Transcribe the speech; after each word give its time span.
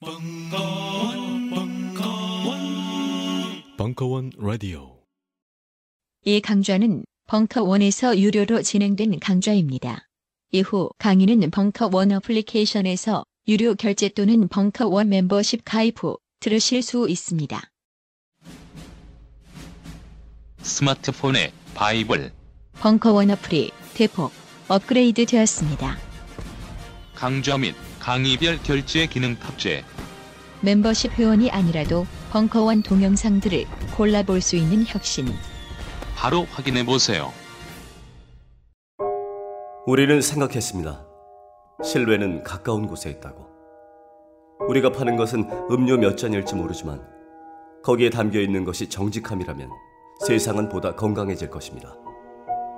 벙커원, 0.00 1.50
벙커원, 1.50 2.60
벙커원 3.76 4.30
라디오. 4.38 5.00
이 6.24 6.40
강좌는 6.40 7.04
벙커원에서 7.26 8.16
유료로 8.16 8.62
진행된 8.62 9.18
강좌입니다. 9.18 10.06
이후 10.52 10.88
강의는 10.98 11.50
벙커원 11.50 12.12
어플리케이션에서 12.12 13.24
유료 13.48 13.74
결제 13.74 14.08
또는 14.08 14.46
벙커원 14.46 15.08
멤버십 15.08 15.62
가입 15.64 16.04
후 16.04 16.16
들으실 16.38 16.82
수 16.82 17.08
있습니다. 17.08 17.60
스마트폰에 20.58 21.52
바이블, 21.74 22.30
벙커원 22.74 23.32
어플이 23.32 23.72
대폭 23.94 24.30
업그레이드 24.68 25.26
되었습니다. 25.26 25.98
강좌 27.16 27.58
및 27.58 27.74
강의별 28.00 28.62
결제 28.62 29.06
기능 29.06 29.36
탑재, 29.38 29.84
멤버십 30.60 31.12
회원이 31.12 31.50
아니라도 31.50 32.06
벙커원 32.30 32.82
동영상들을 32.82 33.66
골라볼 33.96 34.40
수 34.40 34.56
있는 34.56 34.84
혁신. 34.86 35.28
바로 36.16 36.46
확인해 36.50 36.84
보세요. 36.84 37.32
우리는 39.86 40.20
생각했습니다. 40.20 41.06
실외는 41.84 42.42
가까운 42.42 42.86
곳에 42.86 43.10
있다고. 43.10 43.46
우리가 44.68 44.90
파는 44.90 45.16
것은 45.16 45.48
음료 45.70 45.96
몇 45.96 46.16
잔일지 46.16 46.54
모르지만 46.54 47.00
거기에 47.84 48.10
담겨 48.10 48.40
있는 48.40 48.64
것이 48.64 48.88
정직함이라면 48.88 49.70
세상은 50.26 50.68
보다 50.68 50.94
건강해질 50.96 51.48
것입니다. 51.48 51.94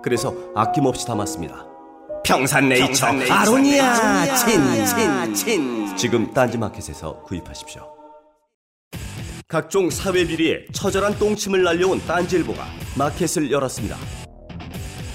그래서 0.02 0.34
아낌없이 0.54 1.06
담았습니다. 1.06 1.70
평산네이처, 2.24 3.06
아로니아 3.30 4.34
친친친 4.37 5.97
지금 5.97 6.33
딴지마켓에서 6.33 7.23
구입하십시오. 7.23 7.87
각종 9.48 9.91
사회 9.91 10.24
비리에 10.24 10.66
처절한 10.73 11.18
똥침을 11.18 11.62
날려온 11.65 12.01
딴지일보가 12.07 12.65
마켓을 12.96 13.51
열었습니다. 13.51 13.96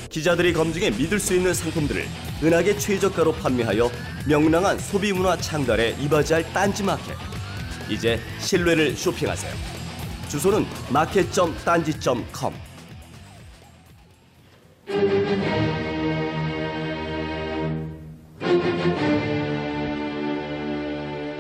기자들이 0.10 0.54
검증해 0.54 0.92
믿을 0.92 1.20
수 1.20 1.34
있는 1.36 1.54
상품들을 1.54 2.06
은하계 2.44 2.78
최저가로 2.78 3.34
판매하여 3.34 3.90
명랑한 4.28 4.80
소비 4.80 5.14
문화 5.14 5.38
창달에 5.38 5.96
이바지할 6.02 6.52
딴지마켓. 6.54 7.16
이제 7.90 8.20
신뢰를 8.40 8.96
쇼핑하세요. 8.96 9.54
주소는 10.28 10.66
마켓.딴지.com. 10.90 12.54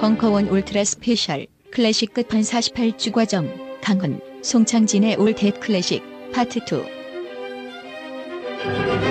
벙커원 0.05 0.49
ultra 0.49 0.83
special 0.83 1.47
클래식 1.71 2.13
끝판 2.13 2.41
48주 2.41 3.11
과정. 3.11 3.51
강헌 3.81 4.21
송창진의 4.43 5.15
All 5.15 5.34
That 5.34 5.59
Classic 5.59 6.03
파트 6.31 6.59
2 6.59 6.63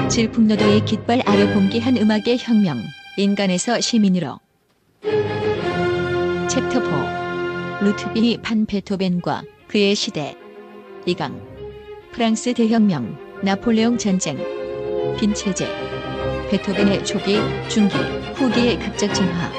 질풍노도의 0.09 0.85
깃발 0.85 1.21
아래 1.27 1.53
봉기한 1.53 1.97
음악의 1.97 2.39
혁명 2.39 2.81
인간에서 3.17 3.81
시민으로 3.81 4.39
챕터 6.49 6.81
4 6.85 7.81
루트비히 7.83 8.39
판 8.41 8.65
베토벤과 8.65 9.43
그의 9.67 9.97
시대. 9.97 10.37
2강. 11.09 11.41
프랑스 12.13 12.55
대혁명 12.55 13.19
나폴레옹 13.43 13.99
전쟁. 13.99 14.39
빈체제. 15.19 15.67
베토벤의 16.51 17.05
초기, 17.05 17.39
중기, 17.69 17.97
후기의 18.37 18.79
극적 18.79 19.13
진화 19.13 19.51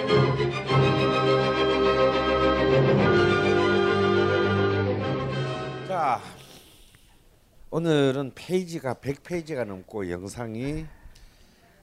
오늘은 7.75 8.31
페이지가 8.35 8.93
100페이지가 8.93 9.65
넘고 9.65 10.09
영상이 10.09 10.85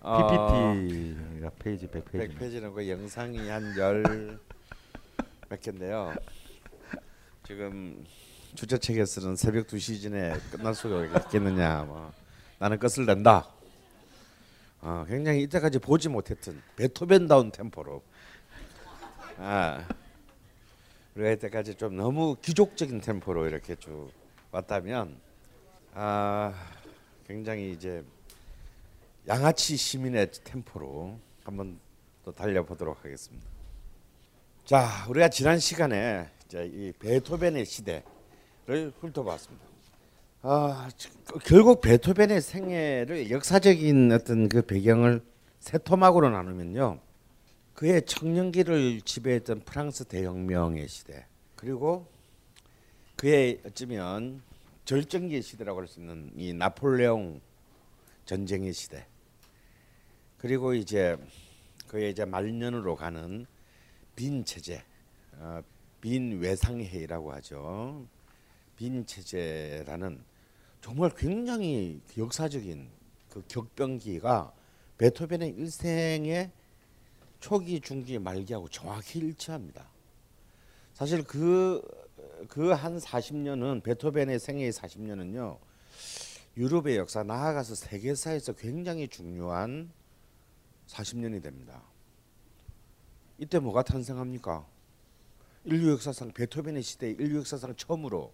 어, 0.01 0.17
PPT가 0.17 1.51
페이지 1.59 1.87
100페이지. 1.87 2.39
100페이지 2.39 2.61
넘고 2.63 2.89
영상이 2.89 3.47
한 3.51 3.77
열 3.77 4.39
몇 5.51 5.61
개인데요. 5.61 6.15
지금 7.47 8.03
주최측에서는 8.55 9.37
새벽 9.37 9.67
2시 9.67 10.03
전에 10.03 10.33
끝날 10.51 10.75
수가 10.75 11.05
있겠느냐 11.25 11.83
뭐 11.83 12.11
나는 12.59 12.79
끝을 12.79 13.05
낸다. 13.05 13.47
어, 14.81 15.05
굉장히 15.07 15.43
이때까지 15.43 15.79
보지 15.79 16.09
못했던 16.09 16.59
베토벤다운 16.77 17.51
템포로 17.51 18.03
아, 19.37 19.87
우리가 21.17 21.33
이때까지 21.33 21.75
좀 21.75 21.99
너무 21.99 22.37
귀족적인 22.41 23.03
템포로 23.03 23.47
이렇게 23.47 23.75
쭉 23.77 24.11
왔다면 24.53 25.22
아, 25.95 26.55
굉장히 27.27 27.73
이제 27.73 28.03
양아치 29.29 29.77
시민의 29.77 30.31
템포로 30.43 31.19
한번 31.45 31.79
또 32.25 32.33
달려보도록 32.33 33.05
하겠습니다. 33.05 33.47
자, 34.65 35.07
우리가 35.11 35.29
지난 35.29 35.59
시간에 35.59 36.31
이제 36.47 36.65
이 36.73 36.93
베토벤의 36.99 37.67
시대를 37.67 38.93
훑어봤습니다. 39.01 39.67
아, 40.43 40.89
결국 41.45 41.83
베토벤의 41.83 42.41
생애를 42.41 43.31
역사적인 43.31 44.13
어떤 44.13 44.49
그 44.49 44.63
배경을 44.63 45.23
세 45.61 45.77
토막으로 45.77 46.31
나누면요. 46.31 47.01
그의 47.75 48.03
청년기를 48.07 49.03
지배했던 49.03 49.61
프랑스 49.61 50.05
대혁명의 50.05 50.89
시대, 50.89 51.27
그리고 51.55 52.07
그의 53.17 53.61
어쩌면 53.67 54.43
절정기의 54.85 55.43
시대라고 55.43 55.81
할 55.81 55.87
수 55.87 56.01
있는 56.01 56.31
이 56.37 56.53
나폴레옹 56.53 57.41
전쟁의 58.25 58.73
시대, 58.73 59.07
그리고 60.39 60.75
이제 60.75 61.17
그의 61.89 62.11
이제 62.11 62.25
말년으로 62.25 62.97
가는 62.97 63.47
빈 64.17 64.45
체제, 64.45 64.83
어, 65.35 65.63
빈 66.01 66.41
외상회의라고 66.41 67.33
하죠. 67.35 68.07
빈 68.77 69.07
체제라는 69.07 70.25
정말 70.81 71.11
굉장히 71.17 72.01
역사적인 72.19 72.89
그 73.31 73.43
격변기가 73.47 74.53
베토벤의 74.99 75.51
일생의 75.51 76.51
초기, 77.39 77.81
중기, 77.81 78.19
말기하고 78.19 78.69
정확히 78.69 79.21
일치합니다. 79.21 79.89
사실 80.93 81.23
그 81.25 81.83
그 82.49 82.73
한 82.73 82.99
40년은 82.99 83.83
베토벤의 83.83 84.39
생애의 84.39 84.73
40년은요. 84.73 85.59
유럽의 86.57 86.97
역사 86.97 87.23
나아가서 87.23 87.75
세계사에서 87.75 88.55
굉장히 88.55 89.09
중요한 89.09 89.91
40년이 90.89 91.43
됩니다. 91.43 91.83
이때 93.39 93.59
뭐가 93.59 93.83
탄생합니까? 93.83 94.67
인류 95.65 95.93
역사상 95.93 96.33
베토벤의 96.33 96.83
시대 96.83 97.11
인류 97.11 97.39
역사상 97.39 97.75
처음으로 97.77 98.33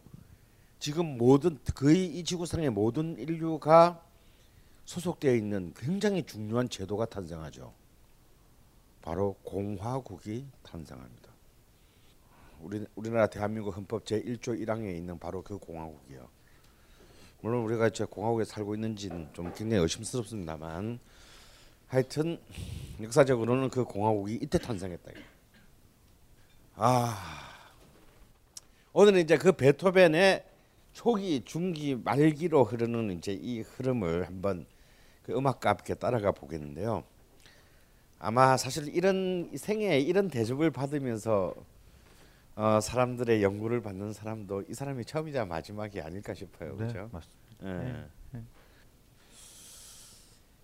지금 0.78 1.18
모든 1.18 1.58
거의 1.74 2.06
이 2.06 2.24
지구상의 2.24 2.70
모든 2.70 3.18
인류가 3.18 4.02
소속되어 4.84 5.34
있는 5.34 5.74
굉장히 5.76 6.22
중요한 6.24 6.68
제도가 6.68 7.06
탄생하죠. 7.06 7.72
바로 9.02 9.36
공화국이 9.44 10.46
탄생합니다. 10.62 11.27
우리 12.60 12.84
우리나라 12.94 13.26
대한민국 13.26 13.76
헌법 13.76 14.04
제 14.04 14.20
1조 14.20 14.60
1항에 14.60 14.96
있는 14.96 15.18
바로 15.18 15.42
그 15.42 15.58
공화국이요. 15.58 16.28
물론 17.40 17.62
우리가 17.64 17.90
제 17.90 18.04
공화국에 18.04 18.44
살고 18.44 18.74
있는지는 18.74 19.28
좀 19.32 19.52
굉장히 19.54 19.82
의심스럽습니다만 19.82 20.98
하여튼 21.86 22.38
역사적으로는 23.00 23.70
그 23.70 23.84
공화국이 23.84 24.38
이때 24.42 24.58
탄생했다. 24.58 25.12
아 26.76 27.16
오늘은 28.92 29.20
이제 29.20 29.36
그 29.36 29.52
베토벤의 29.52 30.44
초기, 30.92 31.44
중기, 31.44 31.94
말기로 31.94 32.64
흐르는 32.64 33.16
이제 33.18 33.32
이 33.32 33.60
흐름을 33.60 34.26
한번 34.26 34.66
그 35.22 35.32
음악과 35.36 35.70
함께 35.70 35.94
따라가 35.94 36.32
보겠는데요. 36.32 37.04
아마 38.18 38.56
사실 38.56 38.88
이런 38.88 39.52
생애 39.56 40.00
이런 40.00 40.28
대접을 40.28 40.72
받으면서 40.72 41.54
어, 42.58 42.80
사람들의 42.80 43.40
연구를 43.40 43.80
받는 43.82 44.12
사람도 44.12 44.64
이 44.68 44.74
사람이 44.74 45.04
처음이자 45.04 45.44
마지막이 45.44 46.00
아닐까 46.00 46.34
싶어요. 46.34 46.72
네, 46.72 46.88
그렇죠? 46.88 47.08
맞습니다. 47.12 48.08
예. 48.34 48.42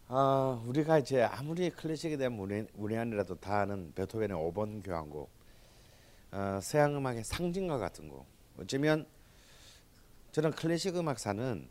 아 0.09 0.61
우리가 0.67 0.99
이제 0.99 1.23
아무리 1.23 1.71
클래식에 1.71 2.17
대한 2.17 2.33
문외, 2.33 2.67
문외한이라도 2.75 3.37
다 3.37 3.61
아는 3.61 3.93
베토벤의 3.95 4.37
5번 4.37 4.85
교향곡 4.85 5.31
어, 6.33 6.59
서양 6.61 6.97
음악의 6.97 7.23
상징과 7.23 7.79
같은 7.79 8.09
곡 8.09 8.27
어쩌면 8.59 9.07
저는 10.33 10.51
클래식 10.51 10.97
음악사는 10.97 11.69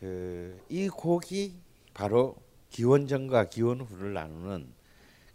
그 0.00 0.60
이 0.68 0.88
곡이 0.90 1.56
바로 1.94 2.36
기원 2.68 3.06
전과 3.06 3.48
기원 3.48 3.80
후를 3.80 4.12
나누는 4.12 4.70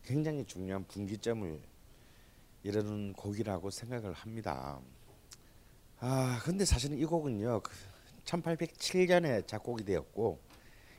굉장히 0.04 0.46
중요한 0.46 0.86
분기점을 0.88 1.60
이런 2.68 3.14
곡이라고 3.14 3.70
생각을 3.70 4.12
합니다. 4.12 4.82
아 6.00 6.42
근데 6.44 6.66
사실은 6.66 6.98
이 6.98 7.06
곡은요 7.06 7.62
그 7.62 7.72
1807년에 8.26 9.48
작곡이 9.48 9.86
되었고 9.86 10.38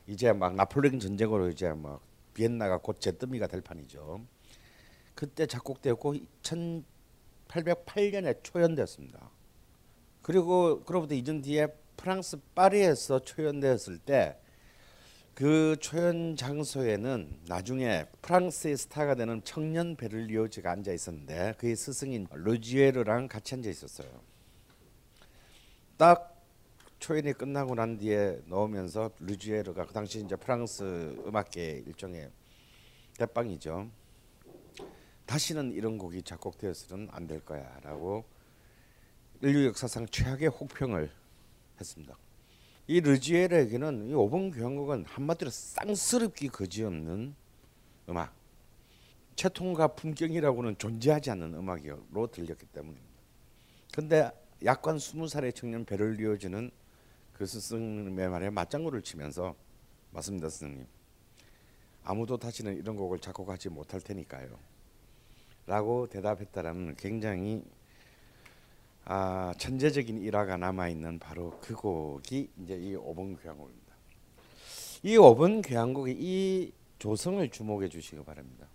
이제 0.07 0.33
막 0.33 0.55
나폴레옹 0.55 0.99
전쟁으로 0.99 1.49
이제 1.49 1.71
막 1.71 2.01
비엔나가 2.33 2.79
곧 2.79 2.99
재더미가 2.99 3.45
될 3.45 3.61
판이죠. 3.61 4.25
그때 5.13 5.45
작곡되었고 5.45 6.15
1808년에 6.41 8.43
초연되었습니다. 8.43 9.29
그리고 10.23 10.83
그로부터 10.83 11.13
2년 11.13 11.43
뒤에 11.43 11.67
프랑스 11.97 12.37
파리에서 12.55 13.19
초연되었을 13.19 13.99
때 13.99 14.39
그 15.39 15.77
초연 15.79 16.35
장소에는 16.35 17.43
나중에 17.47 18.03
프랑스의 18.21 18.75
스타가 18.75 19.15
되는 19.15 19.41
청년 19.45 19.95
베를리오즈가 19.95 20.69
앉아 20.69 20.91
있었는데 20.91 21.53
그의 21.57 21.77
스승인 21.77 22.27
루지에르랑 22.29 23.29
같이 23.29 23.55
앉아 23.55 23.69
있었어요. 23.69 24.09
딱 25.95 26.43
초연이 26.99 27.31
끝나고 27.31 27.73
난 27.75 27.97
뒤에 27.97 28.41
넣으면서 28.47 29.11
루지에르가 29.21 29.85
그 29.85 29.93
당시 29.93 30.19
이제 30.19 30.35
프랑스 30.35 30.83
음악계 31.25 31.83
일종의 31.87 32.29
대빵이죠. 33.17 33.89
다시는 35.25 35.71
이런 35.71 35.97
곡이 35.97 36.21
작곡되어서는 36.23 37.07
안 37.11 37.27
될 37.27 37.39
거야라고 37.45 38.25
인류 39.41 39.67
역사상 39.67 40.05
최악의 40.07 40.49
혹평을 40.49 41.09
했습니다. 41.79 42.17
이 42.89 43.01
르지에르에게는 43.01 44.09
이 44.09 44.13
5번 44.13 44.51
교향곡은 44.51 45.05
한마디로 45.05 45.51
쌍스럽기 45.51 46.49
거지없는 46.49 47.35
음악, 48.09 48.33
채통과 49.35 49.89
품격이라고는 49.89 50.75
존재하지 50.79 51.29
않는 51.29 51.53
음악으로 51.53 52.25
들렸기 52.31 52.65
때문입니다. 52.65 53.07
근데 53.93 54.31
약관 54.65 54.97
20살의 54.97 55.53
청년 55.53 55.85
베를리오즈는 55.85 56.71
그 57.33 57.45
스승님의 57.45 58.27
말에 58.27 58.49
맞장구를 58.49 59.03
치면서 59.03 59.53
맞습니다, 60.09 60.49
스승님. 60.49 60.87
아무도 62.03 62.37
다시는 62.37 62.75
이런 62.75 62.95
곡을 62.95 63.19
작곡하지 63.19 63.69
못할 63.69 64.01
테니까요. 64.01 64.57
라고 65.67 66.07
대답했다라는 66.07 66.95
굉장히 66.95 67.63
아, 69.11 69.55
천재적인 69.57 70.21
일화가 70.21 70.57
남아 70.57 70.89
있는 70.89 71.17
바로 71.17 71.57
그 71.61 71.73
곡이 71.73 72.47
이제 72.61 72.75
이 72.75 72.93
5번 72.93 73.41
교향곡입니다. 73.41 73.95
이 75.01 75.17
5번 75.17 75.67
교향곡의 75.67 76.15
이 76.19 76.71
조성을 76.99 77.49
주목해 77.49 77.89
주시기 77.89 78.23
바랍니다. 78.23 78.67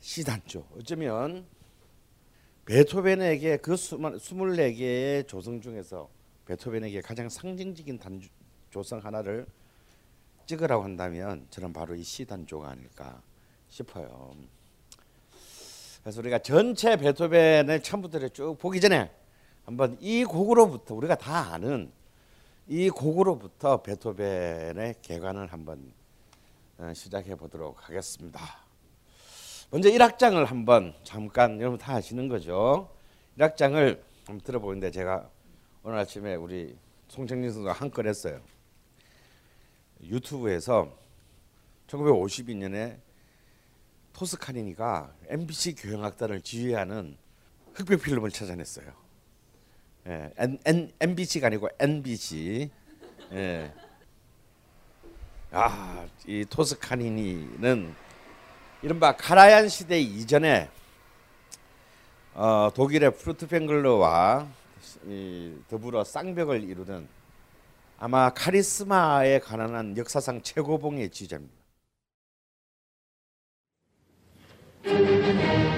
시단조. 0.00 0.66
어쩌면 0.78 1.44
베토벤에게 2.64 3.58
그 3.58 3.74
24개의 3.74 5.28
조성 5.28 5.60
중에서 5.60 6.08
베토벤에게 6.46 7.02
가장 7.02 7.28
상징적인 7.28 7.98
단조, 7.98 8.30
조성 8.70 9.04
하나를 9.04 9.44
찍으라고 10.46 10.82
한다면 10.82 11.46
저는 11.50 11.74
바로 11.74 11.94
이 11.94 12.02
시단조가 12.02 12.70
아닐까 12.70 13.20
싶어요. 13.68 14.34
그래서 16.04 16.20
우리가 16.20 16.38
전체 16.40 16.98
베토벤의 16.98 17.82
처음부터 17.82 18.28
쭉 18.28 18.58
보기 18.58 18.78
전에 18.78 19.10
한번 19.64 19.96
이 20.02 20.22
곡으로부터 20.24 20.94
우리가 20.94 21.14
다 21.14 21.54
아는 21.54 21.90
이 22.68 22.90
곡으로부터 22.90 23.80
베토벤의 23.82 24.96
개관을 25.00 25.46
한번 25.46 25.94
어, 26.76 26.92
시작해 26.94 27.34
보도록 27.34 27.88
하겠습니다. 27.88 28.38
먼저 29.70 29.88
1악장을 29.88 30.44
한번 30.44 30.94
잠깐 31.04 31.58
여러분 31.58 31.78
다 31.78 31.94
아시는 31.94 32.28
거죠? 32.28 32.90
1악장을 33.38 33.98
한번 34.26 34.40
들어보는데 34.44 34.90
제가 34.90 35.30
오늘 35.82 35.98
아침에 35.98 36.34
우리 36.34 36.76
송정진 37.08 37.50
선수가 37.50 37.72
한 37.72 37.90
건 37.90 38.06
했어요. 38.06 38.42
유튜브에서 40.02 40.94
1952년에 41.86 42.98
토스카니니가 44.14 45.12
MBC 45.28 45.74
교향악단을 45.74 46.40
지휘하는 46.40 47.16
흑백 47.74 48.02
필름을 48.02 48.30
찾아냈어요. 48.30 48.86
예, 50.06 50.32
N, 50.64 50.92
MBC가 51.00 51.48
아니고 51.48 51.68
NBC. 51.78 52.70
예. 53.32 53.72
아, 55.50 56.06
이 56.26 56.44
토스카니니는 56.48 57.94
이른바 58.82 59.16
카라얀 59.16 59.68
시대 59.68 60.00
이전에 60.00 60.70
어, 62.34 62.70
독일의 62.74 63.16
프루트팽글러와 63.16 64.48
더불어 65.68 66.04
쌍벽을 66.04 66.62
이루는 66.64 67.08
아마 67.98 68.30
카리스마에 68.30 69.38
관한 69.40 69.96
역사상 69.96 70.42
최고봉의 70.42 71.10
지휘자입니다. 71.10 71.63
Thank 74.84 75.68
you. 75.68 75.73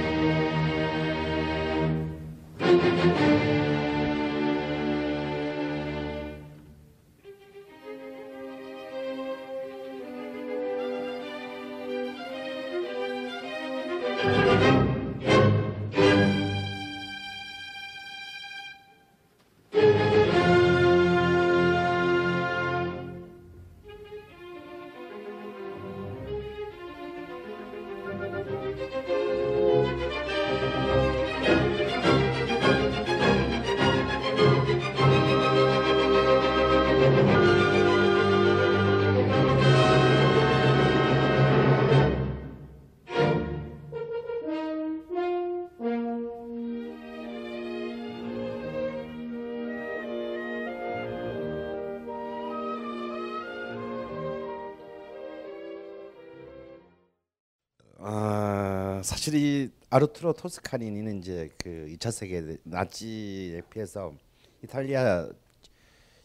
이 59.35 59.71
아르투로 59.91 60.35
토스카니니는 60.35 61.19
이제 61.19 61.51
그 61.59 61.87
2차 61.91 62.11
세계 62.11 62.57
나치에 62.65 63.63
피해서 63.71 64.15
이탈리아 64.63 65.29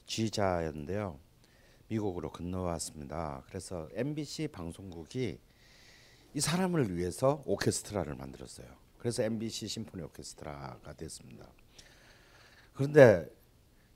지휘자였는데요. 0.05 1.17
미국으로 1.87 2.31
건너왔습니다. 2.31 3.43
그래서 3.47 3.87
MBC 3.93 4.49
방송국이 4.49 5.39
이 6.33 6.39
사람을 6.39 6.95
위해서 6.95 7.41
오케스트라를 7.45 8.15
만들었어요. 8.15 8.67
그래서 8.97 9.23
MBC 9.23 9.67
심포니 9.67 10.03
오케스트라가 10.03 10.93
됐습니다. 10.93 11.47
그런데 12.73 13.25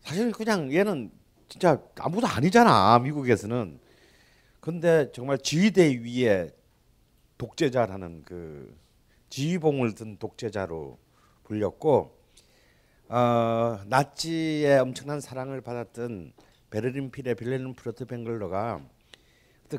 사실 0.02 0.32
그냥 0.32 0.74
얘는 0.74 1.12
진짜 1.48 1.82
아무도 2.00 2.28
아니잖아 2.28 3.00
미국에서는. 3.00 3.80
근데 4.60 5.12
정말 5.12 5.38
지휘대 5.38 6.02
위에 6.04 6.50
독재자라는 7.38 8.24
그 8.24 8.76
지휘봉을 9.36 9.96
든 9.96 10.16
독재자로 10.18 10.98
불렸고 11.44 12.18
어, 13.10 13.80
나치의 13.86 14.80
엄청난 14.80 15.20
사랑을 15.20 15.60
받았던 15.60 16.32
베르린 16.70 17.12
필의 17.12 17.36
빌레는 17.36 17.74
프로트뱅글러가 17.74 18.82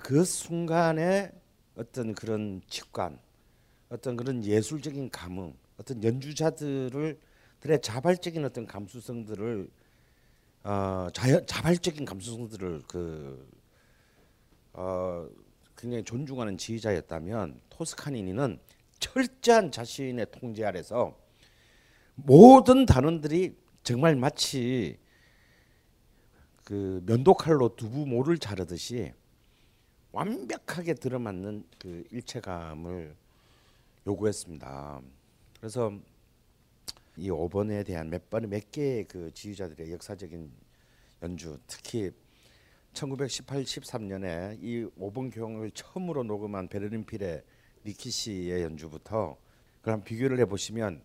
그 0.03 0.25
순간에 0.27 1.33
어떤 1.75 2.15
그런 2.15 2.61
직관, 2.69 3.19
어떤 3.89 4.19
그런 4.19 4.45
예술적인 4.45 5.09
감흥, 5.09 5.57
어떤 5.79 6.05
연주자들을 6.05 7.19
들의 7.61 7.81
자발적인 7.81 8.45
어떤 8.45 8.67
감수성들을 8.67 9.71
어, 10.65 11.09
자연, 11.15 11.47
자발적인 11.47 12.05
감수성들을 12.05 12.83
그 12.89 13.49
어, 14.75 15.27
굉장히 15.79 16.05
존중하는 16.05 16.59
지휘자였다면 16.59 17.59
토스카니니는 17.71 18.59
철저한 18.99 19.71
자신의 19.71 20.27
통제 20.31 20.65
아래서 20.65 21.17
모든 22.15 22.87
단원들이 22.87 23.57
정말 23.83 24.17
마치 24.17 24.99
그 26.65 27.03
면도칼로 27.07 27.77
두부 27.77 28.07
모를 28.07 28.39
자르듯이 28.39 29.13
완벽하게 30.13 30.95
들어맞는 30.95 31.65
그 31.79 32.05
일체감을 32.11 33.15
요구했습니다. 34.07 35.03
그래서 35.61 35.93
이 37.17 37.31
5번에 37.31 37.85
대한 37.85 38.11
몇 38.11 38.29
번의 38.29 38.49
몇 38.49 38.71
개의 38.71 39.05
그 39.05 39.31
지휘자들의 39.33 39.93
역사적인 39.93 40.51
연주, 41.23 41.59
특히 41.67 42.11
1918, 42.93 43.63
13년에 43.63 44.59
이 44.63 44.89
5번 44.99 45.33
교향을 45.33 45.71
처음으로 45.73 46.25
녹음한 46.25 46.69
베르린 46.69 47.05
필의 47.05 47.43
니키 47.87 48.11
씨의 48.11 48.63
연주부터 48.63 49.37
그럼 49.81 50.03
비교를 50.03 50.41
해보시면 50.41 51.01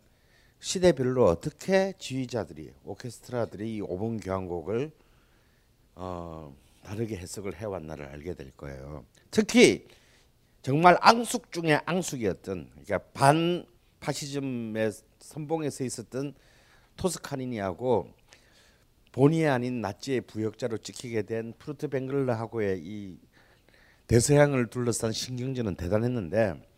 시대별로 0.59 1.25
어떻게 1.25 1.93
지휘자들이 1.97 2.73
오케스트라들이 2.83 3.77
이 3.77 3.81
5번 3.81 4.23
교향곡을 4.23 4.91
어, 5.95 6.55
다르게 6.83 7.17
해석을 7.17 7.55
해왔나를 7.55 8.05
알게 8.07 8.33
될 8.33 8.51
거예요. 8.51 9.05
특히 9.29 9.87
정말 10.63 10.97
앙숙 11.01 11.51
중에 11.51 11.79
앙숙이었던 11.85 12.69
그러니까 12.71 12.97
반 13.13 13.65
파시즘의 13.99 14.91
선봉에 15.19 15.69
서 15.69 15.83
있었던 15.83 16.33
토스카니니하고 16.95 18.09
본의 19.11 19.47
아닌 19.47 19.81
나치의 19.81 20.21
부역자로 20.21 20.79
찍히게 20.79 21.23
된 21.23 21.53
푸르트벵글러하고의 21.59 22.79
이 22.83 23.19
대서양을 24.07 24.67
둘러싼 24.67 25.11
신경전은 25.11 25.75
대단했는데 25.75 26.70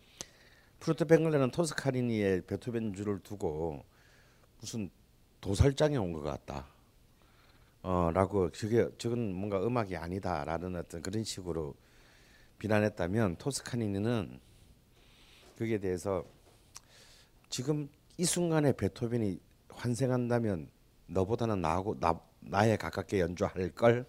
푸르트벵글러는 0.83 1.51
토스카니니의 1.51 2.41
베토벤 2.41 2.93
연주를 2.93 3.17
두고 3.19 3.85
무슨 4.59 4.89
도살장에 5.39 5.95
온 5.95 6.11
것 6.11 6.21
같다. 6.21 6.67
어, 7.83 8.11
라고 8.13 8.51
저게 8.51 8.89
저건 8.97 9.33
뭔가 9.33 9.65
음악이 9.65 9.95
아니다라는 9.95 10.75
어떤 10.75 11.01
그런 11.01 11.23
식으로 11.23 11.73
비난했다면 12.59 13.37
토스카니니는 13.37 14.41
거기에 15.57 15.77
대해서 15.77 16.25
지금 17.47 17.87
이 18.17 18.25
순간에 18.25 18.73
베토벤이 18.73 19.39
환생한다면 19.69 20.69
너보다는 21.07 21.61
나하고 21.61 21.97
나, 21.97 22.19
나에 22.41 22.75
가깝게 22.75 23.21
연주할 23.21 23.69
걸 23.69 24.05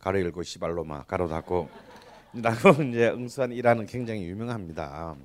가로 0.00 0.20
열고 0.20 0.42
시발로마 0.42 1.04
가로 1.04 1.28
닫고 1.28 1.68
라고 2.42 2.82
이제 2.82 3.08
응수한 3.10 3.52
일화는 3.52 3.86
굉장히 3.86 4.24
유명합니다. 4.24 5.16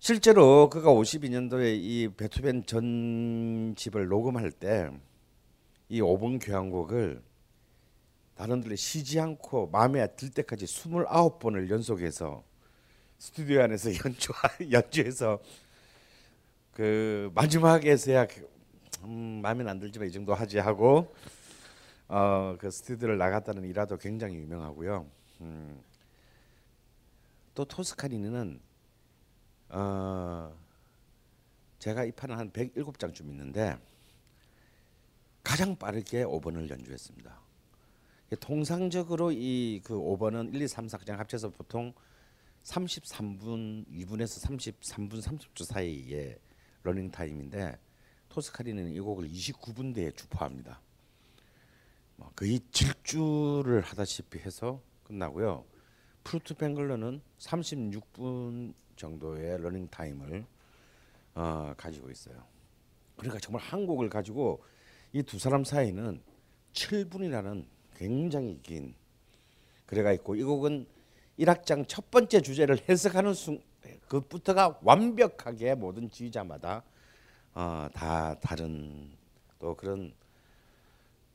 실제로 0.00 0.68
그가 0.68 0.90
52년도에 0.90 1.78
이 1.80 2.08
베토벤 2.16 2.66
전집을 2.66 4.08
녹음할 4.08 4.50
때 4.50 4.90
이 5.90 6.00
5번 6.00 6.38
교향곡을 6.40 7.20
다른들이 8.36 8.76
쉬지 8.76 9.18
않고 9.18 9.70
마음에 9.70 10.06
들 10.14 10.30
때까지 10.30 10.64
29번을 10.64 11.68
연속해서 11.68 12.44
스튜디오 13.18 13.60
안에서 13.62 13.90
연주 14.06 14.32
연주해서 14.70 15.40
그 16.72 17.30
마지막에서야 17.34 18.28
음, 19.02 19.40
마음에 19.42 19.68
안 19.68 19.80
들지만 19.80 20.08
이 20.08 20.12
정도 20.12 20.32
하지 20.32 20.58
하고 20.58 21.12
어, 22.06 22.56
그 22.60 22.70
스튜디오를 22.70 23.18
나갔다는 23.18 23.64
일화도 23.64 23.96
굉장히 23.98 24.36
유명하고요. 24.36 25.06
음, 25.40 25.80
또 27.54 27.64
토스카니는 27.64 28.60
어, 29.70 30.54
제가 31.78 32.04
이 32.04 32.12
판은 32.12 32.36
한 32.36 32.50
107장쯤 32.52 33.28
있는데 33.30 33.76
가장 35.42 35.76
빠르게 35.76 36.24
5번을 36.24 36.68
연주했습니다. 36.68 37.40
통상적으로 38.40 39.32
이 39.32 39.80
그 39.84 39.94
5번은 39.94 40.54
1, 40.54 40.62
2, 40.62 40.68
3, 40.68 40.86
4장 40.86 41.16
합쳐서 41.16 41.50
보통 41.50 41.92
33분 42.62 43.86
2분에서 43.88 44.46
33분 44.46 45.22
30초 45.22 45.64
사이의 45.64 46.38
러닝 46.82 47.10
타임인데 47.10 47.78
토스카니니는 48.28 48.88
이 48.88 49.00
곡을 49.00 49.28
29분대에 49.28 50.14
주파합니다. 50.16 50.80
뭐 52.16 52.30
거의 52.36 52.60
질주를 52.70 53.80
하다시피 53.80 54.38
해서 54.40 54.82
끝나고요. 55.04 55.64
푸르트벵글러는 56.22 57.22
36분 57.38 58.74
정도의 59.00 59.60
러닝 59.62 59.88
타임을 59.88 60.44
어, 61.34 61.74
가지고 61.76 62.10
있어요. 62.10 62.36
그러니까 63.16 63.40
정말 63.40 63.62
한 63.62 63.86
곡을 63.86 64.08
가지고 64.08 64.62
이 65.12 65.22
두 65.22 65.38
사람 65.38 65.64
사이는 65.64 66.20
7분이라는 66.72 67.64
굉장히 67.96 68.60
긴 68.62 68.94
그래가 69.86 70.12
있고 70.12 70.36
이 70.36 70.42
곡은 70.42 70.86
1악장 71.38 71.86
첫 71.88 72.10
번째 72.10 72.40
주제를 72.42 72.78
해석하는 72.88 73.34
순간부터가 73.34 74.78
완벽하게 74.82 75.74
모든 75.74 76.10
지휘자마다 76.10 76.82
어, 77.54 77.88
다 77.92 78.38
다른 78.40 79.10
또 79.58 79.74
그런 79.74 80.12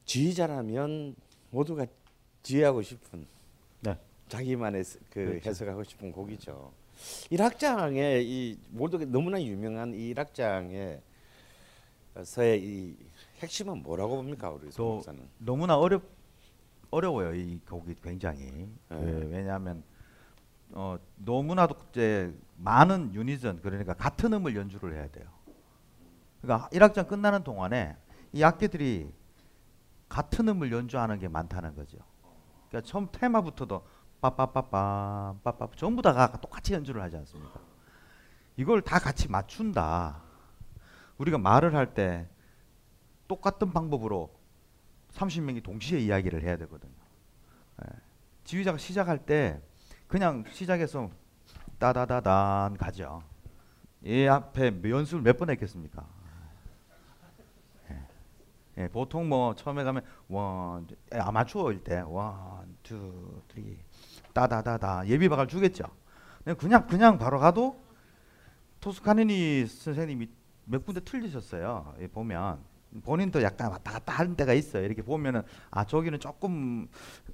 지휘자라면 0.06 1.16
모두가 1.50 1.86
지휘하고 2.44 2.82
싶은 2.82 3.26
네. 3.82 3.98
자기만의 4.30 4.84
그 5.10 5.26
그렇죠. 5.26 5.50
해석하고 5.50 5.84
싶은 5.84 6.12
곡이죠. 6.12 6.72
1악장의 7.32 8.24
이 8.24 8.60
모두 8.70 8.98
너무나 9.06 9.42
유명한 9.42 9.94
이 9.94 10.14
1악장의 10.14 11.02
서의 12.24 12.64
이 12.64 12.98
핵심은 13.40 13.84
뭐라고 13.84 14.16
봅니까 14.16 14.50
우리 14.50 14.70
목사는? 14.78 15.28
너무나 15.38 15.78
어렵 15.78 16.04
어려워요 16.90 17.34
이 17.34 17.60
곡이 17.68 17.96
굉장히 18.02 18.70
네. 18.90 18.98
예, 18.98 19.28
왜냐하면 19.30 19.84
어, 20.72 20.98
너무나도 21.18 21.76
이제 21.90 22.34
많은 22.58 23.14
유니전 23.14 23.62
그러니까 23.62 23.94
같은 23.94 24.34
음을 24.34 24.56
연주를 24.56 24.94
해야 24.94 25.08
돼요. 25.10 25.28
그러니까 26.42 26.70
1악장 26.70 27.08
끝나는 27.08 27.44
동안에 27.44 27.98
이 28.34 28.44
악기들이 28.44 29.12
같은 30.08 30.48
음을 30.48 30.72
연주하는 30.72 31.20
게 31.20 31.28
많다는 31.28 31.76
거죠. 31.76 31.98
그러니까 32.70 32.90
처음 32.90 33.08
테마부터도 33.12 33.86
빠빠빠빰 34.32 35.42
빠빠 35.44 35.68
전부 35.76 36.02
다가 36.02 36.32
똑같이 36.40 36.74
연주를 36.74 37.02
하지 37.02 37.18
않습니까? 37.18 37.60
이걸 38.58 38.82
다 38.82 39.00
같이 39.00 39.30
맞춘다. 39.30 40.22
우리가 41.18 41.38
말을 41.38 41.76
할 41.76 41.94
때 41.94 42.28
똑같은 43.28 43.72
방법으로 43.72 44.34
30명이 45.14 45.64
동시에 45.64 46.00
이야기를 46.00 46.44
해야 46.44 46.58
되거든요. 46.58 46.94
예. 47.84 47.90
지휘자가 48.44 48.78
시작할 48.78 49.26
때 49.26 49.62
그냥 50.08 50.44
시작해서 50.52 51.10
따다다단 51.80 52.78
가죠. 52.78 53.24
이 54.04 54.26
앞에 54.28 54.82
연습을 54.84 55.22
몇 55.24 55.38
번 55.38 55.50
했겠습니까? 55.50 56.06
예. 57.90 58.04
예, 58.84 58.88
보통 58.90 59.28
뭐 59.28 59.56
처음에 59.56 59.84
가면 59.84 60.04
one 60.28 60.88
예, 61.14 61.18
아마추어일 61.18 61.84
때 61.84 62.02
one, 62.02 62.78
two, 62.84 63.42
three 63.52 63.78
따다다다 64.36 65.08
예비박을 65.08 65.48
주겠죠. 65.48 65.86
그냥 66.44 66.58
그냥 66.58 66.88
그냥 66.88 67.18
바로 67.18 67.40
가도 67.40 67.82
토스카니니 68.82 69.66
선생님이 69.66 70.30
몇 70.66 70.86
군데 70.86 71.00
틀리셨어요. 71.00 71.96
예, 72.02 72.08
보면 72.08 72.60
본인도 73.04 73.42
약간 73.42 73.72
왔다 73.72 73.94
갔다 73.94 74.14
하는 74.14 74.36
때가 74.36 74.54
있어요. 74.54 74.84
이렇게 74.84 75.02
보면은 75.02 75.42
아 75.72 75.86
저기는 75.86 76.20
조금 76.20 76.88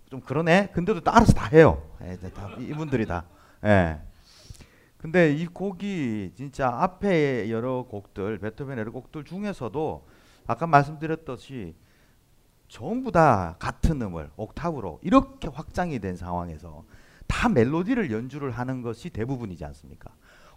좀 0.09 0.21
그러네. 0.21 0.69
근데도 0.73 1.01
또 1.01 1.11
알아서 1.11 1.33
다 1.33 1.47
해요. 1.47 1.83
예, 2.03 2.15
다 2.29 2.55
이분들이 2.59 3.05
다. 3.05 3.25
예. 3.65 3.99
근데 4.97 5.33
이 5.33 5.47
곡이 5.47 6.33
진짜 6.35 6.69
앞에 6.69 7.49
여러 7.49 7.83
곡들 7.83 8.37
베토벤 8.37 8.77
여러 8.77 8.91
곡들 8.91 9.23
중에서도 9.23 10.07
아까 10.45 10.67
말씀드렸듯이 10.67 11.75
전부 12.71 13.11
다 13.11 13.57
같은 13.59 14.01
음을 14.01 14.31
옥타브로 14.37 14.99
이렇게 15.03 15.49
확장이 15.49 15.99
된 15.99 16.15
상황에서 16.15 16.85
다 17.27 17.49
멜로디를 17.49 18.11
연주를 18.11 18.51
하는 18.51 18.81
것이 18.81 19.09
대부분이지 19.09 19.65
않습니까? 19.65 20.09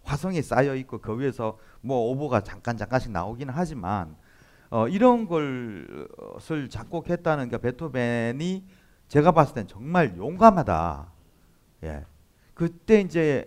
화성이 0.04 0.40
쌓여 0.40 0.76
있고 0.76 1.00
그 1.00 1.18
위에서 1.18 1.58
뭐 1.80 2.12
오보가 2.12 2.42
잠깐 2.42 2.76
잠깐씩 2.76 3.10
나오기는 3.10 3.52
하지만 3.52 4.14
어, 4.70 4.86
이런 4.86 5.26
것을 5.26 6.68
작곡했다는 6.70 7.48
게 7.48 7.58
베토벤이 7.58 8.64
제가 9.08 9.32
봤을 9.32 9.54
땐 9.54 9.66
정말 9.66 10.16
용감하다. 10.16 11.12
예. 11.82 12.06
그때 12.54 13.00
이제 13.00 13.44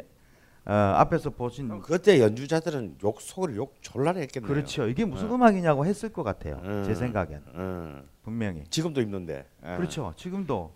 어, 0.68 0.74
앞에서 0.74 1.30
보신 1.30 1.80
그때 1.80 2.20
연주자들은 2.20 2.98
욕 3.02 3.22
속을 3.22 3.56
욕 3.56 3.76
졸라리 3.82 4.20
했겠네요. 4.20 4.54
그렇죠. 4.54 4.88
이게 4.88 5.06
무슨 5.06 5.32
어. 5.32 5.36
음악이냐고 5.36 5.86
했을 5.86 6.10
것 6.12 6.24
같아요. 6.24 6.60
음. 6.64 6.84
제 6.86 6.94
생각엔 6.94 7.42
음. 7.56 8.08
분명히. 8.22 8.66
지금도 8.70 9.00
힘든데. 9.02 9.48
예. 9.66 9.78
그렇죠. 9.78 10.12
지금도. 10.18 10.74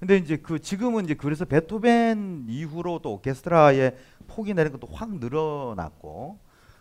근데 0.00 0.16
이제 0.16 0.36
그 0.38 0.58
지금은 0.60 1.04
이제 1.04 1.14
그래서 1.14 1.44
베토벤 1.44 2.46
이후로 2.48 3.00
또 3.00 3.14
오케스트라의 3.14 3.96
폭이 4.28 4.54
내린 4.54 4.72
것도 4.72 4.86
확 4.90 5.10
늘어났고 5.18 6.38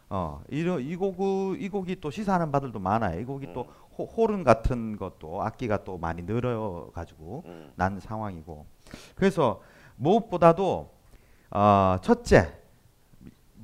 어 0.09 0.41
이런 0.47 0.81
이 0.81 0.95
곡이 0.95 1.61
이 1.61 1.67
곡이 1.67 1.99
또 1.99 2.11
시사하는 2.11 2.51
바들도 2.51 2.79
많아요. 2.79 3.19
이 3.19 3.25
곡이 3.25 3.51
또 3.53 3.67
호, 3.97 4.05
호른 4.05 4.45
같은 4.45 4.95
것도 4.95 5.43
악기가 5.43 5.83
또 5.83 5.97
많이 5.97 6.21
늘어 6.21 6.91
가지고 6.93 7.43
음. 7.47 7.71
난 7.75 7.99
상황이고 7.99 8.65
그래서 9.15 9.61
무엇보다도 9.97 10.96
어 11.49 11.97
첫째 12.01 12.53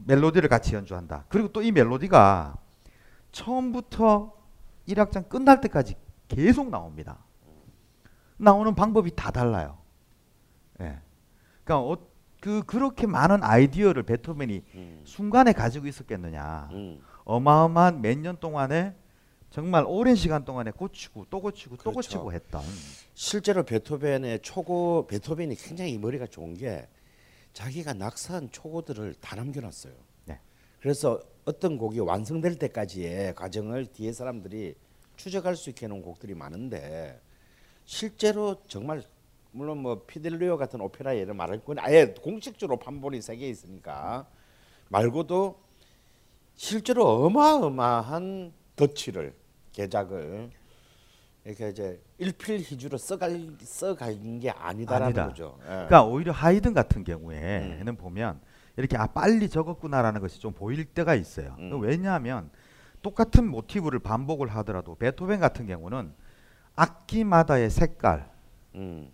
멜로디를 0.06 0.50
같이 0.50 0.76
연주한다. 0.76 1.26
그리고 1.30 1.48
또 1.52 1.62
이 1.62 1.72
멜로디가 1.72 2.56
처음부터 3.32 4.34
1악장 4.88 5.30
끝날 5.30 5.62
때까지 5.62 5.96
계속 6.28 6.70
나옵니다. 6.70 7.20
나오는 8.38 8.74
방법이 8.76 9.16
다 9.16 9.32
달라요. 9.32 9.78
예. 10.82 11.00
그러니까 11.64 11.80
어, 11.92 11.98
그 12.42 12.64
그렇게 12.64 13.08
많은 13.08 13.42
아이디어를 13.44 14.04
베토벤이 14.04 14.64
음. 14.76 15.02
순간에 15.06 15.54
가지고 15.54 15.88
있었겠느냐. 15.88 16.70
음. 16.72 17.00
어마어마한 17.26 18.02
몇 18.02 18.18
년 18.18 18.38
동안에 18.38 18.96
정말 19.50 19.86
오랜 19.88 20.16
시간 20.16 20.44
동안에 20.44 20.72
고치고 20.72 21.28
또 21.30 21.40
고치고 21.40 21.78
또 21.78 21.92
그렇죠. 21.92 21.94
고치고 21.96 22.34
했던 22.34 22.62
실제로 23.14 23.64
베토벤의 23.64 24.42
초고 24.42 25.08
베토벤이 25.08 25.56
굉장히 25.56 25.98
머리가 25.98 26.26
좋은 26.28 26.56
게 26.56 26.88
자기가 27.54 27.94
낙서한 27.94 28.52
초고들을 28.52 29.16
다 29.22 29.36
남겨놨어요. 29.36 29.94
네. 30.26 30.40
그래서 30.80 31.20
어떤 31.46 31.78
곡이 31.78 32.00
완성될 32.00 32.58
때까지의 32.58 33.36
과정을 33.36 33.88
뒤에 33.88 34.12
사람들이 34.12 34.76
추적할 35.16 35.56
수 35.56 35.70
있게 35.70 35.86
해놓은 35.86 36.02
곡들이 36.02 36.34
많은데 36.34 37.22
실제로 37.86 38.62
정말 38.68 39.04
물론 39.52 39.80
뭐 39.80 40.04
피델리오 40.06 40.58
같은 40.58 40.82
오페라 40.82 41.16
예를 41.16 41.36
말할 41.36 41.64
건 41.64 41.78
아예 41.80 42.08
공식적으로 42.08 42.80
판본이 42.80 43.22
세개 43.22 43.48
있으니까 43.48 44.28
말고도 44.90 45.62
실제로 46.56 47.08
어마어마한 47.26 48.52
덧치를 48.76 49.36
개작을 49.74 50.50
이렇게 51.46 51.70
이제 51.70 52.02
일필휘주로 52.20 52.98
써갈 52.98 53.58
써간 53.62 54.40
게 54.40 54.50
아니다라는 54.50 55.08
아니다. 55.08 55.28
거죠. 55.28 55.58
예. 55.64 55.68
그러니까 55.68 56.06
오히려 56.06 56.32
하이든 56.32 56.74
같은 56.74 57.04
경우에는 57.04 57.96
보면 57.98 58.40
이렇게 58.78 58.98
아 58.98 59.08
빨리 59.08 59.50
적었구나라는 59.50 60.22
것이 60.22 60.40
좀 60.40 60.54
보일 60.54 60.86
때가 60.86 61.16
있어요. 61.16 61.56
음. 61.60 61.82
왜냐하면 61.82 62.50
똑같은 63.02 63.48
모티브를 63.50 64.00
반복을 64.00 64.48
하더라도 64.48 64.96
베토벤 64.96 65.40
같은 65.40 65.68
경우는 65.68 66.14
악기마다의 66.76 67.70
색깔 67.70 68.32
음, 68.76 69.12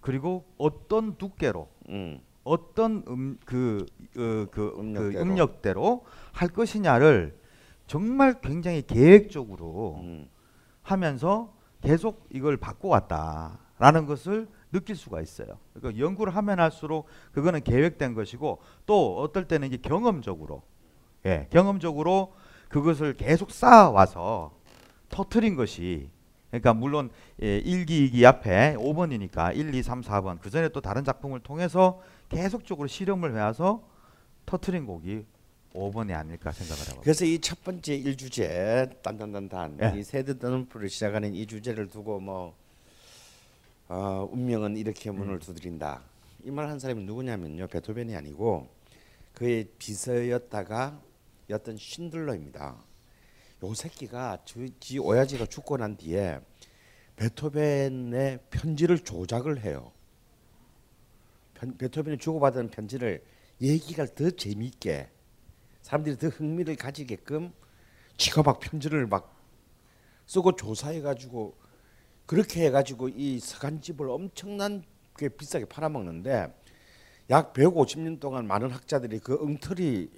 그리고 0.00 0.44
어떤 0.58 1.16
두께로 1.16 1.68
음, 1.88 2.20
어떤 2.42 3.04
음그 3.08 3.86
그, 4.12 4.48
그, 4.50 4.74
음역대로. 4.76 5.12
그 5.12 5.20
음역대로 5.20 6.04
할 6.32 6.48
것이냐를 6.48 7.38
정말 7.86 8.40
굉장히 8.40 8.82
계획적으로 8.82 10.00
음. 10.02 10.28
하면서 10.90 11.52
계속 11.80 12.26
이걸 12.30 12.56
바꿔왔다라는 12.56 14.06
것을 14.06 14.48
느낄 14.72 14.96
수가 14.96 15.20
있어요. 15.20 15.58
그러니까 15.74 16.04
연구를 16.04 16.34
하면 16.36 16.60
할수록 16.60 17.06
그거는 17.32 17.62
계획된 17.62 18.14
것이고 18.14 18.60
또 18.86 19.20
어떨 19.20 19.46
때는 19.46 19.68
이제 19.68 19.76
경험적으로 19.78 20.62
예, 21.26 21.46
경험적으로 21.50 22.34
그것을 22.68 23.14
계속 23.14 23.50
쌓아와서 23.50 24.52
터트린 25.08 25.56
것이 25.56 26.10
그러니까 26.50 26.74
물론 26.74 27.10
예, 27.42 27.62
1기, 27.62 28.12
2기 28.12 28.24
앞에 28.24 28.76
5번이니까 28.78 29.56
1, 29.56 29.74
2, 29.74 29.82
3, 29.82 30.02
4번 30.02 30.38
그 30.40 30.50
전에 30.50 30.68
또 30.68 30.80
다른 30.80 31.04
작품을 31.04 31.40
통해서 31.40 32.00
계속적으로 32.28 32.88
실험을 32.88 33.34
해와서 33.34 33.82
터트린 34.46 34.86
곡이 34.86 35.24
5번이 35.78 36.14
아닐까 36.16 36.52
생각을 36.52 36.92
해요. 36.92 37.00
그래서 37.02 37.24
이 37.24 37.38
첫 37.40 37.62
번째 37.64 37.94
일주제 37.94 38.90
딴딴딴딴 39.02 39.78
예. 39.82 39.98
이 39.98 40.02
세드 40.02 40.38
덤프를 40.38 40.88
시작하는 40.88 41.34
이 41.34 41.46
주제를 41.46 41.88
두고 41.88 42.20
뭐 42.20 42.54
어, 43.88 44.28
운명은 44.30 44.76
이렇게 44.76 45.10
문을 45.10 45.34
음. 45.34 45.38
두드린다. 45.38 46.02
이 46.44 46.50
말 46.50 46.68
한 46.68 46.78
사람이 46.78 47.02
누구냐면요 47.04 47.66
베토벤이 47.68 48.14
아니고 48.14 48.68
그의 49.34 49.68
비서였다가 49.78 51.00
였던 51.50 51.76
쉰들러입니다. 51.78 52.76
요 53.64 53.74
새끼가 53.74 54.38
저, 54.44 54.60
지 54.78 54.98
오야지가 54.98 55.46
죽고 55.46 55.78
난 55.78 55.96
뒤에 55.96 56.38
베토벤의 57.16 58.38
편지를 58.50 58.98
조작을 59.00 59.62
해요. 59.64 59.90
편, 61.54 61.76
베토벤이 61.76 62.18
주고받은 62.18 62.70
편지를 62.70 63.22
얘기가 63.60 64.06
더 64.14 64.30
재미있게 64.30 65.08
사람들이 65.88 66.18
더 66.18 66.28
흥미를 66.28 66.76
가지게끔 66.76 67.50
지가 68.18 68.42
막 68.42 68.60
편지를 68.60 69.06
막 69.06 69.34
쓰고 70.26 70.54
조사해 70.54 71.00
가지고 71.00 71.56
그렇게 72.26 72.66
해 72.66 72.70
가지고 72.70 73.08
이 73.08 73.38
서간집을 73.40 74.10
엄청난 74.10 74.84
게 75.16 75.30
비싸게 75.30 75.64
팔아먹는데 75.64 76.54
약 77.30 77.54
150년 77.54 78.20
동안 78.20 78.46
많은 78.46 78.70
학자들이 78.70 79.20
그 79.20 79.38
엉터리 79.42 80.10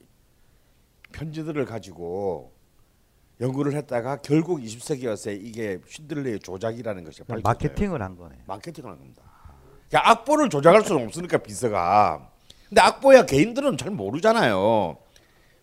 편지들을 1.13 1.65
가지고 1.67 2.53
연구를 3.41 3.75
했다가 3.75 4.23
결국 4.23 4.59
20세기였어요. 4.59 5.41
이게 5.41 5.79
쉰들레의 5.87 6.41
조작이라는 6.41 7.05
것이 7.05 7.21
밝혀져요. 7.21 7.43
마케팅을 7.45 8.03
한 8.03 8.17
거네. 8.17 8.43
마케팅을 8.45 8.91
한 8.91 8.99
겁니다. 8.99 9.23
그러니까 9.89 10.11
악보를 10.11 10.51
조작할 10.51 10.83
수는 10.83 11.05
없으니까 11.05 11.39
비서가. 11.39 12.29
근데 12.69 12.81
악보야 12.81 13.25
개인들은 13.25 13.77
잘 13.77 13.93
모르잖아요. 13.93 14.99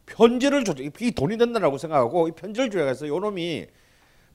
편지를 0.08 0.64
조작, 0.64 0.84
이 0.84 1.12
돈이 1.12 1.38
된다라고 1.38 1.78
생각하고 1.78 2.28
이 2.28 2.32
편지를 2.32 2.72
조작해서 2.72 3.08
요놈이 3.08 3.68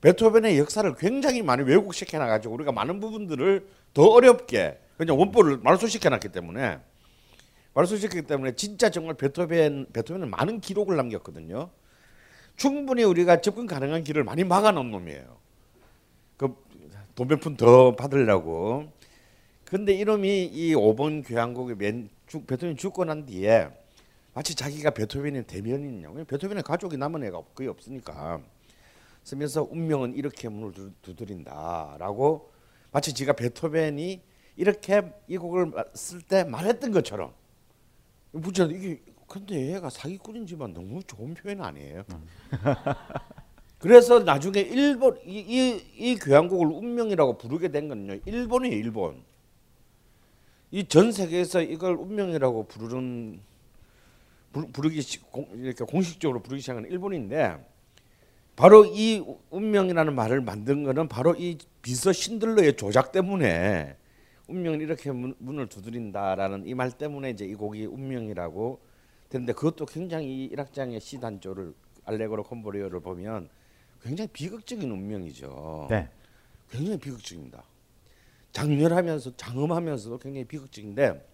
베토벤의 0.03 0.59
역사를 0.59 0.95
굉장히 0.97 1.43
많이 1.43 1.65
왜곡시켜 1.65 2.19
놔가지고 2.19 2.55
우리가 2.55 2.73
많은 2.73 3.01
부분들을 3.01 3.67
더 3.95 4.03
어렵게 4.05 4.79
그냥 4.97 5.19
원본을 5.19 5.59
말소시켜 5.59 6.11
놨기 6.11 6.29
때문에 6.29 6.79
말소시켰기 7.75 8.23
때문에 8.27 8.55
진짜 8.55 8.91
정말 8.91 9.15
베토벤 9.15 9.87
베토벤은 9.93 10.29
많은 10.31 10.61
기록을 10.61 10.97
남겼거든요. 10.97 11.71
충분히 12.57 13.03
우리가 13.03 13.41
접근 13.41 13.67
가능한 13.67 14.05
길을 14.05 14.25
많이 14.25 14.45
막아놓은 14.45 14.91
놈이에요. 14.91 15.39
그돈몇 16.37 17.41
푼 17.41 17.57
더 17.57 17.97
받으려고. 17.97 18.93
근데 19.65 19.95
이놈이 19.95 20.45
이 20.45 20.75
5번 20.75 21.27
교향곡의 21.27 21.77
맨 21.77 22.11
죽, 22.27 22.47
베토벤이 22.47 22.77
죽고 22.77 23.07
난 23.07 23.25
뒤에 23.25 23.71
마치 24.35 24.55
자기가 24.55 24.91
베토벤의 24.91 25.47
대면이냐. 25.47 26.09
왜냐면 26.09 26.25
베토벤의 26.27 26.63
가족이 26.63 26.97
남은 26.97 27.23
애가 27.25 27.43
거의 27.55 27.69
없으니까. 27.69 28.41
쓰면서 29.25 29.69
운명은 29.71 30.15
이렇게 30.15 30.49
문을 30.49 30.73
두- 30.73 30.93
두드린다라고 31.03 32.51
마치 32.91 33.13
지가 33.15 33.35
베토벤이 33.35 34.21
이렇게 34.57 35.03
이 35.29 35.37
곡을 35.37 35.73
쓸 35.95 36.21
때 36.23 36.45
말했던 36.45 36.93
것처럼. 36.93 37.33
무슨 38.33 38.71
이게 38.71 39.01
근데 39.29 39.73
얘가 39.75 39.89
사기꾼인지만 39.91 40.73
너무 40.75 41.03
좋은 41.05 41.35
표현 41.35 41.61
아니에요. 41.63 42.05
그래서 43.79 44.21
나중에 44.21 44.61
일본 44.61 45.19
이, 45.25 45.39
이, 45.39 46.11
이 46.13 46.17
교향곡을 46.17 46.67
운명이라고 46.67 47.39
부르게 47.39 47.69
된 47.69 47.89
건요. 47.89 48.19
일본이에요, 48.25 48.77
일본. 48.77 49.23
이 50.71 50.85
전 50.85 51.13
세계에서 51.13 51.61
이걸 51.63 51.97
운명이라고 51.97 52.65
부르는 52.67 53.41
부르, 54.53 54.67
부르기 54.73 55.03
이렇게 55.55 55.85
공식적으로 55.85 56.41
부르기 56.43 56.61
시작한 56.61 56.85
일본인데 56.87 57.57
바로 58.55 58.85
이 58.85 59.25
운명이라는 59.51 60.15
말을 60.15 60.43
만든 60.43 60.83
거는 60.85 61.09
바로 61.09 61.35
이 61.37 61.59
비서 61.81 62.13
신들러의 62.13 62.77
조작 62.77 63.11
때문에 63.13 63.97
운명은 64.49 64.81
이렇게 64.81 65.11
문, 65.11 65.35
문을 65.39 65.69
두드린다라는 65.69 66.67
이 66.67 66.75
말 66.75 66.91
때문에 66.91 67.31
이제 67.31 67.45
이 67.47 67.55
곡이 67.55 67.87
운명이라고 67.87 68.81
되는데 69.31 69.53
그것도 69.55 69.87
굉장히 69.87 70.27
이 70.27 70.45
일악장의 70.47 71.01
시 71.01 71.19
단조를 71.19 71.73
알레고로 72.05 72.43
콤보리오를 72.45 73.01
보면 73.01 73.49
굉장히 74.03 74.29
비극적인 74.33 74.91
운명이죠. 74.91 75.87
네. 75.89 76.09
굉장히 76.71 76.99
비극적입니다. 76.99 77.63
장렬하면서 78.53 79.37
장엄하면서도 79.37 80.19
굉장히 80.19 80.45
비극적인데 80.45 81.27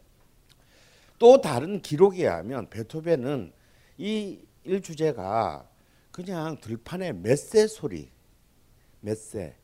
또 1.18 1.40
다른 1.40 1.80
기록에 1.80 2.22
의하면 2.24 2.68
베토벤은 2.70 3.52
이 3.98 4.40
일주제가 4.64 5.68
그냥 6.12 6.58
들판의 6.60 7.14
메세 7.14 7.66
소리, 7.66 8.10
메세, 9.00 9.56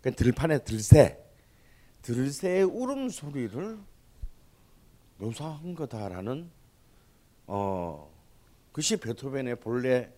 그 0.00 0.14
들판의 0.14 0.64
들새, 0.64 1.18
들새의 2.02 2.64
울음 2.64 3.08
소리를 3.08 3.78
묘사한 5.18 5.74
거다라는 5.74 6.50
어 7.46 8.10
그것이 8.68 8.96
베토벤의 8.96 9.56
본래 9.60 10.10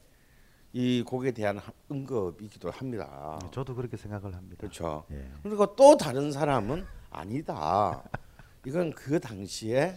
이 0.73 1.03
곡에 1.07 1.31
대한 1.33 1.59
하- 1.59 1.73
언급이기도 1.89 2.71
합니다. 2.71 3.39
저도 3.53 3.75
그렇게 3.75 3.97
생각을 3.97 4.35
합니다. 4.35 4.57
그렇죠. 4.59 5.05
예. 5.11 5.31
그리고 5.43 5.75
또 5.77 5.97
다른 5.97 6.33
사람은 6.33 6.85
아니다. 7.11 8.03
이건 8.67 8.93
그 8.93 9.19
당시에 9.21 9.95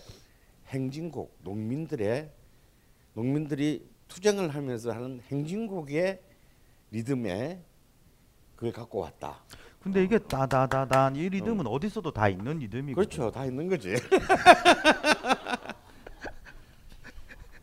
행진곡 0.70 1.40
농민들의 1.44 2.32
농민들이 3.14 3.88
투쟁을 4.08 4.50
하면서 4.50 4.92
하는 4.92 5.22
행진곡의 5.30 6.22
리듬에 6.92 7.62
그걸 8.56 8.72
갖고 8.74 9.00
왔다. 9.00 9.44
근데 9.82 10.04
이게 10.04 10.20
따다다단 10.20 11.16
이 11.16 11.30
리듬은 11.30 11.66
어디서도 11.66 12.12
다 12.12 12.28
있는 12.28 12.60
리듬이고. 12.60 12.96
그렇죠. 12.96 13.32
다 13.32 13.46
있는 13.46 13.70
거지. 13.70 13.96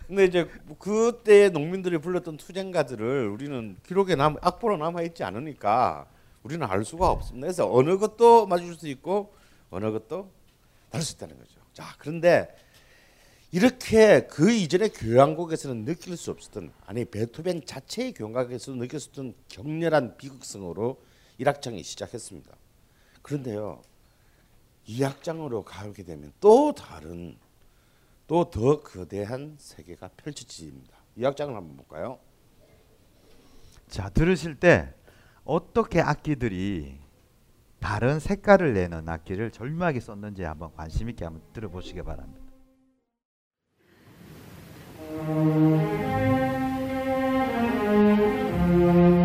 근데 0.07 0.25
이제 0.25 0.49
그때 0.79 1.51
농민들이 1.51 1.99
불렀던 1.99 2.37
투쟁가들을 2.37 3.29
우리는 3.29 3.77
기록에 3.85 4.14
남 4.14 4.37
악보로 4.40 4.77
남아 4.77 5.03
있지 5.03 5.25
않으니까 5.25 6.07
우리는 6.45 6.64
알 6.64 6.85
수가 6.85 7.11
없습니다. 7.11 7.47
그래서 7.47 7.71
어느 7.71 7.99
것도 7.99 8.47
맞을 8.47 8.75
수 8.75 8.87
있고 8.88 9.35
어느 9.69 9.90
것도 9.90 10.31
다를 10.90 11.05
수 11.05 11.16
있다는 11.16 11.37
거죠. 11.37 11.61
자, 11.73 11.85
그런데 11.99 12.55
이렇게 13.57 14.27
그 14.27 14.53
이전의 14.53 14.90
교향곡에서는 14.90 15.87
느낄 15.87 16.19
수 16.19 16.31
없었던 16.31 16.75
아니 16.85 17.07
베토벤 17.07 17.64
자체의 17.64 18.12
교향곡에서도 18.12 18.77
느낄 18.77 19.01
수 19.01 19.09
없던 19.09 19.33
격렬한 19.49 20.19
비극성으로 20.19 21.01
1악장이 21.40 21.83
시작했습니다. 21.83 22.55
그런데요. 23.23 23.81
2악장으로 24.87 25.64
가게 25.64 26.03
되면 26.03 26.35
또 26.38 26.75
다른 26.75 27.38
또 28.27 28.45
더 28.51 28.83
거대한 28.83 29.57
세계가 29.59 30.11
펼쳐집니다. 30.19 30.95
2악장을 31.16 31.55
한번 31.55 31.79
볼까요? 31.79 32.19
자 33.88 34.11
들으실 34.11 34.57
때 34.57 34.92
어떻게 35.45 36.03
악기들이 36.03 36.99
다른 37.81 38.21
색깔을 38.21 38.75
내는 38.75 39.09
악기를 39.09 39.51
절묘하게 39.51 40.01
썼는지 40.01 40.42
한번 40.42 40.75
관심 40.75 41.09
있게 41.09 41.25
한번 41.25 41.40
들어보시기 41.55 42.03
바랍니다. 42.03 42.45
Thank 45.18 45.31
you. 48.96 49.15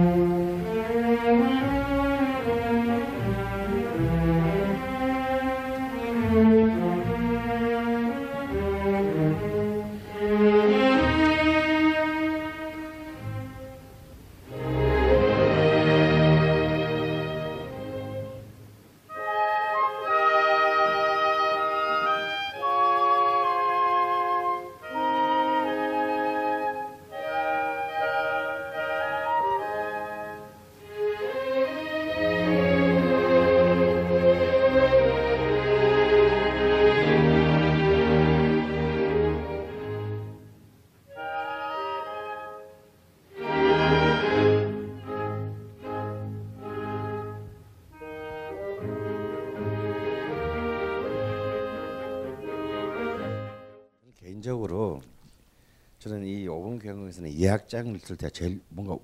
예약장을 57.41 57.99
들을 57.99 58.17
때 58.17 58.29
제일 58.29 58.61
뭔가 58.69 58.95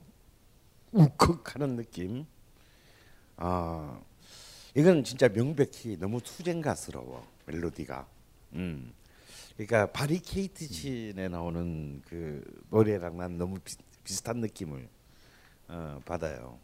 울컥하는 0.91 1.75
느낌. 1.75 2.25
아 3.35 3.99
이건 4.75 5.03
진짜 5.03 5.27
명백히 5.27 5.97
너무 5.97 6.21
투쟁가스러워 6.21 7.25
멜로디가. 7.47 8.07
음. 8.53 8.93
그러니까 9.55 9.91
바리 9.91 10.19
케이트 10.19 10.67
신에 10.67 11.27
나오는 11.29 12.01
그 12.07 12.43
노래랑 12.69 13.17
난 13.17 13.37
너무 13.39 13.57
비, 13.59 13.75
비슷한 14.03 14.37
느낌을 14.39 14.87
어, 15.69 15.99
받아요. 16.05 16.59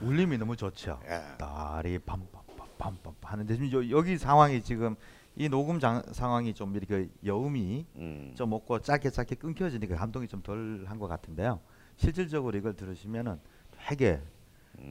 울림이 0.00 0.38
너무 0.38 0.56
좋죠. 0.56 0.98
예. 1.04 1.36
딸이 1.38 1.98
빰빰빰빰빰 2.00 3.14
하는데 3.22 3.54
지금 3.54 3.72
여- 3.72 3.90
여기 3.98 4.16
상황이 4.16 4.62
지금 4.62 4.96
이 5.36 5.48
녹음 5.48 5.78
장, 5.80 6.02
상황이 6.12 6.54
좀 6.54 6.74
이렇게 6.76 7.08
여음이 7.24 7.86
음. 7.96 8.34
좀 8.36 8.52
없고 8.52 8.80
짧게 8.80 9.10
짧게 9.10 9.34
끊겨지니까 9.36 9.96
감동이 9.96 10.26
좀 10.28 10.42
덜 10.42 10.84
한 10.86 10.98
것 10.98 11.08
같은데요. 11.08 11.60
실질적으로 11.96 12.56
이걸 12.56 12.74
들으시면은 12.74 13.38
되게 13.78 14.20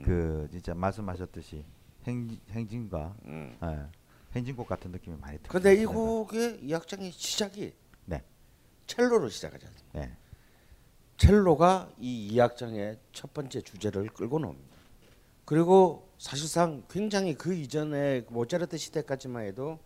그 0.04 0.48
진짜 0.52 0.74
말씀하셨듯이 0.76 1.64
행, 2.08 2.40
행진과 2.52 3.16
음. 3.26 3.58
예, 3.64 3.88
행진곡 4.36 4.68
같은 4.68 4.92
느낌이 4.92 5.18
많이 5.18 5.38
들어요. 5.40 5.52
근데 5.52 5.82
이 5.82 5.86
곡의 5.86 6.60
이 6.62 6.74
악장의 6.74 7.12
시작이 7.12 7.74
네. 8.06 8.24
첼로로 8.88 9.30
시작하지 9.30 9.66
않습니까? 9.66 10.00
네. 10.00 10.16
첼로가 11.18 11.90
이 11.98 12.28
이악장의 12.28 13.00
첫 13.14 13.34
번째 13.34 13.62
주제를 13.62 14.08
끌고 14.10 14.38
나옵니다. 14.40 14.76
그리고 15.46 16.10
사실상 16.18 16.84
굉장히 16.90 17.36
그 17.36 17.54
이전에 17.54 18.26
모차르트 18.30 18.78
시대까지만 18.78 19.46
해도 19.46 19.80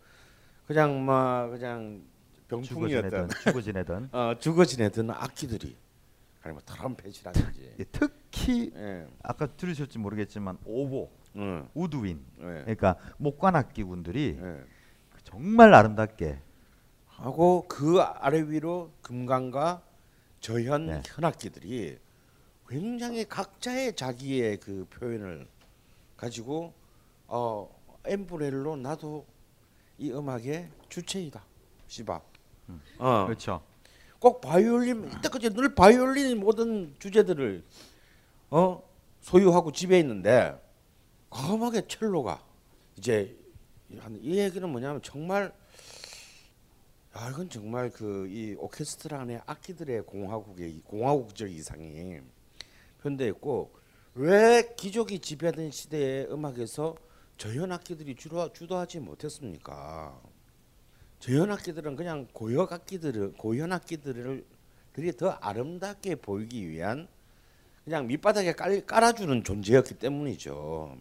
그냥 0.70 1.04
막 1.04 1.48
그냥 1.50 2.00
병풍이었던 2.46 3.28
죽어 3.42 3.60
지내던. 3.60 4.08
어, 4.14 4.34
죽어 4.38 4.64
지내던 4.64 5.10
악기들이 5.10 5.76
아니 6.44 6.52
뭐 6.52 6.62
트럼펫이라든지. 6.64 7.74
예, 7.80 7.84
특히 7.90 8.70
예, 8.76 9.04
아까 9.20 9.48
들으실지 9.48 9.98
모르겠지만 9.98 10.58
오보, 10.64 11.10
응, 11.34 11.68
우드윈. 11.74 12.24
예, 12.38 12.44
그러니까 12.44 12.94
목관 13.16 13.56
악기군들이 13.56 14.38
예. 14.40 14.64
정말 15.24 15.74
아름답게 15.74 16.38
하고 17.08 17.64
그 17.66 18.00
아래 18.00 18.40
위로 18.40 18.92
금강과 19.02 19.82
저현 20.38 20.86
네. 20.86 21.02
현악기들이 21.04 21.98
굉장히 22.68 23.24
각자의 23.24 23.96
자기의 23.96 24.58
그 24.58 24.86
표현을 24.88 25.48
가지고 26.16 26.72
어 27.26 27.68
엠브렐로 28.04 28.76
나도 28.76 29.26
이 30.00 30.10
음악의 30.10 30.70
주체이다 30.88 31.44
시바 31.86 32.20
어. 32.98 33.24
그렇죠. 33.26 33.62
꼭 34.18 34.40
바이올린 34.40 35.10
이때까지 35.18 35.50
늘 35.50 35.74
바이올린의 35.74 36.36
모든 36.36 36.94
주제들을 36.98 37.62
어 38.50 38.82
소유하고 39.20 39.72
지배했는데 39.72 40.58
과감하게 41.28 41.86
첼로가 41.86 42.42
이제 42.96 43.36
한이 43.98 44.38
얘기는 44.38 44.66
뭐냐면 44.68 45.02
정말 45.02 45.52
야 47.16 47.28
이건 47.30 47.50
정말 47.50 47.90
그 47.90 48.26
이 48.30 48.54
오케스트라 48.58 49.20
안에 49.20 49.40
악기들의 49.44 50.02
공화국의 50.06 50.80
공화국적 50.84 51.50
이상이 51.50 52.20
표현되어 53.02 53.28
있고 53.28 53.72
왜 54.14 54.74
기족이 54.76 55.18
지배하던 55.18 55.70
시대의 55.70 56.32
음악에서 56.32 56.94
저현 57.40 57.72
악기들이 57.72 58.16
주로 58.16 58.52
주도하지 58.52 59.00
못했습니까? 59.00 60.20
저현 61.20 61.50
악기들은 61.50 61.96
그냥 61.96 62.28
고역 62.34 62.70
악기들을 62.70 63.32
고현 63.32 63.72
악기들을 63.72 64.44
들이 64.92 65.16
더 65.16 65.30
아름답게 65.30 66.16
보이기 66.16 66.68
위한 66.68 67.08
그냥 67.84 68.06
밑바닥에 68.08 68.52
깔, 68.52 68.84
깔아주는 68.84 69.42
존재였기 69.42 69.94
때문이죠. 69.94 70.98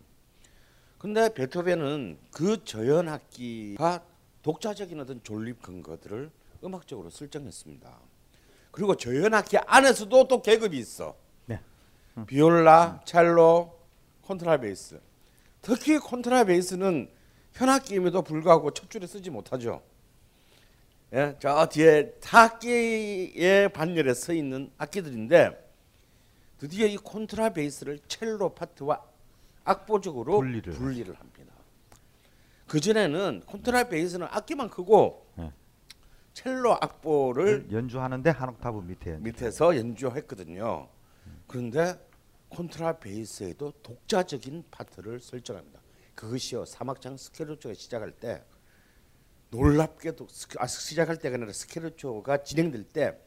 근데 0.97 1.33
베토벤은 1.33 2.17
그 2.31 2.63
저연 2.63 3.09
악기가 3.09 4.05
독자적인 4.41 4.97
어떤 4.97 5.21
존립 5.25 5.61
근거들을 5.61 6.31
음악적으로 6.63 7.09
설정했습니다. 7.09 7.99
그리고 8.71 8.95
저연 8.95 9.33
악기 9.33 9.57
안에서도 9.57 10.29
또 10.29 10.41
계급이 10.41 10.77
있어. 10.77 11.17
네. 11.47 11.59
비올라, 12.27 13.01
첼로, 13.03 13.77
콘트라베이스. 14.21 15.08
특히 15.61 15.97
콘트라베이스는 15.97 17.09
현악기임에도 17.53 18.21
불구하고 18.21 18.71
첫 18.71 18.89
줄에 18.89 19.05
쓰지 19.07 19.29
못하죠. 19.29 19.81
예, 21.13 21.35
저 21.39 21.65
뒤에 21.67 22.11
타악기의 22.21 23.73
반열에 23.73 24.13
서 24.13 24.31
있는 24.31 24.71
악기들인데 24.77 25.69
드디어 26.59 26.85
이 26.85 26.97
콘트라베이스를 26.97 27.99
첼로 28.07 28.53
파트와 28.53 29.01
악보적으로 29.63 30.37
분리를. 30.39 30.73
분리를 30.73 31.13
합니다. 31.15 31.53
그 32.67 32.79
전에는 32.79 33.43
콘트라베이스는 33.47 34.27
악기만 34.29 34.69
크고 34.69 35.25
네. 35.35 35.51
첼로 36.33 36.73
악보를 36.73 37.67
연주하는데 37.71 38.29
한 38.29 38.49
옥타브 38.49 38.81
밑에 38.81 39.17
밑에서 39.17 39.75
연주했거든요. 39.75 40.87
그런데 41.47 41.99
콘트라베이스에도 42.49 43.71
독자적인 43.83 44.65
파트를 44.71 45.19
설정합니다. 45.19 45.79
그것이요 46.15 46.65
3악장 46.65 47.15
스케르초가 47.17 47.73
시작할 47.75 48.11
때 48.11 48.43
놀랍게도 49.51 50.27
스- 50.29 50.47
아, 50.59 50.67
시작할 50.67 51.17
때가 51.17 51.35
아니라 51.35 51.51
스케르초가 51.53 52.43
진행될 52.43 52.83
때 52.83 53.17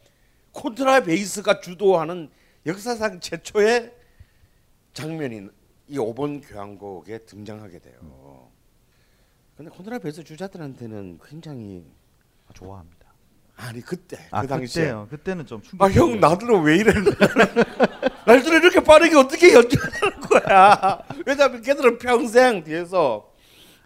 콘트라베이스가 0.53 1.61
주도하는 1.61 2.31
역사상 2.67 3.21
최초의 3.21 3.95
장면인 4.93 5.51
이 5.89 5.97
5번 5.99 6.47
교향곡에 6.47 7.19
등장하게 7.21 7.79
돼요. 7.81 8.51
근데 9.57 9.71
콘트라베이스 9.71 10.23
주자들한테는 10.25 11.19
굉장히 11.25 11.85
좋아합니다. 12.55 13.13
아니 13.57 13.81
그때 13.81 14.29
아 14.31 14.43
그 14.43 14.49
당시에 14.49 14.83
그때요. 14.85 15.07
그때는 15.11 15.47
좀 15.47 15.63
충격. 15.63 15.85
아형 15.85 16.21
나들은 16.21 16.63
왜 16.63 16.77
이래? 16.77 16.93
날들은 18.33 18.63
이렇게 18.63 18.81
빠르게 18.81 19.15
어떻게 19.17 19.53
연주하는 19.53 20.21
거야? 20.21 21.03
왜냐면 21.27 21.61
걔들은 21.61 21.99
평생 21.99 22.65
뒤에서 22.65 23.31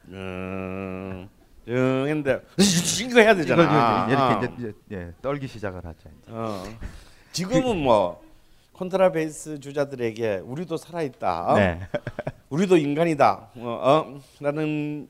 음, 0.09 1.29
음 1.67 2.05
했는데 2.07 2.41
이거 3.03 3.21
해야 3.21 3.33
이걸 3.33 3.45
되잖아. 3.45 4.07
이렇게 4.09 4.47
이제, 4.47 4.73
이제 4.87 4.97
예, 4.97 5.13
떨기 5.21 5.49
시작을 5.49 5.85
하죠. 5.85 6.09
어. 6.29 6.65
지금은 7.33 7.77
뭐 7.79 8.23
콘트라베이스 8.73 9.59
주자들에게 9.59 10.43
우리도 10.45 10.77
살아있다. 10.77 11.47
어? 11.47 11.57
네. 11.57 11.81
우리도 12.49 12.77
인간이다. 12.77 13.51
어, 13.57 13.61
어? 13.83 14.21
라는 14.39 15.09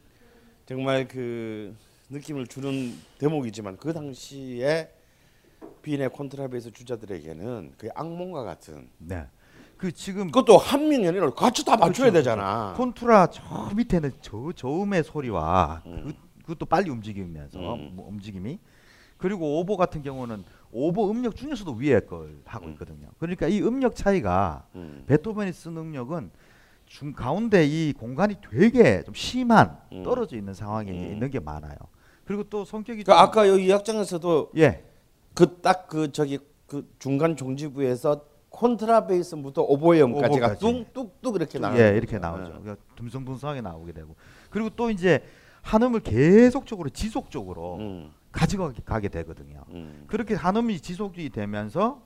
정말 0.64 1.06
그 1.06 1.76
느낌을 2.08 2.46
주는 2.46 2.94
대목이지만 3.18 3.76
그 3.76 3.92
당시에 3.92 4.88
비인의 5.82 6.10
콘트라베이스 6.10 6.72
주자들에게는 6.72 7.74
그 7.78 7.88
악몽과 7.94 8.42
같은 8.44 8.88
네. 8.98 9.26
그 9.76 9.92
지금 9.92 10.26
그것도 10.28 10.56
한 10.56 10.88
명연이를 10.88 11.32
같이 11.34 11.64
다 11.64 11.76
맞춰야 11.76 12.10
그렇죠, 12.10 12.12
되잖아. 12.12 12.74
콘트라 12.76 13.28
저 13.28 13.70
밑에는 13.76 14.12
저 14.20 14.52
저음의 14.54 15.04
소리와 15.04 15.82
음. 15.86 16.04
그, 16.06 16.42
그것도 16.42 16.66
빨리 16.66 16.90
움직이면서 16.90 17.74
음. 17.74 17.92
뭐 17.94 18.08
움직임이 18.08 18.58
그리고 19.18 19.60
오보 19.60 19.76
같은 19.76 20.02
경우는 20.02 20.44
오보 20.72 21.10
음력 21.10 21.36
중에서도 21.36 21.72
위에 21.72 22.00
걸 22.00 22.38
하고 22.44 22.66
음. 22.66 22.72
있거든요. 22.72 23.08
그러니까 23.18 23.48
이 23.48 23.60
음력 23.62 23.94
차이가 23.94 24.66
음. 24.74 25.04
베토벤이 25.06 25.52
쓴 25.52 25.76
음력은 25.76 26.30
중 26.86 27.12
가운데 27.12 27.64
이 27.66 27.92
공간이 27.92 28.36
되게 28.50 29.02
좀 29.02 29.14
심한 29.14 29.76
음. 29.92 30.02
떨어져 30.02 30.36
있는 30.36 30.54
상황에 30.54 30.90
음. 30.90 31.12
있는 31.12 31.30
게 31.30 31.40
많아요. 31.40 31.76
그리고 32.24 32.44
또 32.44 32.64
성격이 32.64 33.00
그 33.00 33.04
좀- 33.04 33.14
아까 33.14 33.48
여기 33.48 33.68
약장에서도 33.70 34.52
예 34.56 34.84
그 35.36 35.60
딱 35.60 35.86
그 35.88 36.10
저기 36.12 36.38
그 36.66 36.88
중간 36.98 37.36
종지부에서 37.36 38.24
콘트라베이스부터 38.50 39.62
오보에음까지가. 39.62 40.54
뚝뚝뚝 40.56 41.36
이렇게 41.36 41.58
나와요. 41.58 41.78
예, 41.80 41.96
이렇게 41.96 42.18
나오죠. 42.18 42.60
그러니까 42.62 42.76
듬성듬성하게 42.96 43.60
나오게 43.60 43.92
되고 43.92 44.16
그리고 44.50 44.70
또 44.70 44.90
이제 44.90 45.22
한음을 45.62 46.00
계속적으로 46.00 46.88
지속적으로 46.88 47.76
음, 47.76 48.12
가져가게 48.32 49.08
되거든요. 49.08 49.62
음. 49.70 50.04
그렇게 50.06 50.34
한음이 50.34 50.80
지속이 50.80 51.30
되면서 51.30 52.02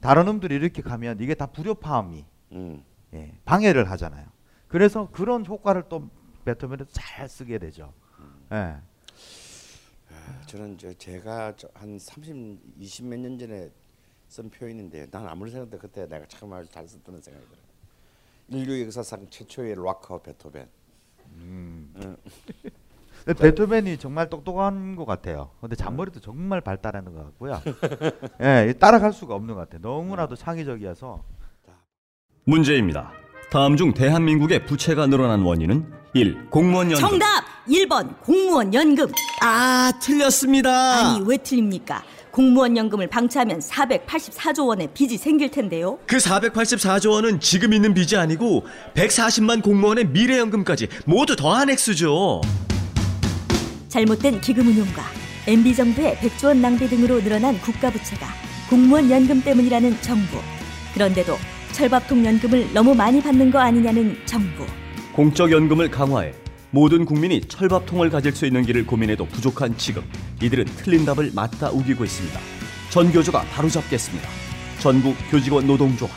다른 0.00 0.26
음들이 0.26 0.56
이렇게 0.56 0.82
가면 0.82 1.18
이게 1.20 1.34
다 1.34 1.46
불협화음이 1.46 2.24
음. 2.52 2.82
예, 3.14 3.32
방해를 3.44 3.88
하잖아요. 3.92 4.26
그래서 4.66 5.08
그런 5.12 5.46
효과를 5.46 5.84
또 5.88 6.08
베토벤은 6.44 6.86
잘 6.90 7.28
쓰게 7.28 7.58
되죠. 7.58 7.92
예. 8.52 8.76
저는 10.46 10.76
저 10.78 10.92
제가 10.92 11.56
저한 11.56 11.98
30, 11.98 12.60
20 12.78 13.06
몇 13.06 13.18
년 13.20 13.38
전에 13.38 13.70
쓴 14.28 14.48
표현인데 14.50 15.10
난 15.10 15.26
아무리 15.28 15.50
생각해도 15.50 15.78
그때 15.78 16.06
내가 16.08 16.26
참 16.26 16.52
아주 16.52 16.70
잘 16.70 16.86
썼다는 16.88 17.20
생각이 17.20 17.46
들어요. 17.46 17.62
인류 18.48 18.82
역사상 18.84 19.26
최초의 19.30 19.74
락커 19.76 20.22
베토벤. 20.22 20.68
근데 23.24 23.40
베토벤이 23.40 23.98
정말 23.98 24.28
똑똑한 24.28 24.96
것 24.96 25.04
같아요. 25.04 25.50
근데 25.60 25.76
잔머리도 25.76 26.20
정말 26.20 26.60
발달하는 26.60 27.14
것 27.14 27.24
같고요. 27.24 27.60
예, 28.40 28.72
따라갈 28.78 29.12
수가 29.12 29.34
없는 29.36 29.54
것 29.54 29.60
같아요. 29.60 29.80
너무나도 29.80 30.34
창의적이어서 30.36 31.22
문제입니다. 32.44 33.12
다음 33.52 33.76
중 33.76 33.92
대한민국의 33.92 34.64
부채가 34.64 35.06
늘어난 35.08 35.42
원인은 35.42 35.84
1. 36.14 36.48
공무원 36.48 36.90
연금 36.90 37.06
정답 37.06 37.44
1번 37.68 38.18
공무원 38.22 38.72
연금 38.72 39.12
아 39.42 39.92
틀렸습니다. 40.02 40.70
아니 41.16 41.22
왜 41.26 41.36
틀립니까 41.36 42.02
공무원 42.30 42.78
연금을 42.78 43.08
방치하면 43.08 43.58
484조 43.58 44.68
원의 44.68 44.88
빚이 44.94 45.18
생길 45.18 45.50
텐데요 45.50 45.98
그 46.06 46.16
484조 46.16 47.10
원은 47.10 47.40
지금 47.40 47.74
있는 47.74 47.92
빚이 47.92 48.16
아니고 48.16 48.64
140만 48.94 49.62
공무원의 49.62 50.08
미래 50.08 50.38
연금까지 50.38 50.88
모두 51.04 51.36
더한 51.36 51.68
액수죠. 51.68 52.40
잘못된 53.88 54.40
기금 54.40 54.66
운용과 54.68 55.02
MB 55.46 55.74
정부의 55.76 56.16
100조 56.16 56.46
원 56.46 56.62
낭비 56.62 56.88
등으로 56.88 57.22
늘어난 57.22 57.60
국가 57.60 57.90
부채가 57.90 58.28
공무원 58.70 59.10
연금 59.10 59.42
때문이라는 59.42 60.00
정부 60.00 60.38
그런데도 60.94 61.36
철밥통 61.72 62.24
연금을 62.24 62.72
너무 62.72 62.94
많이 62.94 63.20
받는 63.20 63.50
거 63.50 63.58
아니냐는 63.58 64.16
정부 64.26 64.66
공적 65.12 65.50
연금을 65.50 65.90
강화해 65.90 66.32
모든 66.70 67.04
국민이 67.04 67.40
철밥통을 67.40 68.10
가질 68.10 68.32
수 68.32 68.46
있는 68.46 68.62
길을 68.64 68.86
고민해도 68.86 69.26
부족한 69.26 69.76
지금 69.76 70.02
이들은 70.42 70.64
틀린 70.76 71.04
답을 71.04 71.32
맞다 71.34 71.70
우기고 71.70 72.04
있습니다. 72.04 72.40
전 72.90 73.10
교조가 73.12 73.42
바로잡겠습니다. 73.42 74.28
전국 74.80 75.14
교직원 75.30 75.66
노동조합 75.66 76.12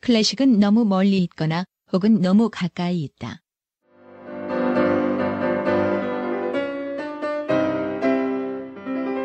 클래식은 0.00 0.58
너무 0.58 0.84
멀리 0.84 1.18
있거나 1.24 1.64
혹은 1.92 2.20
너무 2.20 2.50
가까이 2.50 3.02
있다. 3.02 3.41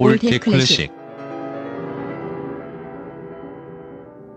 All 0.00 0.16
That 0.16 0.38
Classic. 0.38 0.92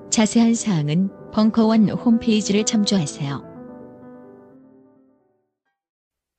자세한 0.09 0.55
사항은 0.55 1.09
벙커원 1.31 1.87
홈페이지를 1.89 2.65
참조하세요. 2.65 3.43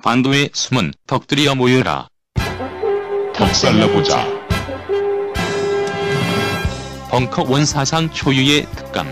반도의 0.02 0.50
숨은 0.52 0.92
덕들이여 1.06 1.54
모여라. 1.54 2.08
덕살라보자. 3.34 4.26
벙커원 7.10 7.64
사상 7.64 8.10
초유의 8.10 8.66
특강. 8.72 9.06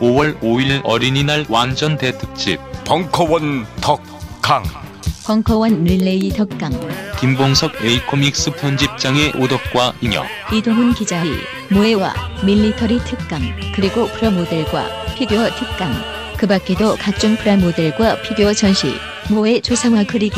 5월 0.00 0.40
5일 0.40 0.80
어린이날 0.82 1.46
완전 1.48 1.96
대특집. 1.96 2.58
벙커원 2.84 3.64
덕강 3.80 4.64
벙커원 5.24 5.84
릴레이 5.84 6.30
덕강. 6.30 6.72
김봉석 7.20 7.84
A코믹스 7.84 8.50
편집장의 8.56 9.34
오덕과 9.36 9.94
잉여 10.00 10.24
이동훈 10.52 10.92
기자의 10.94 11.30
모에와 11.70 12.12
밀리터리 12.44 12.98
특강 13.04 13.40
그리고 13.74 14.06
프라모델과 14.08 15.14
피규어 15.14 15.48
특강 15.50 15.92
그 16.36 16.48
밖에도 16.48 16.96
각종 16.96 17.36
프라모델과 17.36 18.22
피규어 18.22 18.52
전시 18.52 18.88
모에 19.30 19.60
초상화 19.60 20.04
그리기 20.04 20.34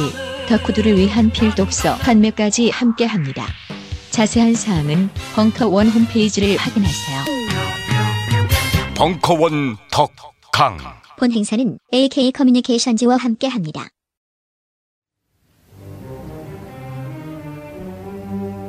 덕후들을 0.49 0.99
위한 0.99 1.31
필독서 1.31 1.97
판매까지 1.97 2.69
함께합니다. 2.69 3.47
자세한 4.11 4.55
사항은 4.55 5.09
벙커원 5.35 5.89
홈페이지를 5.89 6.59
확인하세요. 6.59 7.25
벙커원 8.95 9.77
덕강 9.91 10.77
본 11.19 11.33
행사는 11.33 11.79
AK 11.95 12.33
커뮤니케이션즈와 12.33 13.17
함께합니다. 13.17 13.89
Thank 18.41 18.57
you. 18.57 18.64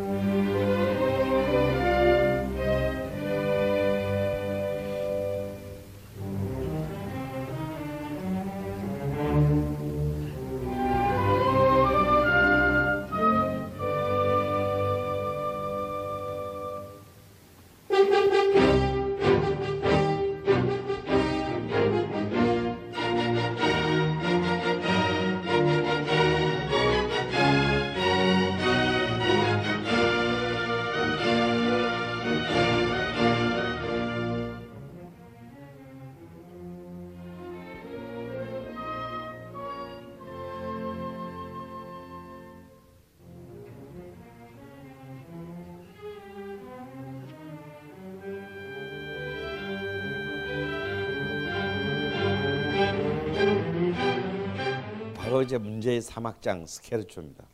이제 55.46 55.60
문제의 55.60 56.02
사막장 56.02 56.66
스케르초입니다. 56.66 57.46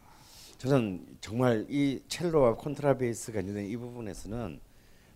저는 0.57 1.05
정말 1.19 1.65
이 1.69 2.01
첼로와 2.07 2.55
콘트라베이스가 2.55 3.41
있는 3.41 3.65
이 3.65 3.75
부분에서는 3.75 4.61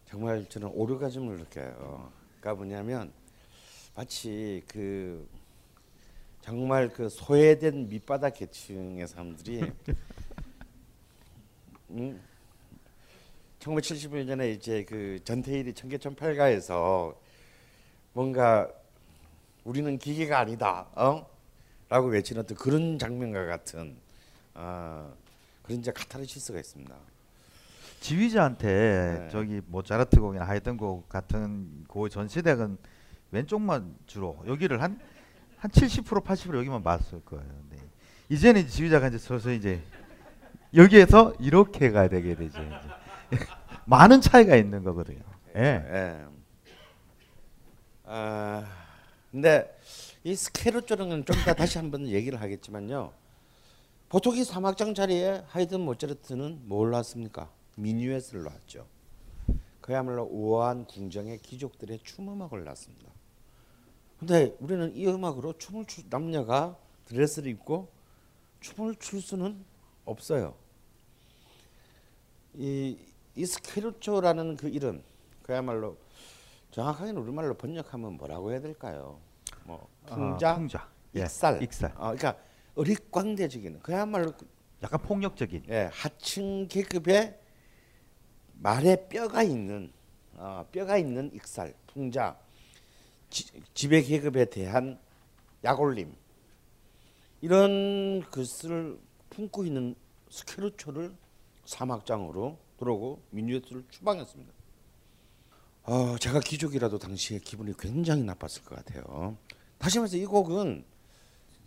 정말 0.03 0.45
저는 0.49 0.67
오르가즘을 0.73 1.37
느껴요. 1.37 2.11
그러니까 2.41 2.55
뭐냐면 2.55 3.13
마치 3.95 4.61
그 4.67 5.25
정말 6.41 6.89
그 6.89 7.07
소외된 7.07 7.87
밑바닥 7.87 8.33
계층의 8.33 9.07
사람들이 9.07 9.61
음, 11.91 12.21
1970년 13.59 14.27
전에 14.27 14.51
이제 14.51 14.83
그 14.83 15.17
전태일이 15.23 15.73
청계천 15.73 16.15
팔가에서 16.15 17.17
뭔가 18.11 18.69
우리는 19.63 19.97
기계가 19.97 20.39
아니다, 20.39 20.89
어? 20.93 21.34
라고 21.89 22.07
외치는 22.07 22.41
어떤 22.43 22.57
그런 22.57 22.97
장면과 22.97 23.45
같은 23.45 23.95
아, 24.53 25.11
그런 25.63 25.79
이제 25.79 25.91
카타르시스가 25.91 26.59
있습니다. 26.59 26.95
지휘자한테 27.99 29.19
네. 29.23 29.29
저기 29.31 29.61
모차르트 29.67 30.19
곡이나 30.19 30.45
하이든 30.45 30.77
곡 30.77 31.09
같은 31.09 31.85
그 31.87 32.09
전시대는 32.09 32.77
왼쪽만 33.31 33.95
주로 34.05 34.43
여기를 34.47 34.81
한 34.81 34.99
한 35.65 35.71
70% 35.71 36.23
80% 36.23 36.57
여기만 36.57 36.83
봤을 36.83 37.23
거예요. 37.25 37.45
네. 37.71 37.77
이제는 38.29 38.61
이제 38.61 38.69
지휘자가 38.69 39.07
이제 39.07 39.17
서서 39.17 39.51
이제 39.51 39.81
여기에서 40.75 41.33
이렇게 41.39 41.89
가야 41.89 42.07
되게 42.07 42.35
되죠. 42.35 42.59
많은 43.85 44.21
차이가 44.21 44.55
있는 44.55 44.83
거거든요. 44.83 45.23
예. 45.55 45.61
예. 45.61 46.25
아, 48.03 48.63
근데 49.31 49.75
이 50.25 50.33
스케르초는 50.33 51.23
좀 51.23 51.35
이따 51.39 51.53
다시 51.53 51.77
한번 51.77 52.07
얘기를 52.07 52.41
하겠지만요. 52.41 53.13
보통 54.09 54.35
이 54.35 54.43
사막장 54.43 54.95
자리에 54.95 55.43
하이든 55.45 55.81
모차르트는 55.81 56.61
뭘 56.63 56.89
놨습니까? 56.89 57.51
미뉴엣을 57.75 58.41
놨죠. 58.41 58.87
그야말로 59.81 60.23
우아한 60.23 60.85
궁정의 60.87 61.37
귀족들의 61.43 61.99
춤 62.03 62.27
음악을 62.29 62.63
놨습니다. 62.63 63.11
근데 64.17 64.57
우리는 64.59 64.95
이 64.95 65.05
음악으로 65.05 65.59
춤을 65.59 65.85
추 65.85 66.01
남녀가 66.09 66.75
드레스를 67.05 67.51
입고 67.51 67.91
춤을 68.61 68.95
출 68.95 69.21
수는 69.21 69.63
없어요. 70.05 70.55
이, 72.55 72.97
이 73.35 73.45
스케르초라는 73.45 74.57
그 74.57 74.69
이름 74.69 75.03
그야말로 75.43 75.97
정확하게는 76.71 77.21
우리말로 77.21 77.53
번역하면 77.53 78.13
뭐라고 78.13 78.49
해야 78.49 78.59
될까요? 78.59 79.19
뭐 79.65 79.87
풍자, 80.05 80.51
아, 80.51 80.55
풍자. 80.55 80.89
예, 81.15 81.21
익살, 81.21 81.61
익살. 81.63 81.91
어, 81.97 82.13
그러니까 82.15 82.37
어릿광대적인 82.75 83.79
그야말로 83.79 84.31
그- 84.31 84.47
약간 84.83 85.01
폭력적인. 85.01 85.65
예, 85.69 85.89
하층 85.91 86.67
계급의 86.67 87.39
말에 88.53 89.07
뼈가 89.09 89.43
있는 89.43 89.91
어, 90.37 90.65
뼈가 90.71 90.97
있는 90.97 91.31
익살, 91.33 91.73
풍자, 91.87 92.37
지, 93.29 93.45
지배 93.73 94.01
계급에 94.01 94.45
대한 94.45 94.99
약올림 95.63 96.13
이런 97.41 98.21
것을 98.29 98.99
품고 99.29 99.65
있는 99.65 99.95
스케르초를 100.29 101.15
사막장으로 101.65 102.57
들어오고 102.77 103.21
민유에트를 103.31 103.85
추방했습니다. 103.89 104.53
어, 105.87 106.17
제가 106.17 106.39
귀족이라도 106.39 106.97
당시에 106.97 107.37
기분이 107.37 107.73
굉장히 107.77 108.23
나빴을 108.23 108.63
것 108.65 108.75
같아요. 108.75 109.37
다시 109.77 109.99
말해서 109.99 110.17
이 110.17 110.25
곡은 110.25 110.83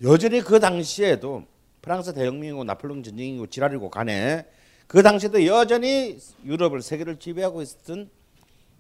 여전히 0.03 0.41
그 0.41 0.59
당시에도 0.59 1.45
프랑스 1.83 2.13
대혁명이고 2.13 2.65
나폴레옹 2.65 3.05
전쟁이고 3.05 3.47
지랄이고 3.47 3.91
간에 3.91 4.45
그 4.89 5.05
당시에도 5.05 5.47
여전히 5.47 6.19
유럽을 6.45 6.83
세계를 6.83 7.21
지배하고 7.21 7.63
있었던 7.63 8.11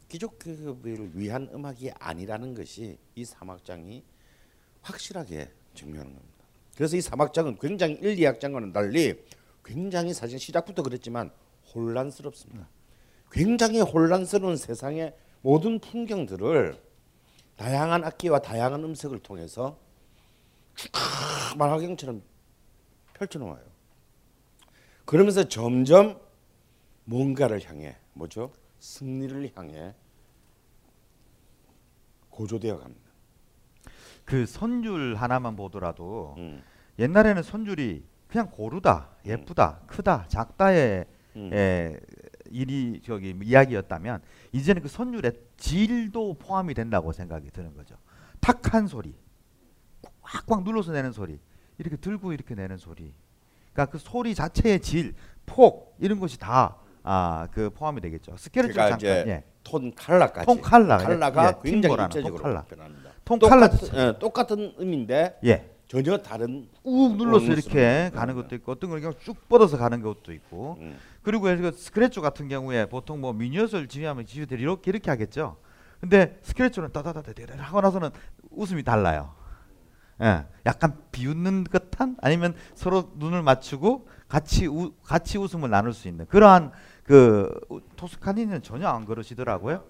귀족 0.09 0.41
계급을 0.41 1.11
위한 1.15 1.49
음악이 1.55 1.93
아니라는 2.01 2.55
것이 2.55 2.99
이 3.15 3.25
사막장이 3.25 4.03
확실하게 4.83 5.51
증명하는 5.75 6.15
겁니다. 6.15 6.45
그래서 6.75 6.97
이 6.97 7.01
사막장은 7.01 7.59
굉장히 7.61 7.95
1, 8.01 8.17
2악장과는 8.17 8.73
달리 8.73 9.23
굉장히 9.65 10.15
사실 10.15 10.41
시작부터 10.41 10.83
그랬지만 10.83 11.31
혼란스럽습니다. 11.73 12.69
굉장히 13.31 13.81
혼란스러운 13.81 14.57
세상의 14.57 15.15
모든 15.43 15.79
풍경들을 15.79 16.81
다양한 17.57 18.05
악기와 18.05 18.41
다양한 18.41 18.85
음색을 18.85 19.19
통해서 19.21 19.79
쭉 20.75 20.91
만화경처럼 21.57 22.23
펼쳐놓아요. 23.15 23.63
그러면서 25.05 25.49
점점 25.49 26.21
뭔가를 27.05 27.67
향해 27.69 27.97
뭐죠? 28.13 28.53
승리를 28.79 29.51
향해 29.57 29.95
고조되어 32.31 32.79
갑니다. 32.79 33.09
그 34.25 34.47
선율 34.47 35.17
하나만 35.17 35.57
보더라도 35.57 36.35
음. 36.39 36.63
옛날에는 36.99 37.43
선율이 37.43 38.05
그냥 38.29 38.51
고르다, 38.51 39.09
예쁘다, 39.25 39.81
크다, 39.87 40.27
작다의 40.29 41.07
음. 41.37 41.51
에, 41.53 41.99
일이 42.51 43.01
저기 43.05 43.35
이야기였다면 43.43 44.21
이제는 44.53 44.83
그 44.83 44.89
선율의 44.89 45.33
질도 45.57 46.35
포함이 46.35 46.75
된다고 46.75 47.13
생각이 47.13 47.51
드는 47.51 47.75
거죠. 47.75 47.97
탁한 48.41 48.87
소리, 48.87 49.15
꽉꽉 50.23 50.63
눌러서 50.65 50.93
내는 50.93 51.13
소리, 51.13 51.39
이렇게 51.79 51.97
들고 51.97 52.33
이렇게 52.33 52.55
내는 52.55 52.77
소리. 52.77 53.13
그러니까 53.73 53.93
그 53.93 53.99
소리 53.99 54.35
자체의 54.35 54.81
질, 54.81 55.15
폭 55.47 55.97
이런 55.99 56.21
것이 56.21 56.39
다 56.39 56.77
아, 57.03 57.49
그 57.53 57.71
포함이 57.71 58.01
되겠죠. 58.01 58.37
스케르초 58.37 58.75
제가 58.75 58.91
잠깐 58.91 59.09
예. 59.29 59.45
톤 59.63 59.95
칼라까지 59.95 60.47
톤 60.47 60.61
칼라, 60.61 60.99
칼라가 60.99 61.61
예, 61.65 61.71
굉장히 61.71 61.95
입체적으로 62.05 62.43
톤 62.43 62.43
칼라. 62.43 62.63
변합니다. 62.65 63.11
톤 63.25 63.39
똑같은, 63.39 63.89
예, 63.95 64.19
똑같은 64.19 64.75
음인데 64.79 65.39
예. 65.45 65.71
전혀 65.87 66.19
다른 66.19 66.69
꾹 66.83 67.17
눌러서 67.17 67.47
음, 67.47 67.53
이렇게 67.53 68.11
음, 68.13 68.17
가는 68.17 68.35
음. 68.37 68.43
것도 68.43 68.55
있고 68.57 68.73
어떤 68.73 68.91
걸 68.91 69.01
그냥 69.01 69.15
쭉 69.21 69.49
뻗어서 69.49 69.79
가는 69.79 70.03
것도 70.03 70.35
있고 70.35 70.77
음. 70.81 70.99
그리고 71.29 71.43
그 71.43 71.73
스크래치 71.73 72.21
같은 72.21 72.49
경우에 72.49 72.87
보통 72.87 73.21
뭐 73.21 73.35
미니엇을 73.35 73.87
지휘하면 73.87 74.25
지휘들이 74.25 74.63
이렇게 74.63 74.91
이렇게 74.91 75.11
하겠죠. 75.11 75.59
근데 76.01 76.39
스크래치는 76.41 76.91
따다다다다 76.91 77.63
하고 77.63 77.83
나서는 77.83 78.09
웃음이 78.51 78.83
달라요. 78.83 79.35
예, 80.23 80.47
약간 80.65 80.97
비웃는 81.13 81.65
듯한 81.65 82.17
아니면 82.23 82.55
서로 82.75 83.13
눈을 83.17 83.43
맞추고 83.43 84.09
같이 84.27 84.69
우, 84.69 84.95
같이 85.05 85.37
웃음을 85.37 85.69
나눌 85.69 85.93
수 85.93 86.09
있는 86.09 86.25
그러한 86.29 86.73
그 87.05 87.53
우- 87.69 87.83
토스카니는 87.97 88.63
전혀 88.63 88.89
안 88.89 89.05
그러시더라고요. 89.05 89.85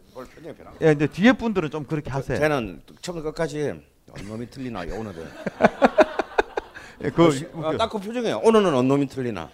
예, 0.81 0.87
근데 0.87 1.07
뒤에 1.07 1.35
분들은 1.35 1.71
좀 1.71 1.85
그렇게 1.85 2.11
하세요. 2.11 2.37
쟤는 2.37 2.83
처음부터 3.01 3.31
끝까지 3.31 3.81
언놈이 4.11 4.51
틀리나 4.51 4.81
오늘은 4.81 5.15
예, 7.05 7.11
그 7.11 7.29
아, 7.63 7.77
딱그 7.77 7.99
표정이에요. 8.01 8.39
오늘은 8.39 8.75
언놈이 8.75 9.07
틀리나. 9.07 9.49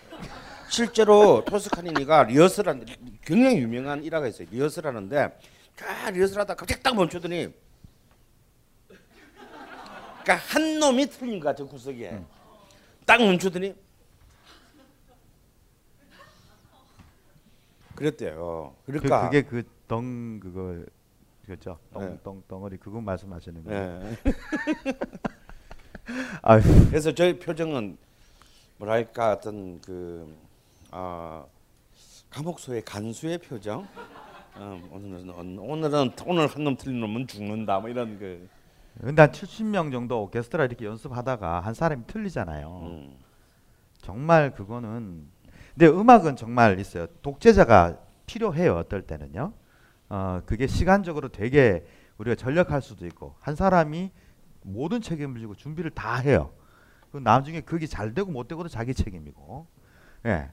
실제로 0.75 1.45
토스카니니가 1.45 2.25
리허설 2.25 2.69
하는데 2.69 2.97
굉장히 3.23 3.59
유명한 3.59 4.03
일화가 4.03 4.27
있어요. 4.27 4.49
리허설 4.51 4.89
하는데 4.89 5.39
쫙 5.77 6.11
리허설 6.11 6.41
하다 6.41 6.55
갑자기 6.55 6.83
딱 6.83 6.97
멈추더니 6.97 7.55
그러니까 10.23 10.35
한 10.49 10.81
놈이 10.81 11.07
틀린 11.07 11.39
것 11.39 11.51
같은 11.51 11.69
구석에 11.69 12.21
딱 13.07 13.19
멈추더니 13.23 13.73
그랬대요. 17.95 18.75
그, 18.87 18.93
그러니까 18.93 19.31
그 19.31 19.31
게 19.31 19.43
그 19.47 19.63
덩 19.87 20.41
그거 20.41 20.83
그죠? 21.47 21.79
덩, 21.93 22.03
네. 22.03 22.19
덩 22.25 22.43
덩어리 22.49 22.79
그거 22.79 23.01
말씀하시는 23.01 23.63
거예요. 23.63 24.01
예. 24.11 24.95
아유, 26.43 26.63
그래서 26.89 27.13
저희 27.15 27.39
표정은 27.39 27.97
뭐랄까 28.79 29.35
어떤 29.35 29.81
그 29.83 30.35
아, 30.97 31.45
감옥소의 32.31 32.83
간수의 32.85 33.39
표정. 33.39 33.85
어, 34.57 34.81
오늘은 34.93 35.31
언- 35.31 35.59
오늘은 35.59 36.13
오늘 36.25 36.47
한 36.47 36.63
놈 36.63 36.77
틀린 36.77 37.01
놈은 37.01 37.27
죽는다 37.27 37.81
뭐 37.81 37.89
이런 37.91 38.17
그. 38.17 38.49
근데 39.01 39.23
한 39.23 39.33
70명 39.33 39.91
정도 39.91 40.23
오케스트라 40.23 40.65
이렇게 40.67 40.85
연습하다가 40.87 41.59
한 41.61 41.75
사람이 41.75 42.07
틀리잖아요. 42.07 42.69
음. 42.85 43.17
정말 43.99 44.53
그거는 44.55 45.27
근데 45.77 45.89
음악은 45.89 46.37
정말 46.37 46.79
있어요. 46.79 47.09
독재자가 47.23 47.99
필요해요. 48.27 48.77
어떨 48.77 49.03
때는요. 49.03 49.53
어, 50.11 50.41
그게 50.47 50.69
시간적으로 50.69 51.29
되게 51.31 51.85
우리가 52.19 52.37
전력할 52.37 52.81
수도 52.83 53.05
있고 53.07 53.35
한 53.41 53.57
사람이 53.57 54.13
모든 54.63 55.01
책임을 55.01 55.41
지고 55.41 55.57
준비를 55.57 55.91
다 55.91 56.15
해요. 56.19 56.53
그 57.11 57.19
나중에 57.19 57.63
그게 57.63 57.89
잘 57.89 58.15
되고 58.15 58.31
못 58.31 58.47
되고도 58.47 58.69
자기 58.69 58.95
책임이고. 58.95 59.67
예. 60.27 60.51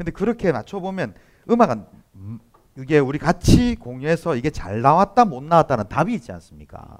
근데 0.00 0.12
그렇게 0.12 0.50
맞춰 0.50 0.80
보면 0.80 1.12
음악은 1.50 1.84
음, 2.14 2.40
이게 2.78 2.98
우리 2.98 3.18
같이 3.18 3.76
공유해서 3.76 4.34
이게 4.34 4.48
잘 4.48 4.80
나왔다 4.80 5.26
못 5.26 5.44
나왔다는 5.44 5.90
답이 5.90 6.14
있지 6.14 6.32
않습니까? 6.32 6.96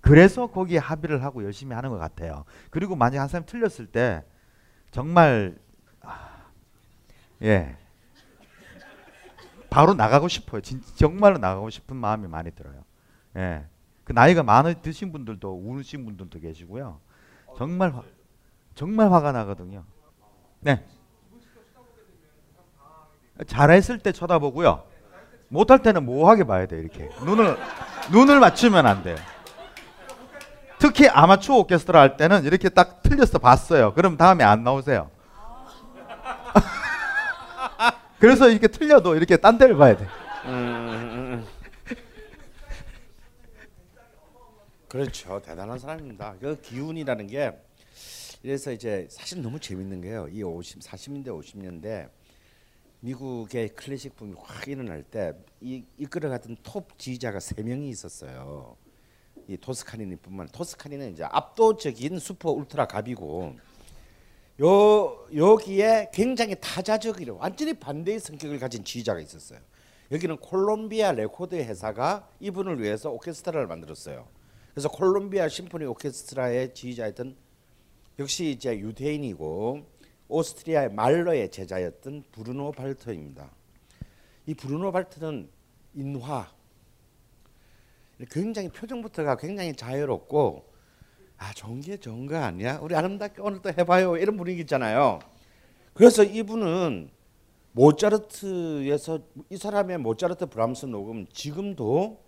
그래서 0.00 0.48
거기에 0.48 0.78
합의를 0.78 1.22
하고 1.22 1.44
열심히 1.44 1.76
하는 1.76 1.90
것 1.90 1.98
같아요. 1.98 2.44
그리고 2.70 2.96
만약 2.96 3.20
한 3.20 3.28
사람이 3.28 3.46
틀렸을 3.46 3.86
때 3.86 4.24
정말 4.90 5.60
아, 6.00 6.46
예 7.42 7.76
바로 9.70 9.94
나가고 9.94 10.26
싶어요. 10.26 10.60
진, 10.60 10.82
정말로 10.96 11.38
나가고 11.38 11.70
싶은 11.70 11.94
마음이 11.96 12.26
많이 12.26 12.50
들어요. 12.50 12.82
예. 13.36 13.64
그 14.02 14.10
나이가 14.10 14.42
많으 14.42 14.74
드신 14.82 15.12
분들도 15.12 15.54
우는 15.56 15.84
분들도 16.04 16.40
계시고요. 16.40 16.98
정말 17.56 17.94
화, 17.94 18.02
정말 18.74 19.12
화가 19.12 19.30
나거든요. 19.30 19.84
네. 20.58 20.84
잘했을 23.46 23.98
때 23.98 24.12
쳐다보고요. 24.12 24.84
못할 25.48 25.80
때는 25.82 26.04
모호하게 26.04 26.44
봐야 26.44 26.66
돼 26.66 26.78
이렇게 26.78 27.08
눈을 27.24 27.56
눈을 28.12 28.40
맞추면 28.40 28.86
안 28.86 29.02
돼요. 29.02 29.16
특히 30.78 31.08
아마추어 31.08 31.56
오케스트라 31.58 32.00
할 32.00 32.16
때는 32.16 32.44
이렇게 32.44 32.68
딱 32.68 33.02
틀려서 33.02 33.38
봤어요. 33.38 33.94
그럼 33.94 34.16
다음에 34.16 34.44
안 34.44 34.62
나오세요. 34.62 35.10
그래서 38.20 38.48
이렇게 38.48 38.68
틀려도 38.68 39.16
이렇게 39.16 39.36
딴 39.36 39.58
데를 39.58 39.76
봐야 39.76 39.96
돼. 39.96 40.04
음, 40.44 40.50
음, 40.50 41.46
음. 41.92 41.96
그렇죠. 44.88 45.40
대단한 45.44 45.78
사람입니다. 45.78 46.34
그 46.40 46.60
기운이라는 46.60 47.26
게 47.26 47.52
그래서 48.40 48.70
이제 48.70 49.06
사실 49.10 49.42
너무 49.42 49.58
재밌는 49.58 50.00
게요. 50.00 50.28
이 50.30 50.42
50, 50.42 50.80
40년대 50.80 51.26
50년대 51.26 52.08
미국의 53.00 53.70
클래식 53.70 54.16
붐이 54.16 54.34
확 54.36 54.66
일어날 54.68 55.02
때 55.02 55.32
이 55.60 55.84
이끌어갔던 55.98 56.58
톱 56.62 56.96
지휘자가 56.98 57.40
세 57.40 57.62
명이 57.62 57.88
있었어요. 57.88 58.76
이 59.48 59.56
토스카니니뿐만 59.56 60.48
토스카니는 60.48 61.12
이제 61.12 61.24
압도적인 61.24 62.18
슈퍼 62.18 62.50
울트라 62.52 62.86
갑이고 62.86 63.56
요 64.60 65.26
여기에 65.34 66.10
굉장히 66.12 66.54
타자적으로 66.60 67.38
완전히 67.38 67.72
반대의 67.74 68.20
성격을 68.20 68.58
가진 68.58 68.84
지휘자가 68.84 69.20
있었어요. 69.20 69.60
여기는 70.10 70.36
콜롬비아 70.38 71.12
레코드 71.12 71.54
회사가 71.54 72.28
이분을 72.40 72.80
위해서 72.80 73.10
오케스트라를 73.10 73.66
만들었어요. 73.66 74.28
그래서 74.72 74.88
콜롬비아 74.88 75.48
심포니 75.48 75.84
오케스트라의 75.86 76.74
지휘자였던 76.74 77.36
역시 78.18 78.50
이제 78.50 78.78
유대인이고 78.78 79.86
오스트리아의 80.28 80.92
말러의 80.92 81.50
제자였던 81.50 82.24
브루노 82.32 82.72
발터입니다. 82.72 83.50
이 84.46 84.54
브루노 84.54 84.92
발터는 84.92 85.48
인화 85.94 86.50
굉장히 88.30 88.68
표정부터가 88.68 89.36
굉장히 89.36 89.74
자유롭고 89.74 90.68
아 91.38 91.52
좋은 91.52 92.26
거 92.26 92.36
아니야? 92.36 92.78
우리 92.78 92.94
아름답게 92.94 93.40
오늘 93.42 93.62
또 93.62 93.70
해봐요 93.70 94.16
이런 94.16 94.36
분위기 94.36 94.60
있잖아요. 94.62 95.20
그래서 95.94 96.24
이분은 96.24 97.10
모차르트에서 97.72 99.20
이 99.50 99.56
사람의 99.56 99.98
모차르트 99.98 100.46
브람스 100.46 100.86
녹음 100.86 101.26
지금도 101.28 102.22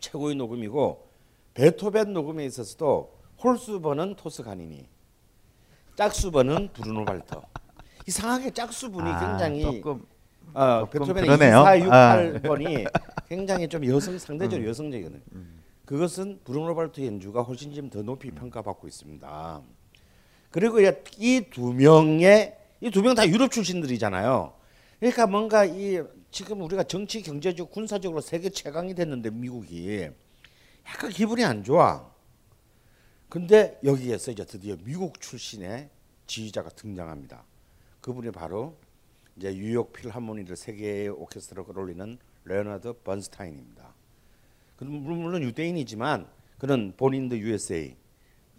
최고의 0.00 0.36
녹음이고 0.36 1.08
베토벤 1.54 2.12
녹음에 2.12 2.44
있어서도 2.44 3.14
홀수번은 3.42 4.16
토스카니니 4.16 4.93
짝수번은 5.96 6.70
브루노 6.72 7.04
발터 7.04 7.42
이상하게 8.06 8.50
짝수분이 8.50 9.08
아, 9.10 9.18
굉장히 9.28 9.62
조금 9.62 10.04
어, 10.52 10.84
베토벤의 10.90 11.24
그러네요. 11.24 11.60
2, 11.60 11.64
4, 11.64 11.80
6, 11.80 11.92
아. 11.92 12.16
8번이 12.16 12.90
굉장히 13.28 13.68
좀 13.68 13.84
여성 13.86 14.18
상대적으로 14.18 14.66
음. 14.66 14.68
여성적이거든요. 14.68 15.20
그것은 15.84 16.40
브루노 16.44 16.74
발트 16.74 17.04
연주가 17.04 17.42
훨씬 17.42 17.72
좀 17.74 17.90
더 17.90 18.02
높이 18.02 18.28
음. 18.28 18.34
평가받고 18.34 18.86
있습니다. 18.86 19.62
그리고 20.50 20.80
이 20.80 21.40
두 21.50 21.72
명의 21.72 22.56
이 22.80 22.90
두 22.90 23.02
명 23.02 23.14
다 23.14 23.26
유럽 23.28 23.50
출신들이잖아요. 23.50 24.52
그러니까 25.00 25.26
뭔가 25.26 25.64
이 25.64 26.00
지금 26.30 26.62
우리가 26.62 26.82
정치, 26.84 27.22
경제적, 27.22 27.70
군사적으로 27.70 28.20
세계 28.20 28.48
최강이 28.50 28.94
됐는데 28.94 29.30
미국이 29.30 30.08
약간 30.86 31.10
기분이 31.10 31.44
안 31.44 31.62
좋아. 31.64 32.10
근데 33.34 33.76
여기에서 33.82 34.30
이제 34.30 34.44
드디어 34.44 34.76
미국 34.84 35.20
출신의 35.20 35.90
지휘자가 36.28 36.68
등장합니다. 36.68 37.42
그분이 38.00 38.30
바로 38.30 38.76
이제 39.36 39.50
뉴욕 39.50 39.92
필하모니를 39.92 40.54
세계의 40.54 41.08
오케스트라로 41.08 41.66
끌어올리는 41.66 42.16
레오나드 42.44 42.92
번스타인입니다. 43.02 43.92
물론 44.78 45.42
유대인이지만 45.42 46.28
그는 46.58 46.92
본인도 46.96 47.36
USA 47.36 47.96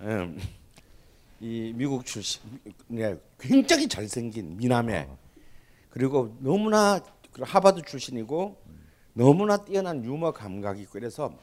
음, 0.02 0.38
이 1.40 1.72
미국 1.74 2.06
출신 2.06 2.42
네, 2.90 3.18
굉장히 3.40 3.88
잘생긴 3.88 4.58
미남에 4.58 5.08
그리고 5.90 6.36
너무나 6.42 7.00
하버드 7.40 7.82
출신이고 7.84 8.62
너무나 9.14 9.56
뛰어난 9.56 10.04
유머 10.04 10.34
감각이 10.34 10.82
있고 10.82 10.92
그래서 10.92 11.34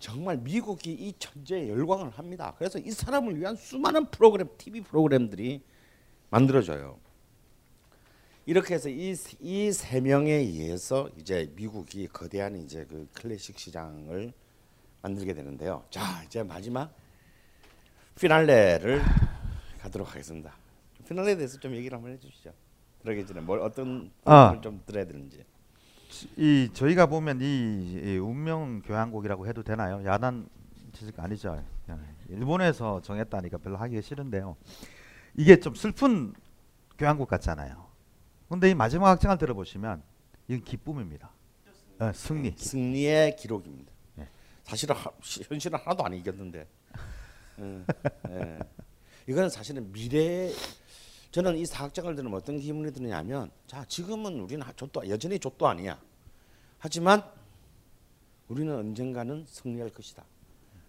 정말 0.00 0.38
미국이 0.38 0.92
이 0.92 1.12
천재에 1.18 1.68
열광을 1.68 2.10
합니다. 2.10 2.54
그래서 2.58 2.78
이 2.78 2.90
사람을 2.90 3.38
위한 3.38 3.54
수많은 3.54 4.06
프로그램, 4.06 4.48
TV 4.56 4.80
프로그램들이 4.80 5.62
만들어져요. 6.30 6.98
이렇게 8.46 8.74
해서 8.74 8.88
이세 8.88 10.00
명에 10.00 10.32
의해서 10.32 11.08
이제 11.18 11.52
미국이 11.54 12.08
거대한 12.08 12.56
이제 12.56 12.86
그 12.88 13.06
클래식 13.12 13.58
시장을 13.58 14.32
만들게 15.02 15.34
되는데요. 15.34 15.84
자, 15.90 16.22
이제 16.24 16.42
마지막 16.42 16.92
피날레를 18.18 19.02
가도록 19.80 20.10
하겠습니다. 20.10 20.54
피날레에 21.06 21.36
대해서 21.36 21.60
좀 21.60 21.74
얘기를 21.76 21.94
한번 21.94 22.12
해주시죠. 22.14 22.52
그러기 23.02 23.26
전에 23.26 23.40
뭘 23.40 23.60
어떤 23.60 24.10
아. 24.24 24.58
좀 24.62 24.82
들어야 24.86 25.04
되는지. 25.04 25.44
이 26.36 26.68
저희가 26.72 27.06
보면 27.06 27.40
이, 27.40 27.44
이 28.04 28.18
운명 28.18 28.82
교향곡이라고 28.82 29.46
해도 29.46 29.62
되나요? 29.62 30.04
야단 30.04 30.48
지식 30.92 31.18
아니죠. 31.18 31.62
일본에서 32.28 33.00
정했다니까 33.02 33.58
별로 33.58 33.76
하기가 33.76 34.00
싫은데요. 34.02 34.56
이게 35.36 35.58
좀 35.60 35.74
슬픈 35.74 36.32
교향곡 36.98 37.28
같잖아요. 37.28 37.86
근데 38.48 38.70
이 38.70 38.74
마지막 38.74 39.10
악장을 39.10 39.38
들어보시면 39.38 40.02
이건 40.48 40.64
기쁨입니다. 40.64 41.30
어, 42.00 42.12
승리. 42.12 42.54
승리의 42.56 43.36
기록입니다. 43.36 43.92
예. 44.18 44.28
사실은 44.64 44.96
하, 44.96 45.10
시- 45.22 45.42
현실은 45.46 45.78
하나도 45.78 46.04
안 46.04 46.14
이겼는데. 46.14 46.66
예, 47.60 47.84
예. 48.30 48.58
이거는 49.28 49.48
사실은 49.50 49.92
미래 49.92 50.50
저는 51.30 51.56
이 51.56 51.64
사학장을 51.64 52.14
들으면 52.16 52.36
어떤 52.36 52.58
기분이 52.58 52.92
드느냐면 52.92 53.50
자 53.66 53.84
지금은 53.86 54.40
우리는 54.40 54.62
하- 54.66 54.72
족도 54.72 55.08
여전히 55.08 55.38
족도 55.38 55.68
아니야. 55.68 55.98
하지만 56.78 57.22
우리는 58.48 58.74
언젠가는 58.74 59.44
승리할 59.46 59.90
것이다. 59.90 60.24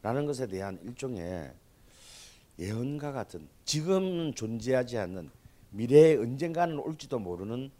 라는 0.01 0.25
것에 0.25 0.47
대한 0.47 0.79
일종의 0.83 1.51
예언과 2.57 3.11
같은 3.11 3.47
지금은 3.65 4.33
존재하지 4.33 4.97
않는 4.97 5.29
미래에 5.69 6.17
언젠가는 6.17 6.77
올지도 6.79 7.19
모르는 7.19 7.71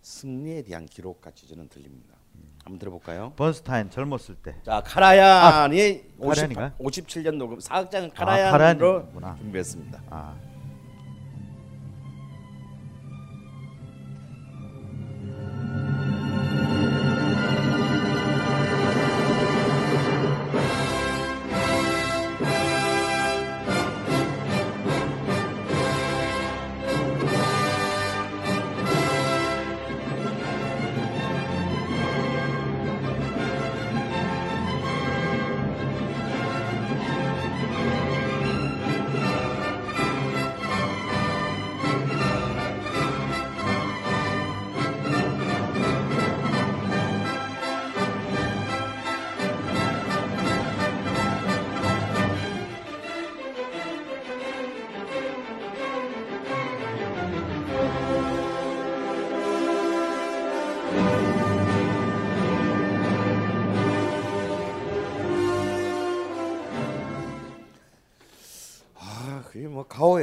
승리에 0.00 0.62
대한 0.62 0.86
기록 0.86 1.20
같이 1.20 1.46
저는 1.46 1.68
들립니다. 1.68 2.16
한번 2.64 2.78
들어볼까요? 2.78 3.32
번스타인 3.36 3.90
젊었을 3.90 4.36
때. 4.36 4.54
자 4.62 4.80
카라얀이 4.82 6.02
아, 6.20 6.26
카라얀인가요? 6.26 6.72
57년 6.78 7.36
녹음 7.36 7.60
사악장 7.60 8.04
아, 8.04 8.08
카라얀으로 8.14 8.92
카라얀이구나. 9.02 9.36
준비했습니다. 9.36 10.02
아. 10.08 10.51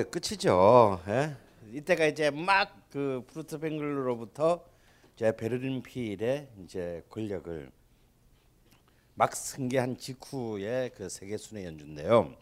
끝이죠. 0.10 1.02
예? 1.08 1.36
이때가 1.74 2.06
이제 2.06 2.30
막 2.30 2.80
그 2.90 3.24
푸르트벵글러로부터 3.28 4.66
이제 5.16 5.36
베를린 5.36 5.84
필의 5.84 6.50
이제 6.64 7.04
권력을 7.10 7.72
막 9.14 9.36
승계한 9.36 9.98
직후의 9.98 10.92
그 10.96 11.10
세계 11.10 11.38
순회 11.38 11.66
연주인데요. 11.66 12.34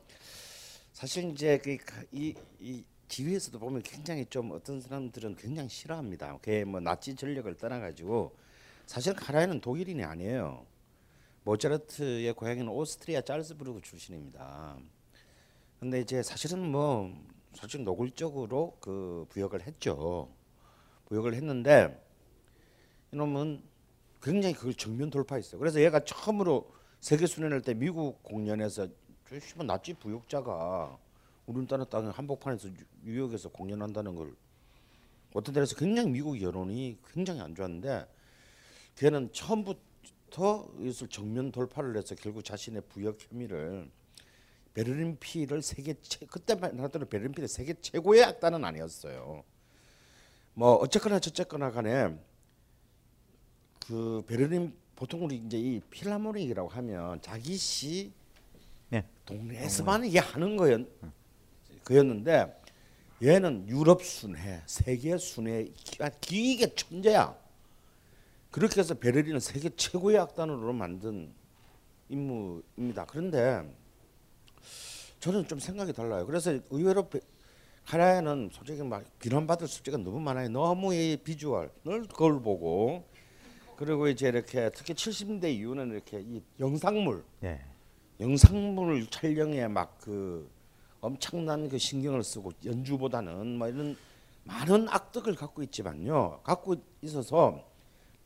사실 0.93 1.31
이제 1.31 1.57
그이 1.57 2.35
이 2.59 2.83
지휘에서도 3.09 3.59
보면 3.59 3.81
굉장히 3.83 4.25
좀 4.25 4.51
어떤 4.51 4.79
사람들은 4.79 5.35
굉장히 5.35 5.69
싫어합니다. 5.69 6.37
그게 6.37 6.63
뭐 6.63 6.79
나치 6.79 7.15
전력을 7.15 7.53
떠나가지고 7.57 8.35
사실 8.85 9.13
카라얀은 9.13 9.59
독일인이 9.61 10.03
아니에요. 10.03 10.65
모차르트의 11.43 12.33
고향은 12.33 12.67
오스트리아 12.69 13.21
짤스부르크 13.21 13.81
출신입니다. 13.81 14.77
근데 15.79 16.01
이제 16.01 16.23
사실은 16.23 16.71
뭐 16.71 17.13
솔직히 17.53 17.83
노골적으로 17.83 18.77
그 18.79 19.25
부역을 19.29 19.65
했죠. 19.65 20.29
부역을 21.05 21.33
했는데 21.33 22.03
이놈은 23.13 23.63
굉장히 24.21 24.53
그걸 24.55 24.73
정면 24.73 25.09
돌파했어요. 25.09 25.59
그래서 25.59 25.81
얘가 25.81 25.99
처음으로 26.03 26.69
세계 26.99 27.25
순회할 27.25 27.61
때 27.61 27.73
미국 27.73 28.21
공연에서 28.23 28.87
씨발 29.29 29.67
나치 29.67 29.93
부역자가 29.93 30.97
우리나라 31.45 31.85
땅 31.85 32.09
한복판에서 32.09 32.69
뉴욕에서 33.03 33.49
공연한다는 33.49 34.15
걸 34.15 34.35
어떤 35.33 35.53
데서 35.53 35.75
굉장히 35.75 36.09
미국 36.09 36.41
여론이 36.41 36.97
굉장히 37.13 37.41
안 37.41 37.55
좋았는데 37.55 38.07
걔는 38.95 39.31
처음부터 39.31 40.67
이것을 40.79 41.07
정면 41.09 41.51
돌파를 41.51 41.95
해서 41.95 42.15
결국 42.15 42.43
자신의 42.43 42.83
부역 42.89 43.17
혐의를 43.19 43.89
베를린 44.77 45.17
피를 45.19 45.63
세계 45.63 45.95
최 46.03 46.27
그때만 46.27 46.79
하더라도 46.81 47.09
베를린 47.09 47.31
피를 47.31 47.47
세계 47.47 47.73
최고의 47.81 48.23
악단은 48.25 48.63
아니었어요. 48.63 49.43
뭐 50.53 50.75
어쨌거나 50.75 51.17
저쨌거나 51.17 51.71
간에 51.71 52.15
그 53.87 54.23
베를린 54.27 54.71
보통 54.95 55.25
우리 55.25 55.37
이제 55.37 55.57
이 55.57 55.79
필하모닉이라고 55.89 56.69
하면 56.69 57.19
자기 57.23 57.57
시 57.57 58.11
네. 58.89 59.03
동네에서만 59.25 60.05
이게 60.05 60.19
하는 60.19 60.55
거였 60.55 60.85
그였는데 61.83 62.61
얘는 63.23 63.67
유럽 63.69 64.03
순회, 64.03 64.61
세계 64.67 65.17
순회 65.17 65.73
기계 66.21 66.75
천재야. 66.75 67.35
그렇게 68.51 68.79
해서 68.81 68.93
베를린을 68.93 69.41
세계 69.41 69.71
최고의 69.75 70.19
악단으로 70.19 70.71
만든 70.71 71.33
인물입니다. 72.09 73.05
그런데 73.05 73.67
저는 75.19 75.47
좀 75.47 75.59
생각이 75.59 75.93
달라요. 75.93 76.25
그래서 76.25 76.57
의외로 76.69 77.09
카라야는 77.85 78.49
솔직히 78.51 78.83
막 78.83 79.03
비난받을 79.19 79.67
수지가 79.67 79.97
너무 79.97 80.19
많아요. 80.19 80.49
너무 80.49 80.93
이 80.93 81.17
비주얼 81.23 81.71
늘 81.85 82.03
그걸 82.03 82.41
보고 82.41 83.03
그리고 83.77 84.07
이제 84.07 84.27
이렇게 84.27 84.69
특히 84.73 84.93
70대 84.93 85.53
이후는 85.53 85.91
이렇게 85.91 86.19
이 86.19 86.41
영상물, 86.59 87.23
예. 87.43 87.61
영상물 88.19 89.07
촬영에 89.09 89.67
막 89.67 89.99
그 89.99 90.49
엄청난 91.01 91.69
그 91.69 91.77
신경을 91.77 92.23
쓰고 92.23 92.51
연주보다는 92.65 93.57
뭐 93.57 93.67
이런 93.67 93.95
많은 94.43 94.87
악덕을 94.89 95.35
갖고 95.35 95.61
있지만요. 95.63 96.39
갖고 96.43 96.75
있어서 97.01 97.63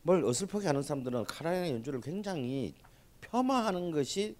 뭘 0.02 0.24
어설프게 0.24 0.66
하는 0.66 0.82
사람들은 0.82 1.24
카라의 1.24 1.72
연주를 1.72 2.00
굉장히 2.00 2.74
폄하하는 3.20 3.90
것이 3.90 4.36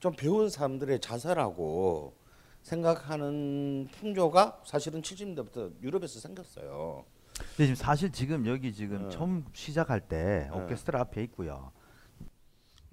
좀 0.00 0.14
배운 0.16 0.48
사람들의 0.48 1.00
자세라고 1.00 2.14
생각하는 2.62 3.88
풍조가 3.92 4.62
사실은 4.64 5.02
70년대부터 5.02 5.72
유럽에서 5.82 6.18
생겼어요. 6.20 7.04
근데 7.38 7.64
지금 7.66 7.74
사실 7.74 8.10
지금 8.10 8.46
여기 8.46 8.72
지금 8.74 9.04
네. 9.04 9.08
처음 9.10 9.44
시작할 9.52 10.00
때 10.00 10.48
네. 10.52 10.58
오케스트라 10.58 11.00
앞에 11.02 11.22
있고요. 11.24 11.70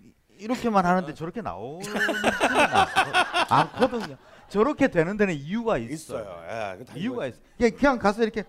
이- 0.01 0.13
이렇게만 0.37 0.85
하는데 0.85 1.13
저렇게 1.13 1.41
나오는 1.41 1.79
않거든요. 3.49 4.17
저렇게 4.49 4.87
되는 4.89 5.17
데는 5.17 5.33
이유가 5.33 5.77
있어요. 5.77 6.21
있어요. 6.21 6.77
예, 6.95 6.99
이유가 6.99 7.27
있어. 7.27 7.37
그냥, 7.57 7.71
그냥 7.77 7.99
가서 7.99 8.23
이렇게 8.23 8.43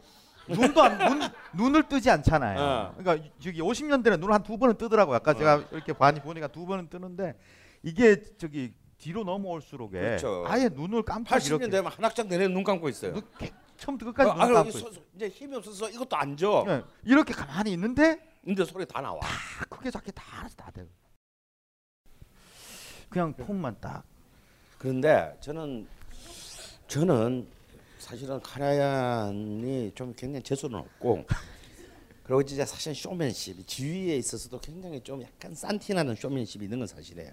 눈도 0.48 0.80
안, 0.82 0.98
눈, 0.98 1.28
눈을 1.54 1.88
뜨지 1.88 2.10
않잖아요. 2.10 2.60
어. 2.60 2.94
그러니까 2.96 3.28
저기 3.40 3.60
50년대는 3.60 4.18
눈을 4.20 4.32
한 4.34 4.42
두 4.44 4.56
번은 4.56 4.76
뜨더라고요. 4.76 5.16
아까 5.16 5.34
제가 5.34 5.64
이렇게 5.72 5.92
많이 5.98 6.20
보니까 6.20 6.46
두 6.48 6.64
번은 6.66 6.88
뜨는데 6.88 7.34
이게 7.88 8.22
저기 8.36 8.74
뒤로 8.98 9.24
넘어올수록에 9.24 9.98
그렇죠. 9.98 10.44
아예 10.46 10.68
눈을 10.68 11.02
깜빡 11.04 11.38
80년 11.38 11.46
이렇게 11.46 11.68
되면 11.68 11.90
한 11.90 12.04
학장 12.04 12.28
내내 12.28 12.48
눈 12.48 12.62
감고 12.64 12.88
있어요. 12.88 13.14
눈 13.14 13.22
개- 13.38 13.50
처음부터 13.78 14.12
끝까지 14.12 14.30
아, 14.30 14.46
눈 14.46 14.56
아, 14.56 14.62
감고. 14.62 14.70
서- 14.78 14.90
이제 15.14 15.28
힘이 15.28 15.56
없어서 15.56 15.88
이것도 15.88 16.16
안 16.16 16.36
져. 16.36 16.64
예, 16.68 16.82
이렇게 17.04 17.32
가만히 17.32 17.72
있는데 17.72 18.18
근데 18.44 18.64
소리 18.64 18.84
다 18.86 19.00
나와. 19.00 19.20
다 19.20 19.64
크게 19.68 19.90
작게 19.90 20.10
다 20.12 20.40
알아서 20.40 20.54
다 20.56 20.70
되고 20.70 20.88
그냥 23.08 23.32
폼만 23.34 23.76
딱 23.80 24.04
그런데 24.78 25.34
저는 25.40 25.86
저는 26.88 27.48
사실은 27.98 28.40
카라얀이 28.40 29.92
좀 29.94 30.12
굉장히 30.14 30.42
재수는 30.42 30.78
없고 30.78 31.24
그리고 32.22 32.42
진짜 32.42 32.66
사실 32.66 32.94
쇼맨십 32.94 33.66
지휘에 33.66 34.16
있어서도 34.16 34.60
굉장히 34.60 35.00
좀 35.00 35.22
약간 35.22 35.54
산티나는 35.54 36.14
쇼맨십이 36.16 36.64
있는 36.64 36.78
건 36.80 36.86
사실이에요. 36.86 37.32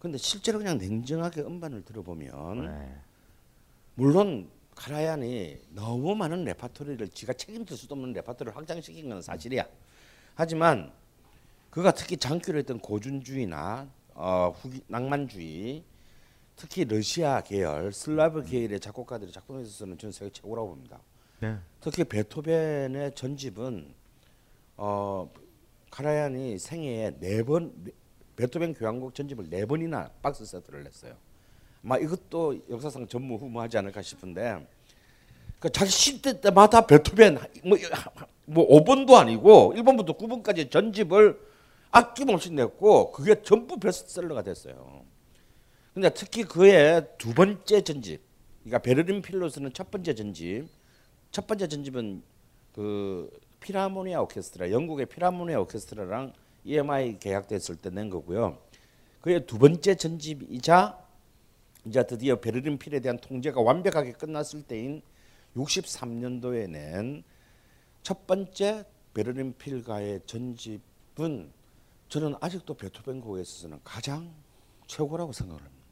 근데 0.00 0.16
실제로 0.16 0.58
그냥 0.58 0.78
냉정하게 0.78 1.42
음반을 1.42 1.84
들어보면 1.84 2.66
네. 2.66 2.94
물론 3.94 4.48
카라얀이 4.74 5.58
너무 5.74 6.14
많은 6.14 6.42
레파토리를 6.44 7.06
지가 7.08 7.34
책임질 7.34 7.76
수도 7.76 7.94
없는 7.94 8.14
레파토리를 8.14 8.56
확장시킨 8.56 9.10
건 9.10 9.20
사실이야. 9.20 9.66
하지만 10.34 10.90
그가 11.68 11.92
특히 11.92 12.16
장기로 12.16 12.58
했던 12.58 12.78
고준주의나 12.80 13.88
어, 14.14 14.54
후기, 14.58 14.80
낭만주의, 14.88 15.84
특히 16.56 16.84
러시아 16.86 17.42
계열, 17.42 17.92
슬라브 17.92 18.42
계열의 18.42 18.80
작곡가들의 18.80 19.32
작품에 19.32 19.62
있어서는 19.62 19.98
저는 19.98 20.12
세계 20.12 20.30
최고라고 20.30 20.70
봅니다. 20.70 20.98
네. 21.40 21.58
특히 21.80 22.04
베토벤의 22.04 23.14
전집은 23.14 23.94
어, 24.78 25.30
카라얀이 25.90 26.58
생애에 26.58 27.16
네번 27.20 27.92
베토벤 28.40 28.74
교향곡 28.74 29.14
전집을 29.14 29.50
네 29.50 29.66
번이나 29.66 30.10
박스 30.22 30.44
세트를 30.46 30.84
냈어요. 30.84 31.14
막 31.82 32.02
이것도 32.02 32.58
역사상 32.70 33.06
전무후무하지 33.06 33.78
않을까 33.78 34.00
싶은데 34.02 34.66
그 35.58 35.70
자기 35.70 35.90
10대 35.90 36.40
때마다 36.40 36.86
베토벤 36.86 37.38
뭐, 37.64 37.78
뭐 38.46 38.68
5번도 38.68 39.14
아니고 39.14 39.74
1번부터 39.76 40.16
9번까지 40.16 40.70
전집을 40.70 41.38
아낌없이 41.90 42.52
냈고 42.52 43.12
그게 43.12 43.42
전부 43.42 43.78
베스트셀러가 43.78 44.42
됐어요. 44.42 45.04
근데 45.92 46.08
특히 46.10 46.44
그의 46.44 47.06
두 47.18 47.34
번째 47.34 47.82
전집, 47.82 48.22
그러니까 48.62 48.78
베르린 48.78 49.22
필로스는 49.22 49.72
첫 49.72 49.90
번째 49.90 50.14
전집, 50.14 50.68
첫 51.30 51.46
번째 51.46 51.66
전집은 51.66 52.22
그 52.72 53.28
피라모니아 53.58 54.22
오케스트라, 54.22 54.70
영국의 54.70 55.06
피라모니아 55.06 55.60
오케스트라랑 55.60 56.32
EMI 56.64 57.18
계약됐을 57.18 57.76
때 57.76 57.90
낸 57.90 58.10
거고요. 58.10 58.58
그의 59.20 59.46
두 59.46 59.58
번째 59.58 59.94
전집이자 59.94 60.98
이제 61.86 62.06
드디어 62.06 62.36
베르린 62.40 62.78
필에 62.78 63.00
대한 63.00 63.18
통제가 63.18 63.60
완벽하게 63.60 64.12
끝났을 64.12 64.62
때인 64.62 65.02
63년도에 65.56 66.68
낸 66.70 67.24
첫 68.02 68.26
번째 68.26 68.84
베르린 69.14 69.54
필가의 69.58 70.20
전집은 70.26 71.52
저는 72.08 72.34
아직도 72.40 72.74
베토벤 72.74 73.20
곡에 73.20 73.42
있어서는 73.42 73.80
가장 73.84 74.32
최고라고 74.86 75.32
생각을 75.32 75.62
합니다. 75.62 75.84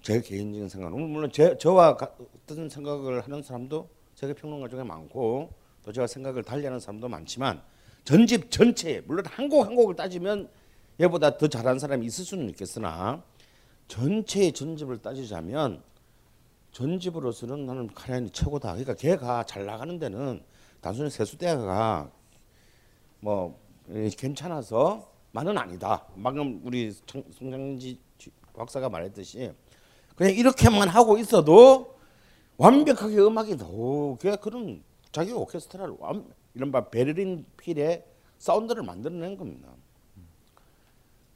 제 0.00 0.20
개인적인 0.20 0.68
생각은 0.68 1.08
물론 1.10 1.30
제, 1.30 1.56
저와 1.58 1.96
같은 1.96 2.68
생각을 2.68 3.20
하는 3.20 3.42
사람도 3.42 3.88
세계 4.14 4.32
평론가 4.32 4.68
중에 4.68 4.82
많고 4.82 5.52
또 5.84 5.92
제가 5.92 6.06
생각을 6.06 6.42
달리하는 6.42 6.80
사람도 6.80 7.08
많지만 7.08 7.62
전집 8.04 8.50
전체 8.50 9.02
물론 9.06 9.24
한 9.26 9.48
곡 9.48 9.64
한 9.66 9.74
곡을 9.76 9.94
따지면 9.96 10.48
얘보다 11.00 11.36
더 11.38 11.46
잘하는 11.48 11.78
사람이 11.78 12.04
있을 12.06 12.24
수는 12.24 12.48
있겠으나 12.50 13.22
전체의 13.88 14.52
전집을 14.52 14.98
따지자면 14.98 15.82
전집으로서는 16.72 17.66
나는 17.66 17.86
카라얀이 17.88 18.30
최고다. 18.30 18.70
그러니까 18.72 18.94
걔가 18.94 19.44
잘 19.44 19.66
나가는 19.66 19.98
데는 19.98 20.42
단순히 20.80 21.10
세수대가 21.10 22.10
뭐 23.20 23.60
에, 23.90 24.08
괜찮아서 24.10 25.10
만은 25.32 25.56
아니다. 25.58 26.06
방금 26.22 26.60
우리 26.64 26.92
청- 27.06 27.24
송장지 27.32 27.98
박사가 28.54 28.88
말했듯이 28.88 29.52
그냥 30.16 30.34
이렇게만 30.34 30.88
하고 30.88 31.18
있어도 31.18 31.96
완벽하게 32.56 33.16
음악이 33.18 33.54
오, 33.64 34.16
걔 34.20 34.36
그런 34.36 34.82
자기 35.10 35.32
오케스트라를 35.32 35.94
완, 35.98 36.24
이른바 36.54 36.88
베를린 36.90 37.46
필의 37.56 38.04
사운드를 38.38 38.82
만들어낸 38.82 39.36
겁니다. 39.36 39.68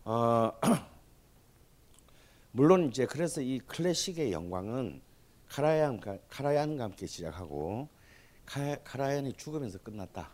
어, 0.04 0.52
물론 2.52 2.88
이제 2.88 3.06
그래서 3.06 3.40
이 3.40 3.58
클래식의 3.60 4.32
영광은 4.32 5.02
카라얀과 5.48 6.18
카라얀과 6.28 6.84
함께 6.84 7.06
시작하고 7.06 7.88
카, 8.44 8.76
카라얀이 8.82 9.34
죽으면서 9.34 9.78
끝났다. 9.78 10.30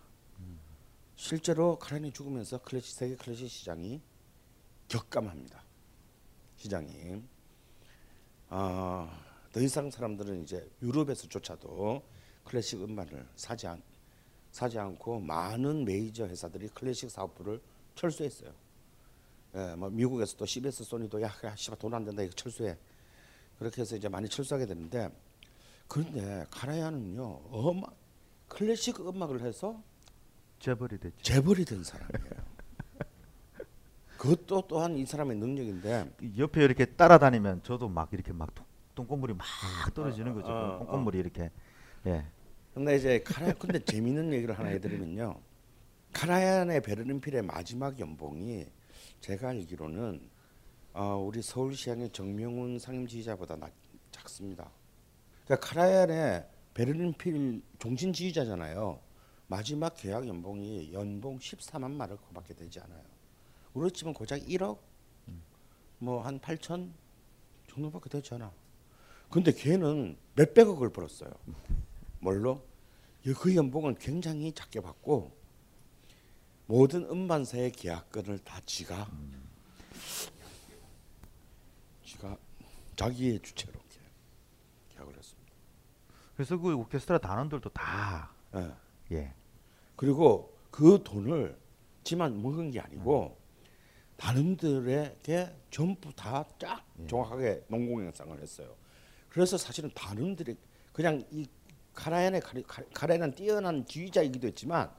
실제로 1.17 1.79
카라얀이 1.79 2.13
죽으면서 2.13 2.59
클래식 2.59 2.97
세계 2.97 3.17
클래식 3.17 3.49
시장이 3.49 4.01
격감합니다. 4.89 5.63
시장이 6.57 7.23
아, 8.49 9.21
더 9.53 9.61
이상 9.61 9.91
사람들은 9.91 10.43
이제 10.43 10.69
유럽에서조차도 10.83 12.03
클래식 12.45 12.83
음반을 12.83 13.27
사지 13.37 13.67
않 13.67 13.83
사지 14.53 14.79
않고 14.79 15.19
많은 15.21 15.85
메이저 15.85 16.27
회사들이 16.27 16.69
클래식 16.69 17.11
사업부를 17.11 17.61
철수했어요. 17.95 18.53
예, 19.55 19.75
뭐 19.77 19.91
미국에서도 19.91 20.45
CBS, 20.47 20.85
소니도 20.85 21.21
야, 21.23 21.31
야 21.45 21.57
씨발 21.57 21.79
돈 21.79 21.93
안 21.95 22.05
된다 22.05 22.23
이거 22.23 22.33
철수해. 22.35 22.77
그렇게 23.59 23.81
해서 23.83 23.97
이제 23.97 24.09
많이 24.09 24.29
철수하게 24.29 24.67
되는데 24.67 25.11
그런데 25.89 26.45
카라야는요 26.51 27.41
어마 27.51 27.87
클래식 28.49 29.01
음악을 29.01 29.41
해서 29.43 29.83
재벌이 30.59 30.99
됐죠. 30.99 31.17
재벌이 31.23 31.65
된 31.65 31.83
사람이에요. 31.83 32.53
그것도 34.19 34.67
또한 34.69 34.97
이 34.97 35.05
사람의 35.07 35.37
능력인데 35.37 36.15
옆에 36.39 36.63
이렇게 36.65 36.85
따라다니면 36.85 37.63
저도 37.63 37.89
막 37.89 38.13
이렇게 38.13 38.33
막 38.33 38.55
똥- 38.55 38.67
똥꼬물이 38.95 39.35
막 39.35 39.47
떨어지는 39.95 40.35
거죠. 40.35 40.49
어, 40.49 40.75
어, 40.75 40.79
똥꼬물이 40.79 41.19
이렇게. 41.19 41.51
예. 42.07 42.25
근데 42.75 42.97
이제 42.97 43.23
카라 43.23 43.53
근데 43.55 43.79
재밌는 43.79 44.33
얘기를 44.33 44.59
하나 44.59 44.71
해드리면요. 44.71 45.39
카라얀의 46.13 46.83
베르린필의 46.83 47.43
마지막 47.43 47.99
연봉이 47.99 48.67
제가 49.21 49.51
알기로는 49.51 50.21
어, 50.95 51.17
우리 51.17 51.43
서울시장의 51.43 52.11
정명훈 52.11 52.79
상임지휘자보다 52.79 53.57
낮, 53.57 53.73
작습니다. 54.11 54.71
그러니까 55.45 55.67
카라얀의 55.69 56.47
베르린필 56.75 57.63
종신 57.79 58.13
지휘자잖아요. 58.13 59.01
마지막 59.47 59.95
계약 59.97 60.27
연봉이 60.27 60.93
연봉 60.93 61.39
14만 61.39 61.91
마르크밖에 61.93 62.55
되지 62.55 62.81
않아요. 62.81 63.03
우리 63.75 63.91
치면 63.91 64.15
고작 64.15 64.39
1억 64.41 64.79
뭐 65.99 66.23
한 66.23 66.41
8천 66.41 66.91
정도밖에 67.71 68.09
되지 68.11 68.35
않아. 68.35 68.51
근데 69.31 69.53
걔는 69.53 70.17
몇백억을 70.35 70.91
벌었어요. 70.91 71.31
뭘로? 72.27 72.65
이- 73.27 73.33
그 73.35 73.55
연봉은 73.55 73.97
굉장히 73.97 74.53
작게 74.53 74.81
받고 74.81 75.37
모든 76.67 77.05
음반사의 77.11 77.73
계약권을 77.73 78.39
다 78.39 78.61
지가 78.65 79.11
지가 82.05 82.37
자기의 82.97 83.41
주체로 83.43 83.73
계약을 84.91 85.17
했습니다. 85.17 85.53
그래서 86.37 86.57
그 86.57 86.73
오케스트라 86.75 87.19
단원들도 87.19 87.69
다 87.71 88.33
예. 88.55 88.73
예. 89.13 89.35
그리고 89.97 90.57
그 90.71 91.03
돈을 91.03 91.59
지만 92.05 92.41
먹은 92.41 92.71
게 92.71 92.81
아니고 92.81 93.37
단원들에게 94.17 95.57
전부 95.71 96.13
다쫙 96.15 96.85
정확하게 97.09 97.65
농공행상을 97.69 98.41
했어요. 98.41 98.75
그래서 99.29 99.59
사실은 99.59 99.91
단원들이 99.95 100.57
그냥 100.93 101.25
이 101.31 101.47
카라얀의 101.95 102.43
카라얀은 102.95 103.35
뛰어난 103.35 103.85
지휘자이기도 103.85 104.49
했지만 104.49 104.91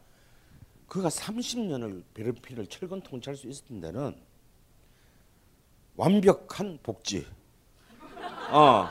그가 0.88 1.10
30년을 1.10 2.04
베르피를 2.14 2.68
철근 2.68 3.02
통치할 3.02 3.36
수 3.36 3.48
있었던 3.48 3.80
데는 3.80 4.16
완벽한 5.96 6.80
복지. 6.84 7.26
어, 8.52 8.90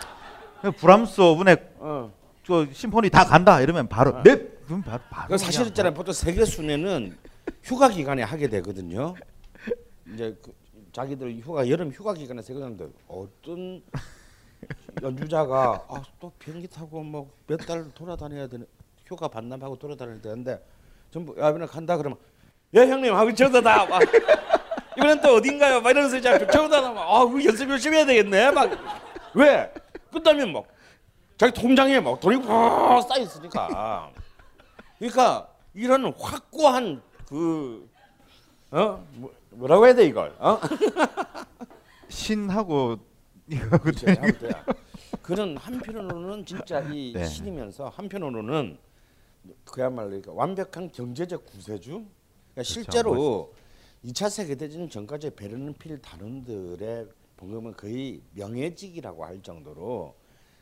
브람스 0.79 1.21
오븐에 1.21 1.57
어. 1.79 2.13
저 2.45 2.67
심포니 2.73 3.11
다 3.11 3.25
간다 3.25 3.61
이러면 3.61 3.89
바로 3.89 4.21
네 4.23 4.37
그럼 4.67 4.83
바로 4.83 5.03
바로 5.11 5.29
그 5.29 5.39
사실 5.39 5.67
있잖아요. 5.69 5.95
보통 5.95 6.13
세계 6.13 6.45
순회는 6.45 7.17
휴가 7.63 7.89
기간에 7.89 8.23
하게 8.23 8.49
되거든요. 8.49 9.15
이제 10.13 10.37
그 10.43 10.53
자기들 10.93 11.39
휴가 11.41 11.69
여름 11.69 11.91
휴가 11.91 12.15
기간에 12.15 12.43
세계 12.43 12.59
순회인데 12.59 12.89
어떤 13.07 13.83
연주자가 15.03 15.85
아, 15.89 16.03
또 16.21 16.31
비행기 16.39 16.69
타고 16.69 17.03
뭐 17.03 17.29
몇 17.49 17.67
달 17.67 17.85
돌아다녀야 17.95 18.47
되는 18.47 18.67
휴가 19.07 19.29
반납하고 19.29 19.79
돌아다녀야 19.79 20.21
되는데 20.21 20.65
전부 21.11 21.35
야 21.41 21.51
이번에 21.51 21.67
간다 21.67 21.97
그러면 21.97 22.19
예 22.75 22.87
형님 22.87 23.15
하고 23.15 23.35
저도다 23.35 23.87
막 23.87 24.03
이번엔 24.97 25.21
또 25.21 25.35
어딘가요? 25.37 25.81
막 25.81 25.91
이러면서 25.91 26.17
이제 26.17 26.31
저도다 26.47 26.93
막아 26.93 27.21
연습 27.45 27.69
열심히 27.71 27.97
해야 27.99 28.07
되겠네 28.07 28.51
막 28.53 28.71
왜? 29.35 29.73
끝나면 30.13 30.53
막 30.53 30.65
자기 31.37 31.53
통장에 31.53 31.99
막 32.01 32.21
돈이 32.21 32.41
팍 32.43 33.01
쌓여 33.03 33.23
있으니까 33.23 34.11
그러니까 34.99 35.49
이런 35.75 36.13
확고한 36.19 37.03
그 37.29 37.89
어? 38.71 39.05
뭐, 39.15 39.33
뭐라고 39.51 39.87
해야 39.87 39.95
돼 39.95 40.05
이걸? 40.07 40.35
어? 40.39 40.59
신하고 42.09 42.99
그렇죠. 43.59 44.07
아무튼 44.09 44.51
그는 45.23 45.57
한편으로는 45.57 46.45
진짜 46.45 46.81
이 46.81 47.13
네. 47.15 47.25
신이면서 47.25 47.89
한편으로는 47.89 48.79
그야말로 49.65 50.21
완벽한 50.27 50.91
경제적 50.91 51.47
구세주. 51.47 51.91
그러니까 51.91 52.63
실제로 52.63 53.55
2차 54.05 54.31
세계대전 54.31 54.91
전까지 54.91 55.31
베르는필 55.31 56.01
단원들의 56.03 57.09
봉급은 57.37 57.77
거의 57.77 58.21
명예직이라고 58.35 59.25
할 59.25 59.43
정도로 59.43 60.15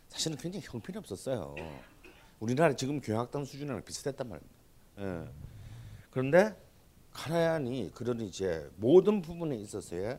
사실은 0.09 0.37
굉장히 0.37 0.65
형편이 0.67 0.99
없었어요. 0.99 1.55
우리나라 2.39 2.75
지금 2.75 3.01
교학당 3.01 3.45
수준이랑 3.45 3.83
비슷했단 3.83 4.29
말입니다. 4.29 4.55
예. 4.99 5.31
그런데 6.11 6.57
카라얀이 7.13 7.91
그런 7.95 8.21
이제 8.21 8.69
모든 8.77 9.21
부분에 9.21 9.57
있어서의 9.57 10.19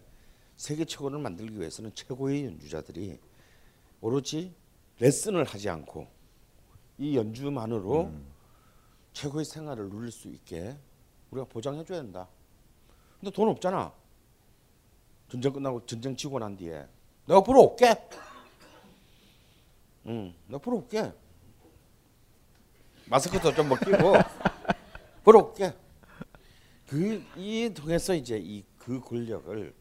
세계 0.62 0.86
최고를 0.86 1.18
만들기 1.18 1.60
위해서는 1.60 1.92
최고의 1.96 2.46
연주자들이 2.46 3.18
오로지 4.00 4.54
레슨을 5.00 5.44
하지 5.44 5.68
않고 5.70 6.08
이 7.00 7.18
연주만으로 7.18 8.12
최고의 9.12 9.44
생활을 9.44 9.90
누릴 9.90 10.12
수 10.12 10.28
있게 10.28 10.78
우리가 11.32 11.48
보장해 11.48 11.84
줘야 11.84 12.04
된다. 12.04 12.28
근데 13.20 13.32
돈 13.32 13.50
없잖아. 13.50 13.92
전쟁 15.30 15.52
끝나고 15.52 15.84
전쟁 15.88 16.16
치고 16.16 16.38
난 16.38 16.56
뒤에 16.56 16.88
내가 17.26 17.42
보러 17.42 17.62
올게. 17.62 17.96
응, 20.06 20.32
내가 20.46 20.60
보러 20.60 20.78
올게. 20.78 21.12
마스크도 23.08 23.52
좀 23.56 23.68
벗기고 23.68 24.14
보러 25.24 25.40
올게. 25.42 25.74
그이 26.86 27.74
통해서 27.74 28.14
이제 28.14 28.38
이 28.38 28.64
그 28.82 29.00
권력을 29.00 29.81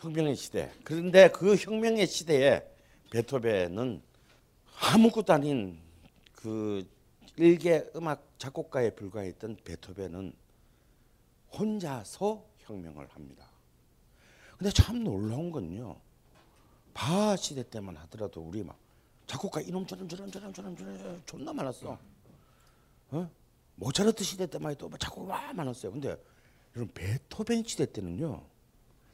혁명의 0.00 0.34
시대. 0.34 0.72
그런데 0.82 1.30
그 1.30 1.56
혁명의 1.56 2.06
시대에 2.06 2.62
베토벤은 3.10 4.02
아무것도 4.80 5.32
아닌 5.32 5.78
그 6.34 6.88
일개 7.36 7.84
음악 7.94 8.26
작곡가에 8.38 8.90
불과했던 8.94 9.58
베토벤은 9.64 10.32
혼자서 11.52 12.44
혁명을 12.60 13.08
합니다. 13.10 13.46
근데 14.56 14.70
참 14.70 15.04
놀라운 15.04 15.50
건요. 15.50 15.96
바 16.94 17.36
시대 17.36 17.62
때만 17.62 17.96
하더라도 17.96 18.40
우리 18.40 18.62
막 18.62 18.78
작곡가 19.26 19.60
이놈 19.60 19.86
저놈 19.86 20.08
저놈 20.08 20.30
저놈 20.30 20.52
저놈 20.52 20.76
저놈 20.76 21.22
존나 21.26 21.52
많았어. 21.52 21.98
어? 23.10 23.30
모차르트 23.76 24.24
시대 24.24 24.46
때만 24.46 24.72
해도 24.72 24.90
작곡가 24.98 25.34
와 25.34 25.52
많았어요. 25.52 25.92
근데 25.92 26.16
이런 26.74 26.90
베토벤 26.92 27.64
시대 27.64 27.90
때는요. 27.90 28.49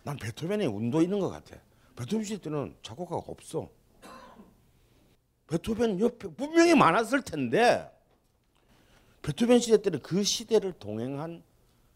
난 0.07 0.17
베토벤에 0.17 0.67
운도 0.67 1.03
있는 1.03 1.19
것 1.19 1.31
같아. 1.31 1.57
베토벤 1.97 2.23
시대 2.23 2.41
때는 2.41 2.77
작곡가가 2.81 3.25
없어. 3.27 3.69
베토벤 5.49 5.99
옆에 5.99 6.29
분명히 6.29 6.77
많았을 6.77 7.23
텐데 7.23 7.91
베토벤 9.23 9.59
시대 9.59 9.83
때는 9.83 10.01
그 10.03 10.23
시대를 10.23 10.75
동행한 10.75 11.43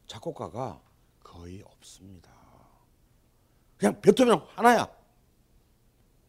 작곡가가 0.08 0.82
거의 1.22 1.62
없습니다. 1.62 2.32
그냥 3.76 4.00
베토벤 4.00 4.40
하나야. 4.56 4.90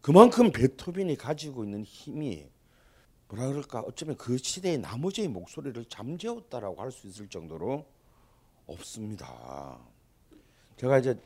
그만큼 0.02 0.52
베토벤이 0.52 1.16
가지고 1.16 1.64
있는 1.64 1.84
힘이 1.84 2.48
뭐라 3.28 3.48
그럴까 3.48 3.80
어쩌면 3.80 4.18
그 4.18 4.38
시대의 4.38 4.78
나머지의 4.78 5.30
목소리를 5.30 5.84
잠재웠다라고 5.86 6.80
할 6.80 6.92
수 6.92 7.08
있을 7.08 7.28
정도로 7.28 7.88
없습니다. 8.68 9.80
제가 10.78 11.00
이제 11.00 11.20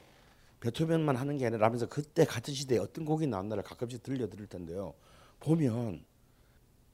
베토벤만 0.65 1.15
하는 1.15 1.37
게 1.37 1.45
아니라 1.45 1.67
하면서 1.67 1.85
그때 1.87 2.25
같은 2.25 2.51
시대에 2.51 2.79
어떤 2.79 3.05
곡이 3.05 3.27
나왔나를 3.27 3.61
가끔씩 3.61 4.01
들려드릴 4.01 4.47
텐데요. 4.47 4.95
보면 5.39 6.03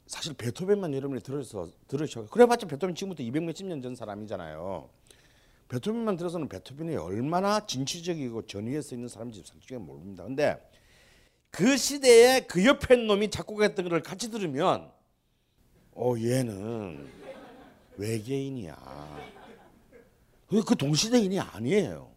사실 0.07 0.33
베토벤만 0.33 0.93
여러분이 0.93 1.21
들어서 1.21 1.69
들으셔. 1.87 2.25
그래봤자 2.25 2.67
베토벤 2.67 2.95
지금부터 2.95 3.23
200 3.23 3.43
몇십 3.43 3.65
년 3.67 3.81
전 3.81 3.95
사람이잖아요. 3.95 4.89
베토벤만 5.69 6.17
들어서는 6.17 6.49
베토벤이 6.49 6.97
얼마나 6.97 7.65
진취적이고 7.65 8.45
전위에 8.45 8.81
서 8.81 8.93
있는 8.93 9.07
사람인지 9.07 9.41
솔직히 9.45 9.75
모릅니다. 9.75 10.25
근데 10.25 10.61
그 11.49 11.77
시대에 11.77 12.41
그 12.41 12.65
옆에 12.65 12.97
놈이 12.97 13.29
작곡했던 13.29 13.87
걸 13.87 14.03
같이 14.03 14.29
들으면 14.29 14.91
어 15.93 16.15
얘는 16.17 17.09
외계인이야. 17.95 18.75
그 20.49 20.75
동시대인이 20.75 21.39
아니에요. 21.39 22.10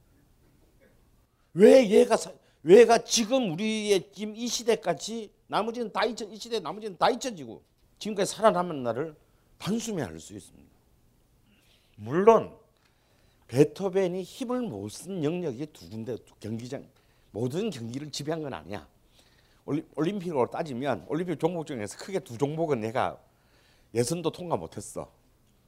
왜 1.55 1.89
얘가 1.89 2.17
왜 2.63 2.81
얘가 2.81 2.99
지금 2.99 3.53
우리의 3.53 4.11
지금 4.13 4.35
이 4.37 4.49
시대까지 4.49 5.31
나머지는 5.47 5.93
다 5.93 6.05
잊혀 6.05 6.25
이 6.27 6.37
시대 6.37 6.59
나머지는 6.61 6.97
다 6.99 7.11
잊혀지고 7.11 7.63
지금까지 7.99 8.33
살아남은 8.33 8.83
나를 8.83 9.15
단숨에 9.59 10.03
알 10.03 10.19
수 10.19 10.35
있습니다. 10.35 10.75
물론 11.97 12.57
베토벤이 13.47 14.23
힘을 14.23 14.63
못 14.63 14.91
쓴 14.91 15.23
영역이 15.23 15.67
두 15.67 15.89
군데 15.89 16.17
경기장 16.41 16.87
모든 17.31 17.71
경기를 17.71 18.11
지배한 18.11 18.43
건 18.43 18.55
아니야. 18.55 18.89
올림픽으로 19.95 20.51
따지면 20.51 21.07
올림픽 21.09 21.39
종목 21.39 21.67
중에서 21.67 21.97
크게 21.99 22.21
두 22.21 22.37
종목은 22.37 22.81
내가 22.81 23.19
예선도 23.95 24.31
통과 24.31 24.57
못했어. 24.57 25.11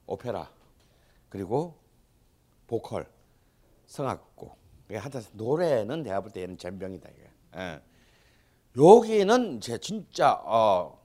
오페라 0.06 0.50
그리고 1.28 1.76
보컬 2.66 3.08
성악곡. 3.86 4.65
한테 4.94 5.20
노래는 5.32 6.02
내가 6.04 6.20
볼 6.20 6.30
때는 6.30 6.58
전병이다 6.58 7.08
이게. 7.08 7.30
예. 7.56 7.80
여기는 8.76 9.60
제 9.60 9.78
진짜 9.78 10.32
어, 10.44 11.00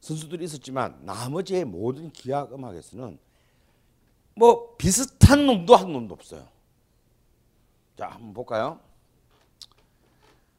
선수들이 0.00 0.44
있었지만 0.44 0.98
나머지의 1.02 1.64
모든 1.64 2.10
기악 2.10 2.52
음악에서는 2.52 3.18
뭐 4.34 4.76
비슷한 4.76 5.46
놈도 5.46 5.74
한 5.74 5.92
놈도 5.92 6.14
없어요. 6.14 6.46
자, 7.96 8.06
한번 8.06 8.32
볼까요? 8.32 8.78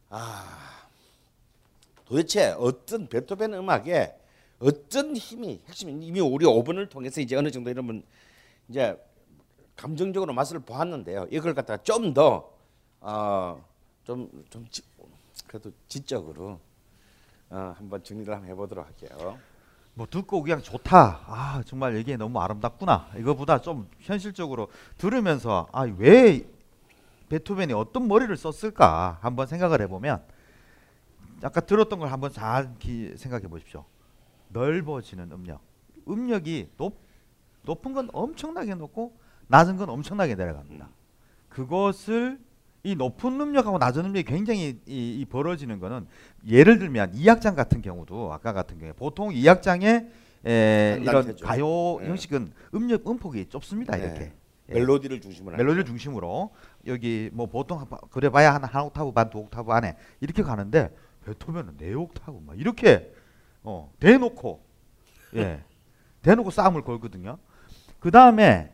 아, 0.10 0.88
도대체 2.06 2.50
어떤 2.60 3.08
베토벤 3.08 3.54
음악에 3.54 4.16
어떤 4.60 5.16
힘이 5.16 5.62
핵심이 5.68 6.06
이미 6.06 6.20
우리 6.20 6.46
5분을 6.46 6.90
통해서 6.90 7.22
이제 7.22 7.38
어느 7.38 7.50
정도 7.50 7.70
이러면 7.70 8.04
이제 8.68 9.02
감정적으로 9.78 10.34
맛을 10.34 10.60
보았는데요. 10.60 11.28
이걸 11.32 11.54
갖다가 11.54 11.82
좀 11.84 12.14
더 12.14 12.59
어, 13.02 13.64
좀, 14.04 14.30
그래도 15.48 15.72
지적으로 15.88 16.60
어, 17.50 17.74
한번 17.78 18.04
정리를 18.04 18.34
한번 18.34 18.50
해보도록 18.50 18.86
할게요. 18.86 19.38
뭐 19.94 20.08
듣고 20.10 20.42
그냥 20.42 20.62
좋다. 20.62 21.24
아 21.28 21.64
정말 21.66 21.98
이게 21.98 22.16
너무 22.16 22.40
아름답구나. 22.40 23.10
이거보다 23.18 23.60
좀 23.60 23.90
현실적으로 24.00 24.70
들으면서 24.98 25.68
아왜 25.72 26.48
베토벤이 27.28 27.74
어떤 27.74 28.08
머리를 28.08 28.36
썼을까 28.38 29.20
한번 29.22 29.48
생각을 29.48 29.82
해보면 29.82 30.24
아까 31.44 31.62
들었던 31.62 32.00
걸 32.00 32.12
한번 32.12 32.32
잘 32.32 32.74
생각해 33.18 33.48
보십시오. 33.48 33.86
넓어지는 34.50 35.32
음력. 35.32 35.62
음력이 36.08 36.70
높 36.78 36.98
높은 37.64 37.94
건 37.94 38.10
엄청나게 38.14 38.76
높고 38.76 39.18
낮은 39.48 39.78
건 39.78 39.90
엄청나게 39.90 40.36
내려갑니다. 40.36 40.90
그것을 41.50 42.40
이 42.84 42.96
높은 42.96 43.40
음력하고 43.40 43.78
낮은 43.78 44.06
음력이 44.06 44.24
굉장히 44.24 44.80
이, 44.86 45.20
이 45.20 45.26
벌어지는 45.26 45.80
거는 45.80 46.08
예를 46.48 46.80
들면 46.80 47.12
이악장 47.14 47.56
같은 47.56 47.82
경우도 47.82 48.32
아까 48.34 48.54
같은 48.54 48.78
경우에 48.78 48.94
보통 48.94 49.34
이악장의 49.34 50.08
에, 50.46 51.00
이런 51.02 51.36
가요 51.38 51.98
네. 52.00 52.08
형식은 52.08 52.52
음력 52.74 53.10
음폭이 53.10 53.48
좁습니다 53.50 53.98
네. 53.98 54.04
이렇게 54.04 54.32
예. 54.70 54.74
멜로디를 54.74 55.20
중심으로 55.20 55.58
멜로디를 55.58 55.86
중심으로 55.86 56.52
여기 56.88 57.30
뭐 57.34 57.48
보통 57.48 57.86
그래봐야 58.12 58.54
한, 58.54 58.64
한 58.64 58.84
옥타브 58.84 59.12
반 59.12 59.30
두 59.30 59.40
옥타브 59.40 59.72
안에 59.72 59.98
이렇게 60.22 60.42
가는데 60.44 60.96
베토벤은 61.26 61.78
네 61.78 61.94
옥타브 61.94 62.40
막 62.46 62.58
이렇게 62.58 63.12
어 63.64 63.92
대놓고 64.00 64.64
예 65.36 65.64
대놓고 66.22 66.50
싸움을 66.52 66.84
걸거든요. 66.84 67.38
그 68.00 68.12
다음에 68.12 68.72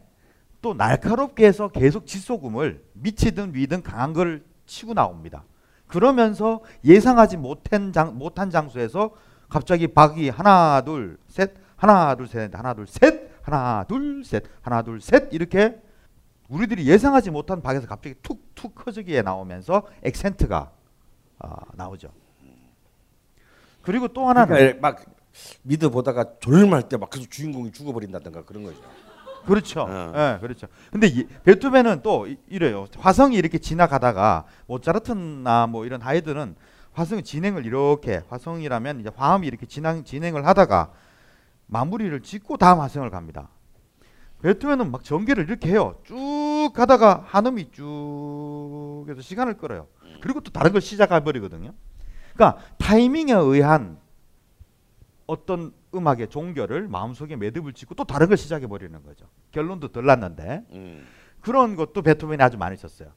또 0.65 0.73
날카롭게 0.73 1.45
해서 1.45 1.67
계속 1.67 2.07
지소금을 2.07 2.83
미치든 2.93 3.53
위든 3.53 3.83
강한 3.83 4.13
걸 4.13 4.43
치고 4.65 4.95
나옵니다. 4.95 5.43
그러면서 5.85 6.63
예상하지 6.83 7.37
못한, 7.37 7.93
장, 7.93 8.17
못한 8.17 8.49
장소에서 8.49 9.11
갑자기 9.47 9.85
박이 9.85 10.29
하나 10.29 10.81
둘 10.81 11.19
셋 11.29 11.53
하나 11.75 12.15
둘 12.15 12.27
셋 12.27 12.55
하나 12.55 12.73
둘 12.73 12.87
셋 12.87 13.29
하나 13.43 13.83
둘 13.87 14.23
셋 14.25 14.43
하나 14.63 14.81
둘 14.81 14.99
셋 15.01 15.31
이렇게 15.31 15.79
우리들이 16.49 16.87
예상하지 16.87 17.29
못한 17.29 17.61
박에서 17.61 17.85
갑자기 17.85 18.15
툭툭 18.23 18.73
커지기에 18.73 19.21
나오면서 19.21 19.83
액센트가 20.01 20.71
아, 21.37 21.55
나오죠. 21.75 22.09
그리고 23.83 24.07
또 24.07 24.27
하나는 24.27 24.55
그러니까 24.55 24.79
막 24.81 25.05
미드 25.61 25.91
보다가 25.91 26.39
졸음할 26.39 26.89
때 26.89 26.97
막 26.97 27.11
계속 27.11 27.29
주인공이 27.29 27.71
죽어버린다든가 27.71 28.45
그런 28.45 28.63
거죠. 28.63 28.79
그렇죠. 29.45 29.81
어. 29.81 30.13
예, 30.15 30.37
그렇죠. 30.39 30.67
근데 30.91 31.07
이, 31.07 31.25
베토벤은 31.43 32.01
또 32.03 32.27
이- 32.27 32.37
이래요. 32.47 32.85
화성이 32.97 33.35
이렇게 33.37 33.57
지나가다가 33.57 34.45
모차르트나 34.67 35.67
뭐 35.67 35.85
이런 35.85 36.01
하이든은 36.01 36.55
화성 36.93 37.23
진행을 37.23 37.65
이렇게 37.65 38.21
화성이라면 38.29 39.01
이제 39.01 39.09
화음이 39.15 39.47
이렇게 39.47 39.65
진행 39.65 40.03
진행을 40.03 40.45
하다가 40.47 40.91
마무리를 41.67 42.19
짓고 42.21 42.57
다음 42.57 42.79
화성을 42.79 43.09
갑니다. 43.09 43.49
베토벤은 44.41 44.91
막 44.91 45.03
전개를 45.03 45.45
이렇게 45.45 45.69
해요. 45.71 45.95
쭉 46.03 46.71
가다가 46.73 47.23
한음이 47.27 47.71
쭉 47.71 49.05
해서 49.09 49.21
시간을 49.21 49.57
끌어요. 49.57 49.87
그리고 50.21 50.39
또 50.41 50.51
다른 50.51 50.71
걸 50.71 50.81
시작해 50.81 51.23
버리거든요. 51.23 51.73
그러니까 52.33 52.61
타이밍에 52.77 53.33
의한 53.33 53.97
어떤 55.27 55.73
음악의 55.95 56.29
종결을 56.29 56.87
마음속에 56.87 57.35
매듭을 57.35 57.73
짓고 57.73 57.95
또 57.95 58.03
다른 58.03 58.27
걸 58.27 58.37
시작해 58.37 58.67
버리는 58.67 59.01
거죠. 59.03 59.25
결론도 59.51 59.89
덜 59.89 60.05
났는데 60.05 60.63
음. 60.71 61.07
그런 61.41 61.75
것도 61.75 62.01
베토벤이 62.01 62.41
아주 62.41 62.57
많이 62.57 62.75
썼어요. 62.75 63.09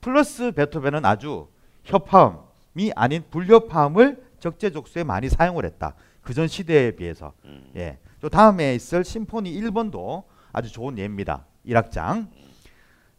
플러스 0.00 0.52
베토벤은 0.52 1.04
아주 1.04 1.48
협화음이 1.84 2.92
아닌 2.94 3.24
불협화음을 3.30 4.22
적재적소에 4.38 5.04
많이 5.04 5.28
사용을 5.28 5.64
했다. 5.64 5.94
그전 6.22 6.48
시대에 6.48 6.92
비해서. 6.92 7.32
예. 7.76 7.98
또 8.20 8.28
다음에 8.28 8.74
있을 8.74 9.04
심포니 9.04 9.52
1번도 9.60 10.24
아주 10.52 10.72
좋은 10.72 10.98
예입니다. 10.98 11.46
1악장. 11.66 12.28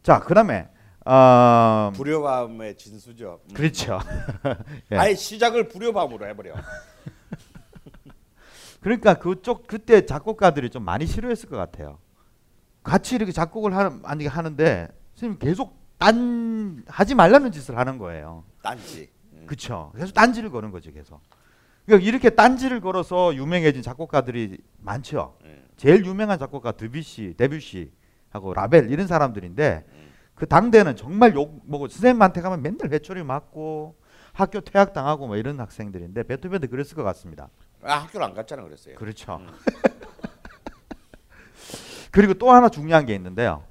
자, 0.02 0.20
그다음에 0.20 0.68
어, 1.04 1.90
불효함의 1.94 2.76
진수죠. 2.76 3.40
음. 3.50 3.54
그렇죠. 3.54 3.98
예. 4.92 4.96
아예 4.96 5.14
시작을 5.14 5.68
불효함으로 5.68 6.26
해버려. 6.26 6.54
그러니까 8.82 9.14
그쪽 9.14 9.66
그때 9.66 10.04
작곡가들이 10.04 10.68
좀 10.68 10.84
많이 10.84 11.06
싫어했을 11.06 11.48
것 11.48 11.56
같아요. 11.56 11.98
같이 12.82 13.14
이렇게 13.14 13.32
작곡을 13.32 13.74
하는 13.74 14.02
하는데 14.04 14.88
선생님 15.14 15.38
계속 15.38 15.80
딴 15.98 16.82
하지 16.88 17.14
말라는 17.14 17.52
짓을 17.52 17.78
하는 17.78 17.96
거예요. 17.98 18.44
딴지. 18.60 19.08
그렇죠. 19.46 19.92
계속 19.96 20.12
딴지를 20.12 20.50
거는 20.50 20.72
거죠, 20.72 20.92
계속. 20.92 21.20
그러니까 21.86 22.06
이렇게 22.06 22.30
딴지를 22.30 22.80
걸어서 22.80 23.34
유명해진 23.34 23.82
작곡가들이 23.82 24.58
많죠. 24.78 25.38
제일 25.76 26.04
유명한 26.04 26.38
작곡가 26.38 26.72
드뷔시, 26.72 27.34
데뷔시 27.36 27.92
하고 28.30 28.52
라벨 28.52 28.90
이런 28.90 29.06
사람들인데 29.06 29.84
그 30.34 30.46
당대는 30.46 30.96
정말 30.96 31.34
욕 31.34 31.60
먹고 31.66 31.86
선생님한테 31.86 32.40
가면 32.40 32.62
맨날 32.62 32.90
회초리 32.90 33.22
맞고 33.22 33.96
학교 34.32 34.60
퇴학 34.60 34.92
당하고 34.92 35.28
뭐 35.28 35.36
이런 35.36 35.60
학생들인데 35.60 36.24
베토벤도 36.24 36.66
그랬을 36.68 36.96
것 36.96 37.04
같습니다. 37.04 37.48
아, 37.82 37.98
학교를 38.02 38.26
안 38.26 38.34
갔잖아 38.34 38.62
그랬어요. 38.62 38.94
그렇죠. 38.96 39.40
그리고 42.10 42.34
또 42.34 42.50
하나 42.50 42.68
중요한 42.68 43.06
게 43.06 43.14
있는데요. 43.14 43.64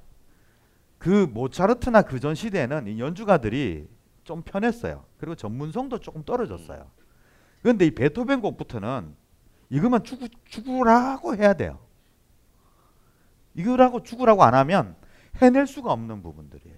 그 0.98 1.26
모차르트나 1.32 2.02
그 2.02 2.20
전 2.20 2.34
시대에는 2.34 2.86
이 2.88 3.00
연주가들이 3.00 3.88
좀 4.24 4.42
편했어요. 4.42 5.04
그리고 5.18 5.34
전문성도 5.34 5.98
조금 5.98 6.24
떨어졌어요. 6.24 6.90
그런데 7.62 7.86
이 7.86 7.94
베토벤 7.94 8.40
곡부터는 8.40 9.14
이것만 9.70 10.04
죽, 10.04 10.20
죽으라고 10.44 11.36
해야 11.36 11.54
돼요. 11.54 11.78
이거라고 13.54 14.02
죽으라고 14.02 14.42
안 14.44 14.54
하면 14.54 14.96
해낼 15.36 15.66
수가 15.66 15.92
없는 15.92 16.22
부분들이에요. 16.22 16.76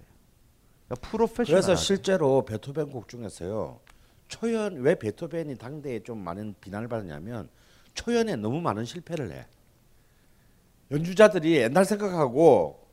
그러니까 0.89 1.09
프로페셔널. 1.09 1.47
그래서 1.47 1.75
실제로 1.75 2.45
베토벤 2.45 2.91
곡 2.91 3.09
중에서요. 3.09 3.81
초연 4.29 4.81
왜 4.81 4.95
베토벤이 4.95 5.57
당대에 5.57 6.01
좀 6.01 6.19
많은 6.19 6.55
비난을 6.61 6.89
받았냐면 6.89 7.49
초연에 7.95 8.37
너무 8.37 8.61
많은 8.61 8.85
실패를 8.85 9.31
해. 9.33 9.47
연주자들이 10.91 11.57
옛날 11.57 11.85
생각하고 11.85 12.87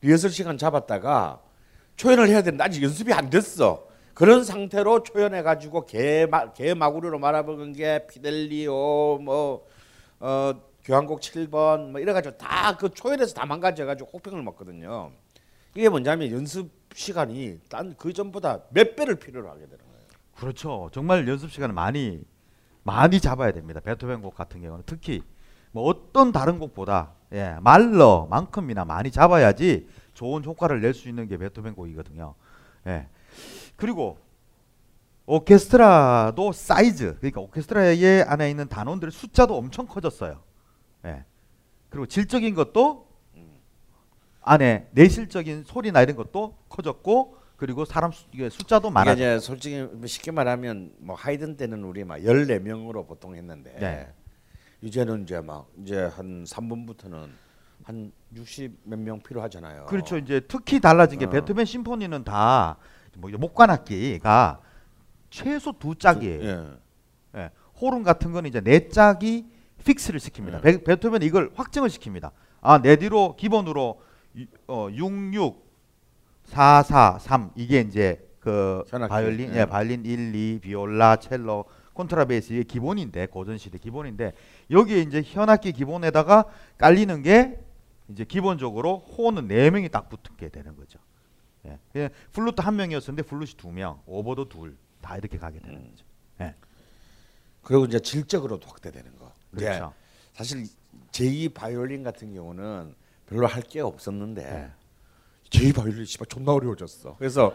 리허설 0.00 0.30
시간 0.30 0.58
잡았다가 0.58 1.42
초연을 1.96 2.28
해야 2.28 2.42
되는데 2.42 2.62
아직 2.64 2.82
연습이 2.82 3.12
안 3.12 3.30
됐어. 3.30 3.86
그런 4.14 4.44
상태로 4.44 5.02
초연해 5.02 5.42
가지고 5.42 5.84
개마 5.86 6.52
개마구리로 6.52 7.18
말아먹은 7.18 7.72
게 7.74 8.06
피델리오 8.06 9.18
뭐 9.18 9.66
어, 10.20 10.52
교향곡 10.84 11.20
7번 11.20 11.90
뭐 11.90 12.00
이래 12.00 12.12
가지고 12.12 12.36
다 12.38 12.76
그 12.78 12.88
초연에서 12.90 13.34
다 13.34 13.44
망가져 13.46 13.84
가지고 13.84 14.10
혹평을 14.12 14.42
먹거든요. 14.42 15.12
이게 15.74 15.88
뭐냐면 15.88 16.30
연습 16.30 16.70
시간이 16.94 17.60
딴 17.68 17.94
그 17.98 18.12
전보다 18.12 18.62
몇 18.70 18.96
배를 18.96 19.16
필요로 19.16 19.48
하게 19.50 19.66
되는. 19.66 19.78
그렇죠. 20.36 20.90
정말 20.92 21.26
연습 21.28 21.50
시간을 21.50 21.74
많이 21.74 22.22
많이 22.82 23.20
잡아야 23.20 23.52
됩니다. 23.52 23.80
베토벤 23.80 24.22
곡 24.22 24.34
같은 24.34 24.60
경우는 24.60 24.84
특히 24.86 25.22
뭐 25.72 25.84
어떤 25.84 26.30
다른 26.32 26.58
곡보다 26.58 27.12
예, 27.32 27.56
말러만큼이나 27.60 28.84
많이 28.84 29.10
잡아야지 29.10 29.88
좋은 30.14 30.44
효과를 30.44 30.80
낼 30.80 30.94
수 30.94 31.08
있는 31.08 31.26
게 31.26 31.36
베토벤 31.36 31.74
곡이거든요. 31.74 32.34
예. 32.86 33.08
그리고 33.76 34.18
오케스트라도 35.26 36.52
사이즈 36.52 37.16
그러니까 37.16 37.40
오케스트라의 37.40 38.22
안에 38.22 38.48
있는 38.50 38.68
단원들의 38.68 39.10
숫자도 39.10 39.56
엄청 39.56 39.86
커졌어요. 39.86 40.42
예. 41.04 41.24
그리고 41.88 42.06
질적인 42.06 42.54
것도 42.54 43.06
안에 44.42 44.88
내실적인 44.92 45.64
소리나 45.64 46.02
이런 46.02 46.14
것도 46.14 46.56
커졌고 46.68 47.36
그리고 47.56 47.84
사람 47.84 48.12
수, 48.12 48.26
이게 48.32 48.48
숫자도 48.50 48.90
많아졌 48.90 49.14
이제 49.16 49.38
솔직히 49.38 49.88
쉽게 50.06 50.30
말하면 50.30 50.92
뭐 50.98 51.16
하이든 51.16 51.56
때는 51.56 51.84
우리 51.84 52.04
막 52.04 52.18
14명으로 52.18 53.06
보통 53.06 53.34
했는데 53.34 53.76
네. 53.80 54.12
이제는 54.82 55.22
이제 55.22 55.40
막 55.40 55.66
이제 55.82 56.04
한 56.04 56.44
3분부터는 56.44 57.28
한 57.84 58.12
60 58.34 58.72
몇 58.84 58.98
명 58.98 59.20
필요하잖아요. 59.20 59.86
그렇죠. 59.86 60.18
이제 60.18 60.40
특히 60.46 60.80
달라진 60.80 61.18
게 61.18 61.24
어. 61.26 61.30
베토벤 61.30 61.64
심포니는 61.64 62.24
다 62.24 62.76
뭐 63.18 63.30
목관악기가 63.30 64.60
최소 65.30 65.72
두 65.72 65.94
짝이에요. 65.94 66.42
예. 67.34 67.40
예. 67.40 67.50
호른 67.80 68.02
같은 68.02 68.30
거는 68.32 68.50
이제 68.50 68.60
네 68.60 68.88
짝이 68.90 69.46
fix를 69.84 70.20
시킵니다. 70.20 70.56
예. 70.56 70.60
베, 70.60 70.84
베토벤은 70.84 71.26
이걸 71.26 71.50
확정을 71.54 71.88
시킵니다. 71.88 72.32
아, 72.60 72.82
네 72.82 72.96
뒤로 72.96 73.34
기본으로 73.36 74.02
유- 74.36 74.46
어, 74.68 74.88
66 74.92 75.65
4 76.46 76.82
4 76.82 77.18
3 77.18 77.50
이게 77.54 77.80
이제 77.80 78.22
그 78.40 78.84
현악기. 78.88 79.10
바이올린, 79.10 79.54
예. 79.54 79.60
예, 79.60 79.66
바이올린 79.66 80.04
1, 80.04 80.34
2, 80.34 80.60
비올라, 80.60 81.16
첼로, 81.16 81.64
콘트라베이스 81.94 82.52
이게 82.52 82.62
기본인데 82.62 83.26
고전 83.26 83.58
시대 83.58 83.78
기본인데 83.78 84.32
여기에 84.70 85.00
이제 85.00 85.22
현악기 85.24 85.72
기본에다가 85.72 86.44
깔리는 86.78 87.22
게 87.22 87.58
이제 88.08 88.24
기본적으로 88.24 88.98
호른 88.98 89.48
네 89.48 89.70
명이 89.70 89.88
딱 89.88 90.08
붙게 90.08 90.48
되는 90.50 90.76
거죠. 90.76 90.98
예. 91.66 91.78
그냥 91.92 92.10
플루트 92.32 92.60
한 92.60 92.76
명이었었는데 92.76 93.22
플루트 93.22 93.56
두 93.56 93.70
명, 93.72 94.00
오보에도 94.06 94.48
둘, 94.48 94.76
다 95.00 95.16
이렇게 95.16 95.38
가게 95.38 95.58
되는 95.58 95.76
음. 95.76 95.90
거죠. 95.90 96.04
예. 96.42 96.54
그리고 97.62 97.84
이제 97.86 97.98
질적으로도 97.98 98.68
확대되는 98.68 99.16
거. 99.18 99.32
그렇죠. 99.50 99.92
사실 100.34 100.66
제2 101.10 101.52
바이올린 101.54 102.04
같은 102.04 102.32
경우는 102.32 102.94
별로 103.26 103.46
할 103.48 103.62
게 103.62 103.80
없었는데 103.80 104.42
네. 104.42 104.70
제2 105.50 105.74
바이올린 105.74 106.04
씨발 106.04 106.26
존나 106.28 106.52
어려워졌어. 106.52 107.16
그래서 107.18 107.54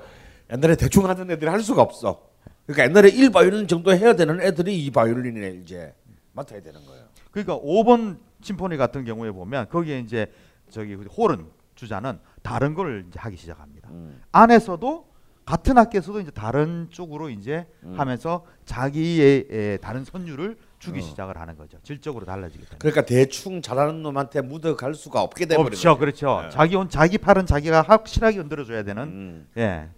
옛날에 0.52 0.76
대충 0.76 1.08
하던 1.08 1.32
애들이 1.32 1.50
할 1.50 1.62
수가 1.62 1.82
없어. 1.82 2.30
그러니까 2.66 2.86
옛날에 2.86 3.10
1 3.10 3.32
바이올린 3.32 3.68
정도 3.68 3.94
해야 3.94 4.16
되는 4.16 4.42
애들이 4.42 4.86
2 4.86 4.92
바이올린에 4.92 5.62
이제 5.64 5.94
맡아야 6.34 6.62
되는 6.62 6.84
거예요. 6.86 7.06
그러니까 7.32 7.58
5번 7.60 8.18
심포니 8.42 8.78
같은 8.78 9.06
경우에 9.06 9.32
보면 9.32 9.70
거기에 9.70 10.00
이제 10.00 10.32
저기 10.70 10.94
호른 10.96 11.48
주자는 11.76 12.20
다른 12.42 12.74
걸 12.74 13.06
이제 13.08 13.20
하기 13.20 13.38
시작합니다. 13.38 13.90
음. 13.90 14.22
안에서도 14.32 15.12
같은 15.46 15.78
학교에서도 15.78 16.20
이제 16.22 16.32
다른 16.32 16.88
쪽으로 16.92 17.30
이제 17.30 17.68
음. 17.84 18.00
하면서 18.00 18.46
자기의 18.66 19.48
에, 19.50 19.78
다른 19.78 20.04
선율을 20.06 20.58
주기 20.82 21.00
어. 21.00 21.02
시작을 21.02 21.38
하는 21.38 21.56
거죠. 21.56 21.78
질적으로 21.84 22.26
달라지기 22.26 22.64
때문에. 22.66 22.78
그러니까 22.80 23.06
대충 23.06 23.62
잘하는 23.62 24.02
놈한테 24.02 24.42
묻어 24.42 24.76
갈 24.76 24.94
수가 24.96 25.22
없게 25.22 25.46
되버리는 25.46 25.70
그렇죠, 25.70 25.98
그렇죠. 25.98 26.42
네. 26.42 26.50
자기 26.50 26.76
온 26.76 26.90
자기 26.90 27.18
팔은 27.18 27.46
자기가 27.46 27.84
확실하게 27.84 28.38
흔들어줘야 28.38 28.84
되는. 28.84 29.04
음. 29.04 29.48
예. 29.58 29.90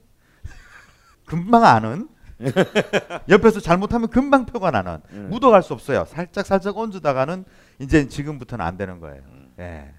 금방 1.25 1.63
아는. 1.63 2.09
옆에서 3.29 3.61
잘못하면 3.61 4.09
금방 4.09 4.45
표가 4.45 4.71
나는. 4.71 4.99
음. 5.11 5.29
묻어갈 5.29 5.63
수 5.63 5.73
없어요. 5.73 6.03
살짝 6.05 6.45
살짝 6.45 6.77
얹어다가는 6.77 7.45
이제 7.79 8.07
지금부터는 8.07 8.63
안 8.65 8.75
되는 8.75 8.99
거예요. 8.99 9.21
음. 9.31 9.53
예. 9.59 9.93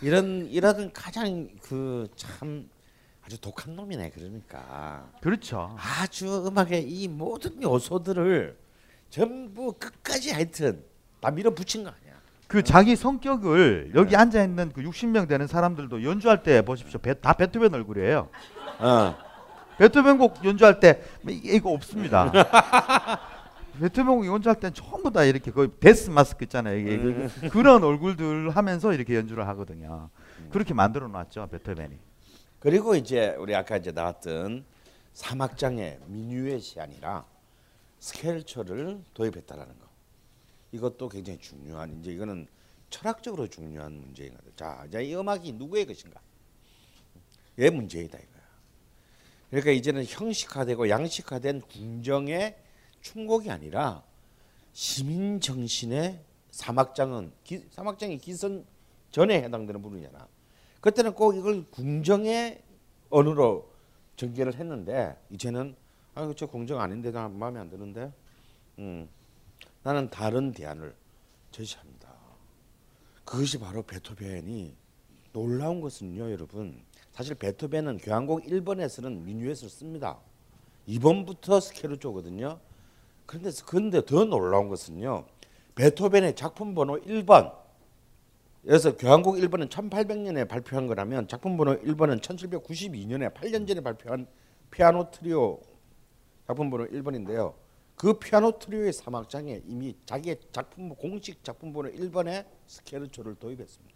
이런 0.00 0.46
이런 0.46 0.92
가장 0.92 1.48
그 1.60 2.06
참 2.14 2.68
아주 3.26 3.40
독한 3.40 3.74
놈이네 3.74 4.10
그러니까 4.10 5.08
그렇죠. 5.20 5.74
아주 5.78 6.46
음악의 6.46 6.82
이 6.88 7.08
모든 7.08 7.62
요소들을 7.62 8.56
전부 9.14 9.72
끝까지 9.74 10.32
하여튼 10.32 10.82
다 11.20 11.30
밀어붙인 11.30 11.84
거 11.84 11.90
아니야. 11.90 12.14
그 12.48 12.64
자기 12.64 12.96
성격을 12.96 13.92
여기 13.94 14.16
앉아 14.16 14.42
있는 14.42 14.72
그 14.72 14.82
60명 14.82 15.28
되는 15.28 15.46
사람들도 15.46 16.02
연주할 16.02 16.42
때 16.42 16.62
보십시오. 16.62 16.98
베, 16.98 17.14
다 17.14 17.32
베토벤 17.32 17.72
얼굴이에요. 17.72 18.28
어. 18.80 19.16
베토벤 19.78 20.18
곡 20.18 20.44
연주할 20.44 20.80
때 20.80 21.00
이- 21.28 21.40
이거 21.44 21.70
없습니다. 21.70 22.32
베토벤 23.78 24.16
곡 24.16 24.26
연주할 24.26 24.58
땐 24.58 24.74
전부 24.74 25.12
다 25.12 25.22
이렇게 25.22 25.52
거의 25.52 25.68
데스 25.78 26.10
마스크 26.10 26.42
있잖아요. 26.46 26.76
이게 26.76 26.96
음. 26.96 27.30
그런 27.52 27.84
얼굴들 27.84 28.50
하면서 28.50 28.92
이렇게 28.92 29.14
연주를 29.14 29.46
하거든요. 29.46 30.10
그렇게 30.50 30.74
만들어 30.74 31.06
놨죠 31.06 31.48
베토벤이. 31.52 31.96
그리고 32.58 32.96
이제 32.96 33.36
우리 33.38 33.54
아까 33.54 33.76
이제 33.76 33.92
나왔던 33.92 34.64
3악장의 35.12 36.00
미뉴엣이 36.08 36.80
아니라 36.80 37.24
스케르초를 38.04 39.02
도입했다라는 39.14 39.78
거. 39.78 39.88
이것도 40.72 41.08
굉장히 41.08 41.38
중요한 41.38 42.00
이제 42.00 42.12
이거는 42.12 42.46
철학적으로 42.90 43.48
중요한 43.48 43.92
문제인 43.94 44.34
것 44.34 44.44
같아요. 44.44 44.56
자, 44.56 44.84
이제 44.86 45.04
이 45.04 45.16
음악이 45.16 45.52
누구의 45.52 45.86
것인가? 45.86 46.20
얘 47.60 47.70
문제이다 47.70 48.18
이거야. 48.18 48.42
그러니까 49.48 49.70
이제는 49.70 50.04
형식화되고 50.04 50.90
양식화된 50.90 51.62
궁정의 51.62 52.58
충곡이 53.00 53.50
아니라 53.50 54.04
시민 54.74 55.40
정신의 55.40 56.20
사막장은 56.50 57.32
기, 57.42 57.64
사막장이 57.70 58.18
기선 58.18 58.66
전에 59.12 59.42
해당되는 59.44 59.80
부분이잖아. 59.80 60.28
그때는 60.82 61.14
꼭 61.14 61.34
이걸 61.36 61.64
궁정의 61.70 62.62
언어로 63.08 63.72
전개를 64.16 64.56
했는데 64.56 65.16
이제는 65.30 65.74
아, 66.14 66.32
저 66.36 66.46
궁정 66.46 66.80
아닌데 66.80 67.10
나 67.10 67.28
마음에 67.28 67.58
안 67.58 67.68
드는데, 67.68 68.12
음, 68.78 69.08
나는 69.82 70.08
다른 70.10 70.52
대안을 70.52 70.94
제시합니다. 71.50 72.08
그것이 73.24 73.58
바로 73.58 73.82
베토벤이 73.82 74.74
놀라운 75.32 75.80
것은요, 75.80 76.30
여러분. 76.30 76.82
사실 77.12 77.34
베토벤은 77.34 77.98
교향곡 77.98 78.44
1번에서는 78.44 79.22
미뉴엣을 79.22 79.68
씁니다. 79.68 80.18
2번부터 80.88 81.60
스케르초거든요. 81.60 82.58
그런데 83.26 83.50
근데 83.66 84.04
더 84.04 84.24
놀라운 84.24 84.68
것은요. 84.68 85.24
베토벤의 85.74 86.36
작품 86.36 86.74
번호 86.74 87.00
1번. 87.00 87.52
여기서 88.66 88.96
교향곡 88.96 89.36
1번은 89.36 89.68
1800년에 89.68 90.48
발표한 90.48 90.86
거라면 90.86 91.28
작품 91.28 91.56
번호 91.56 91.78
1번은 91.80 92.20
1792년에 92.20 93.34
8년 93.34 93.66
전에 93.66 93.80
발표한 93.80 94.26
피아노 94.70 95.10
트리오 95.10 95.60
작품 96.46 96.70
번호 96.70 96.86
1번인데요. 96.86 97.54
그 97.96 98.18
피아노 98.18 98.58
트리오의 98.58 98.92
3악장에 98.92 99.62
이미 99.66 99.96
자기의 100.04 100.36
작품 100.52 100.94
공식 100.94 101.42
작품 101.44 101.72
번호 101.72 101.90
1번에 101.90 102.46
스케르초를 102.66 103.36
도입했습니다. 103.36 103.94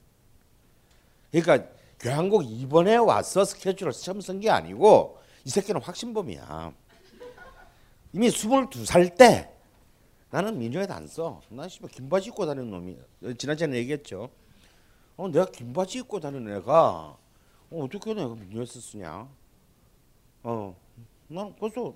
그러니까 1.33 1.69
교향곡 2.01 2.43
2번에 2.43 3.05
와서 3.05 3.45
스케줄을 3.45 3.93
처음 3.93 4.21
쓴 4.21 4.41
게 4.41 4.49
아니고 4.51 5.19
이 5.45 5.51
새끼는 5.51 5.83
확신범이야. 5.83 6.73
이미 8.13 8.29
22살 8.29 9.17
때 9.17 9.53
나는 10.31 10.59
민요에도 10.59 10.95
안 10.95 11.07
써. 11.07 11.41
나 11.49 11.67
씨발 11.69 11.91
긴 11.91 12.09
바지 12.09 12.29
입고 12.29 12.47
다니는 12.47 12.71
놈이 12.71 12.99
지난주에 13.37 13.71
얘기했죠. 13.75 14.31
어 15.17 15.29
내가 15.29 15.47
긴 15.47 15.73
바지 15.73 15.99
입고 15.99 16.21
다니는 16.21 16.57
애가 16.59 17.17
어, 17.71 17.85
어떻게 17.85 18.15
내가 18.15 18.35
민요에서 18.35 18.81
쓰냐? 18.81 19.29
어, 20.45 20.77
난 21.27 21.55
벌써 21.57 21.95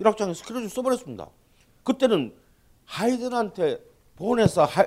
1학장에 0.00 0.34
스케줄 0.34 0.68
써버렸습니다. 0.68 1.28
그때는 1.84 2.34
하이든한테 2.86 3.78
보내서 4.16 4.64
하, 4.64 4.84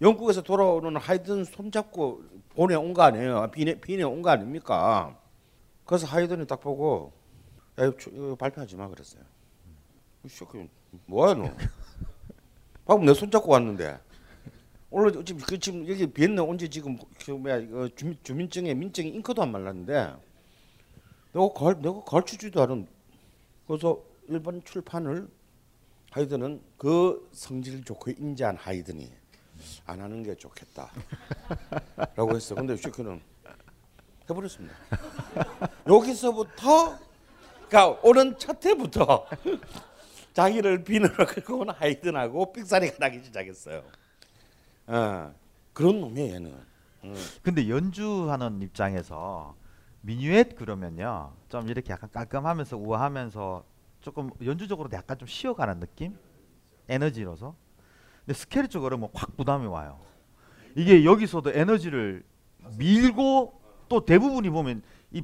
영국에서 0.00 0.42
돌아오는 0.42 0.96
하이든 0.96 1.44
손잡고 1.44 2.22
보내 2.50 2.74
온 2.74 2.92
거 2.92 3.02
아니에요. 3.02 3.50
비내 3.52 3.80
비내 3.80 4.02
온 4.02 4.22
거 4.22 4.30
아닙니까? 4.30 5.16
그래서 5.84 6.06
하이든이 6.06 6.46
딱 6.46 6.60
보고 6.60 7.12
야 7.78 7.86
이거, 7.86 7.96
이거 8.10 8.34
발표하지 8.36 8.76
마 8.76 8.88
그랬어요. 8.88 9.22
이 10.24 10.28
새끼 10.28 10.68
뭐야 11.06 11.34
너? 11.34 11.44
방금 12.84 13.06
내 13.06 13.14
손잡고 13.14 13.50
왔는데 13.52 13.98
오늘 14.90 15.24
지금 15.24 15.40
그 15.40 15.58
지금 15.58 15.88
여기 15.88 16.06
비엔나 16.06 16.42
온 16.42 16.58
지 16.58 16.68
지금 16.68 16.98
그 17.24 17.30
뭐야 17.30 17.56
이거 17.58 17.88
주민 17.96 18.18
주민증에 18.22 18.74
민증에 18.74 19.08
잉크도 19.08 19.42
안 19.42 19.52
말랐는데 19.52 20.14
내가 21.32 21.48
걸 21.48 21.80
내가 21.80 22.02
가르쳐주지도 22.04 22.60
않은 22.62 22.86
그래서 23.66 24.02
일본 24.28 24.62
출판을 24.64 25.28
하이든은 26.10 26.62
그 26.76 27.28
성질 27.32 27.82
좋고 27.84 28.10
인자한 28.12 28.56
하이든이 28.56 29.10
안 29.86 30.00
하는 30.00 30.22
게 30.22 30.34
좋겠다라고 30.34 30.90
했어. 32.36 32.54
근데 32.54 32.76
슈크는 32.76 33.20
해버렸습니다. 34.28 34.74
여기서부터 35.88 36.98
그러니까 37.68 38.00
오는 38.02 38.38
첫 38.38 38.64
해부터 38.64 39.26
자기를 40.34 40.84
비늘로 40.84 41.26
긁고 41.26 41.60
온 41.60 41.70
하이든하고 41.70 42.52
삑사리가 42.52 42.96
나기 42.98 43.22
시작했어요. 43.24 43.82
어, 44.86 45.34
그런 45.72 46.00
놈이야 46.00 46.34
얘는. 46.34 46.54
음. 47.04 47.14
근데 47.42 47.68
연주하는 47.68 48.62
입장에서 48.62 49.56
미뉴엣 50.02 50.54
그러면요 50.56 51.32
좀 51.48 51.68
이렇게 51.68 51.92
약간 51.92 52.10
깔끔하면서 52.10 52.76
우아하면서 52.76 53.64
조금 54.02 54.30
연주적으로 54.44 54.88
약간 54.92 55.16
좀 55.16 55.26
쉬어가는 55.26 55.80
느낌? 55.80 56.16
에너지로서? 56.88 57.54
근데 58.26 58.34
스케르초 58.38 58.80
그러면 58.82 59.08
확 59.14 59.36
부담이 59.36 59.66
와요. 59.66 59.98
이게 60.74 61.04
여기서도 61.04 61.52
에너지를 61.52 62.24
밀고 62.76 63.60
또 63.88 64.04
대부분이 64.04 64.50
보면 64.50 64.82
이 65.12 65.22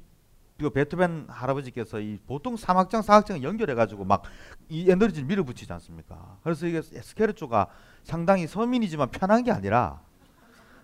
이거 0.61 0.70
베토벤 0.70 1.26
할아버지께서 1.29 2.01
이 2.01 2.18
보통 2.26 2.55
3악장 2.57 3.03
4악장 3.03 3.43
연결해 3.43 3.74
가지고 3.74 4.05
막 4.05 4.22
이 4.70 4.91
에너지를 4.91 5.26
밀어붙이지 5.26 5.72
않습니까? 5.72 6.39
그래서 6.43 6.66
이게 6.66 6.83
스케르초가 6.83 7.68
상당히 8.05 8.47
서민이지만 8.47 9.11
편한 9.11 9.43
게 9.43 9.51
아니라 9.51 10.03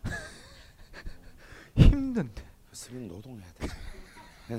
힘든데. 1.77 2.43
스님 2.73 3.09
노동해야 3.09 3.47
돼. 3.55 3.69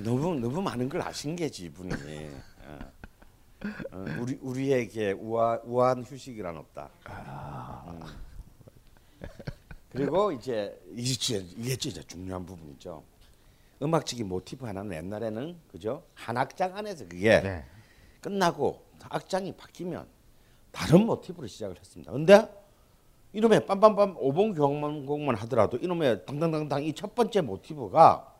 너무 0.03 0.35
너무 0.39 0.61
많은 0.61 0.87
걸 0.89 1.01
아신 1.01 1.35
게지 1.35 1.65
이분이. 1.65 1.91
어. 3.91 3.97
어, 3.97 4.05
우리 4.21 4.37
우리에게 4.41 5.11
우아, 5.13 5.59
우아한 5.63 6.03
휴식이란 6.03 6.57
없다. 6.57 6.89
음. 7.87 8.01
그리고 9.91 10.31
이제 10.31 10.77
이게 10.93 11.37
이게 11.57 11.75
진짜 11.75 12.01
중요한 12.03 12.45
부분이죠. 12.45 13.03
음악적인 13.81 14.27
모티브 14.27 14.65
하나는 14.65 14.95
옛날에는 14.97 15.57
그죠 15.71 16.03
한 16.13 16.37
악장 16.37 16.75
안에서 16.77 17.05
그게 17.07 17.41
네. 17.41 17.65
끝나고 18.21 18.83
악장이 19.09 19.53
바뀌면 19.55 20.05
다른 20.71 21.05
모티브로 21.05 21.47
시작을 21.47 21.77
했습니다. 21.79 22.11
근데 22.11 22.47
이놈의 23.33 23.61
빰빰빰 23.61 24.15
오봉 24.17 24.53
경만곡만 24.53 25.35
하더라도 25.35 25.77
이놈의 25.77 26.25
당당당당 26.25 26.83
이 26.83 26.93
첫 26.93 27.15
번째 27.15 27.41
모티브가 27.41 28.33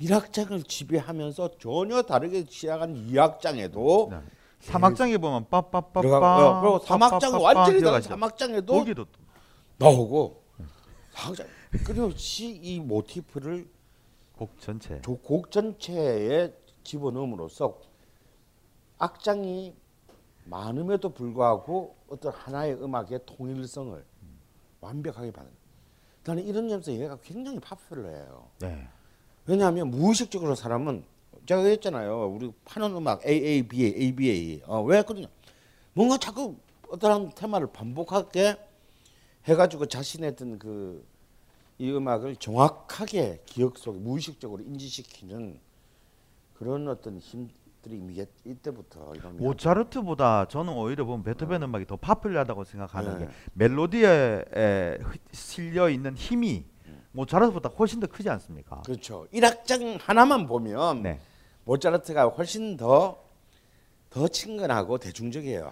1악장을 0.00 0.68
지배하면서 0.68 1.56
전혀 1.58 2.02
다르게 2.02 2.44
시작한 2.48 2.94
2악장에도 2.94 4.10
네. 4.10 4.16
3악장에 4.72 5.20
보면 5.20 5.48
빠빠빠빠 5.48 6.00
들어가- 6.00 6.58
어, 6.58 6.60
그리고 6.60 6.78
3악장은 6.80 7.40
완전히 7.42 7.80
다른. 7.80 8.00
3악장에도 8.20 8.66
거기도 8.66 9.04
또 9.04 9.10
나오고 9.78 10.42
4악장 11.14 11.46
끊임없이 11.84 12.48
이 12.62 12.80
모티프를 12.80 13.68
곡 14.36 14.58
전체 14.60 15.00
조- 15.02 15.16
곡 15.18 15.50
전체에 15.50 16.52
집어넣음으로써 16.84 17.78
악장이 18.98 19.74
많음에도 20.44 21.08
불구하고 21.12 21.96
어떤 22.08 22.32
하나의 22.32 22.74
음악의 22.82 23.20
통일성을 23.26 24.04
완벽하게 24.80 25.30
받는. 25.32 25.50
나는 26.24 26.44
이런 26.44 26.68
점에서 26.68 26.92
얘가 26.92 27.16
굉장히 27.22 27.58
파퓰러해요. 27.60 28.48
네. 28.60 28.88
왜냐하면 29.46 29.90
무의식적으로 29.90 30.54
사람은 30.54 31.04
제가 31.46 31.62
했잖아요. 31.62 32.28
우리 32.28 32.52
파는 32.64 32.94
음악 32.96 33.24
AABA, 33.26 33.94
ABA. 33.96 34.62
어, 34.66 34.82
왜 34.82 35.02
그러냐? 35.02 35.26
뭔가 35.92 36.18
자꾸 36.18 36.56
어떠한 36.90 37.32
테마를 37.34 37.68
반복하게 37.72 38.56
해가지고 39.46 39.86
자신의 39.86 40.30
어떤 40.30 40.58
그 40.58 41.16
이 41.78 41.90
음악을 41.90 42.36
정확하게 42.36 43.42
기억 43.44 43.76
속에 43.76 43.98
무의식적으로 43.98 44.62
인지시키는 44.62 45.58
그런 46.54 46.88
어떤 46.88 47.18
힘들이 47.18 48.02
이게 48.10 48.26
이때부터 48.46 49.14
이런 49.14 49.36
모차르트보다 49.36 50.46
저는 50.48 50.72
오히려 50.72 51.04
보면 51.04 51.22
베토벤 51.22 51.62
음악이 51.62 51.86
더 51.86 51.96
파퓰러하다고 51.96 52.64
생각하는 52.64 53.18
네. 53.18 53.26
게 53.26 53.30
멜로디에 53.52 54.44
실려 55.32 55.90
있는 55.90 56.16
힘이 56.16 56.64
모차르트보다 57.12 57.68
훨씬 57.68 58.00
더 58.00 58.06
크지 58.06 58.30
않습니까? 58.30 58.80
그렇죠. 58.82 59.26
1악장 59.34 59.98
하나만 60.00 60.46
보면 60.46 61.02
네. 61.02 61.20
모차르트가 61.66 62.28
훨씬 62.28 62.78
더 62.78 63.26
더 64.16 64.26
친근하고 64.26 64.96
대중적이에요. 64.96 65.70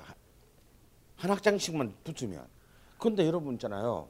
한 1.17 1.31
악장씩만 1.31 1.95
붙으면. 2.05 2.47
근데 2.99 3.27
여러분 3.27 3.55
있잖아요. 3.55 4.07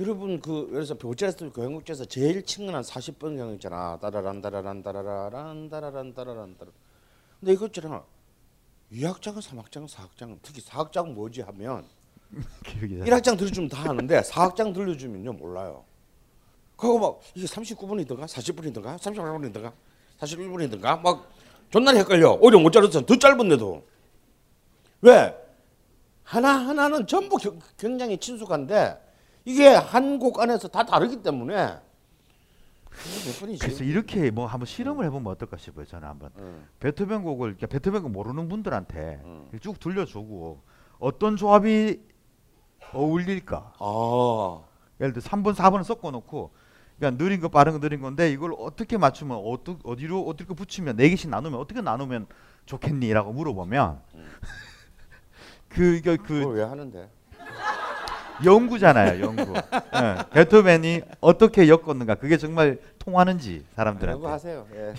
여러분 0.00 0.40
그 0.40 0.68
그래서 0.70 0.96
교재에서 0.96 1.52
교향곡제에서 1.52 2.06
제일 2.06 2.42
친근한 2.42 2.82
40번 2.82 3.36
경 3.36 3.52
있잖아. 3.52 3.98
따라란 4.00 4.40
따라란 4.40 4.82
따라란 4.82 5.68
따라란 5.68 6.14
따라란 6.14 6.56
따라. 6.56 6.70
근데 7.38 7.52
이거 7.52 7.66
있잖아. 7.66 8.02
2학장은 8.92 9.42
3학장은 9.42 9.88
4학장은 9.88 10.38
특히 10.40 10.62
4학장은 10.62 11.12
뭐지 11.12 11.42
하면 11.42 11.84
기억이 12.64 13.00
1학장 13.00 13.36
들려주면 13.36 13.68
다 13.68 13.90
하는데 13.90 14.20
4학장 14.22 14.72
들려주면요 14.72 15.34
몰라요. 15.34 15.84
그거 16.76 16.98
막 16.98 17.20
이게 17.34 17.46
39분이든가 17.46 18.24
40분이든가 18.24 18.96
38분이든가 18.98 19.72
41분이든가 20.18 21.00
막 21.02 21.30
존나 21.70 21.92
헷갈려. 21.92 22.32
오히려 22.40 22.58
못 22.58 22.70
자르서 22.70 23.04
더 23.04 23.16
짧은데도 23.16 23.84
왜 25.02 25.36
하나 26.22 26.50
하나는 26.54 27.06
전부 27.06 27.36
겨- 27.36 27.54
굉장히 27.78 28.18
친숙한데 28.18 29.02
이게 29.44 29.68
한 29.68 30.18
곡 30.18 30.40
안에서 30.40 30.68
다 30.68 30.84
다르기 30.84 31.22
때문에? 31.22 31.78
그래서 33.58 33.84
이렇게 33.84 34.30
뭐 34.30 34.46
한번 34.46 34.66
실험을 34.66 35.04
해보면 35.04 35.30
어떨까 35.32 35.56
싶어요. 35.58 35.84
저는 35.84 36.08
한번 36.08 36.30
베토벤 36.80 37.22
곡을 37.22 37.56
그러니까 37.56 37.66
베토벤 37.66 38.02
곡 38.02 38.10
모르는 38.10 38.48
분들한테 38.48 39.22
쭉 39.60 39.78
들려주고 39.78 40.62
어떤 40.98 41.36
조합이 41.36 42.00
어울릴까. 42.94 43.74
아. 43.78 44.60
예를 45.00 45.12
들어 45.12 45.22
3번, 45.22 45.54
4번을 45.54 45.84
섞어놓고 45.84 46.52
그러니까 46.98 47.22
느린 47.22 47.40
거 47.40 47.48
빠른 47.48 47.72
거 47.72 47.80
느린 47.80 48.00
건데 48.00 48.30
이걸 48.30 48.54
어떻게 48.58 48.96
맞추면 48.96 49.36
어떠, 49.44 49.76
어디로 49.84 50.22
어떻게 50.22 50.54
붙이면 50.54 50.96
네 50.96 51.08
개씩 51.10 51.28
나누면 51.30 51.60
어떻게 51.60 51.80
나누면 51.80 52.26
좋겠니라고 52.64 53.32
물어보면 53.32 54.00
그 55.68 55.96
이거 55.96 56.16
그 56.16 56.22
그걸 56.40 56.54
왜 56.56 56.62
하는데? 56.62 57.10
연구잖아요, 58.44 59.24
연구. 59.24 59.54
예, 59.54 59.62
베토벤이 60.30 61.00
어떻게 61.20 61.68
엮었는가 61.70 62.16
그게 62.16 62.36
정말 62.36 62.78
통하는지 62.98 63.64
사람들한테. 63.74 64.12
연구하세요. 64.14 64.66
예. 64.74 64.94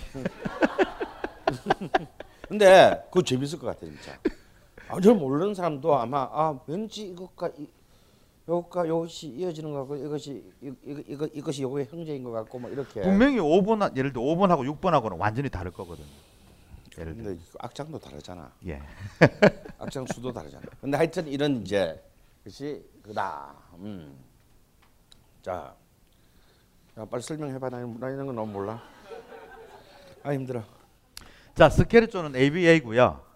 근데 2.48 3.04
그거 3.12 3.22
재밌을 3.22 3.60
것 3.60 3.66
같아 3.68 3.80
진짜. 3.80 4.18
아, 4.88 5.00
저 5.00 5.14
모르는 5.14 5.54
사람도 5.54 5.96
아마 5.96 6.22
아 6.32 6.58
왠지 6.66 7.06
이것과 7.08 7.50
이, 7.58 7.68
요것과 8.48 8.86
이것이 8.86 9.28
이어지는 9.28 9.70
것 9.72 9.80
같고 9.80 9.96
이것이 9.96 10.42
이, 10.62 10.72
이거, 10.82 11.02
이거 11.06 11.26
이것이 11.26 11.62
요거의 11.62 11.86
형제인 11.90 12.24
것 12.24 12.30
같고 12.32 12.58
뭐 12.58 12.70
이렇게. 12.70 13.02
분명히 13.02 13.36
5번 13.36 13.94
예를 13.94 14.12
들어 14.12 14.24
5번하고 14.24 14.80
6번하고는 14.80 15.18
완전히 15.20 15.50
다를 15.50 15.70
거거든요. 15.70 16.06
예를 16.96 17.14
들어. 17.14 17.24
근데 17.26 17.40
악장도 17.58 17.98
다르잖아. 17.98 18.50
예. 18.66 18.80
악장 19.78 20.06
수도 20.06 20.32
다르잖아. 20.32 20.64
근데 20.80 20.96
하여튼 20.96 21.28
이런 21.28 21.60
이제 21.60 22.02
것이 22.42 22.82
그다. 23.02 23.54
음. 23.74 24.16
자, 25.42 25.74
야, 26.96 27.04
빨리 27.04 27.22
설명해봐. 27.22 27.68
나, 27.68 27.80
나 27.80 28.08
이런 28.08 28.26
거 28.26 28.32
너무 28.32 28.50
몰라. 28.50 28.82
아 30.22 30.32
힘들어. 30.32 30.64
자, 31.54 31.68
스케르초는 31.68 32.34
ABA고요. 32.34 33.27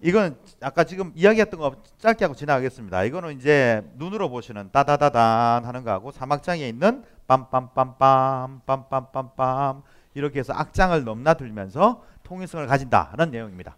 이건 0.00 0.38
아까 0.60 0.84
지금 0.84 1.12
이야기했던 1.14 1.58
거 1.58 1.82
짧게 1.98 2.24
하고 2.24 2.34
지나가겠습니다. 2.34 3.04
이거는 3.04 3.36
이제 3.36 3.82
눈으로 3.96 4.30
보시는 4.30 4.70
따다다단 4.70 5.64
하는 5.64 5.82
거하고 5.82 6.12
사막장에 6.12 6.68
있는 6.68 7.04
빰빰빰빰 7.26 8.62
빰빰빰빰 8.64 9.82
이렇게 10.14 10.38
해서 10.38 10.52
악장을 10.52 11.02
넘나들면서 11.04 12.04
통일성을 12.22 12.66
가진다는 12.66 13.30
내용입니다. 13.30 13.76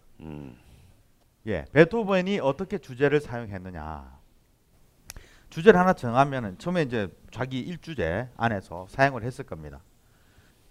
예, 1.47 1.65
베토벤이 1.73 2.39
어떻게 2.39 2.77
주제를 2.77 3.19
사용했느냐? 3.19 4.19
주제를 5.49 5.79
하나 5.79 5.93
정하면은 5.93 6.57
처음에 6.59 6.83
이제 6.83 7.09
자기 7.31 7.59
일주제 7.59 8.29
안에서 8.37 8.85
사용을 8.89 9.23
했을 9.23 9.43
겁니다. 9.43 9.81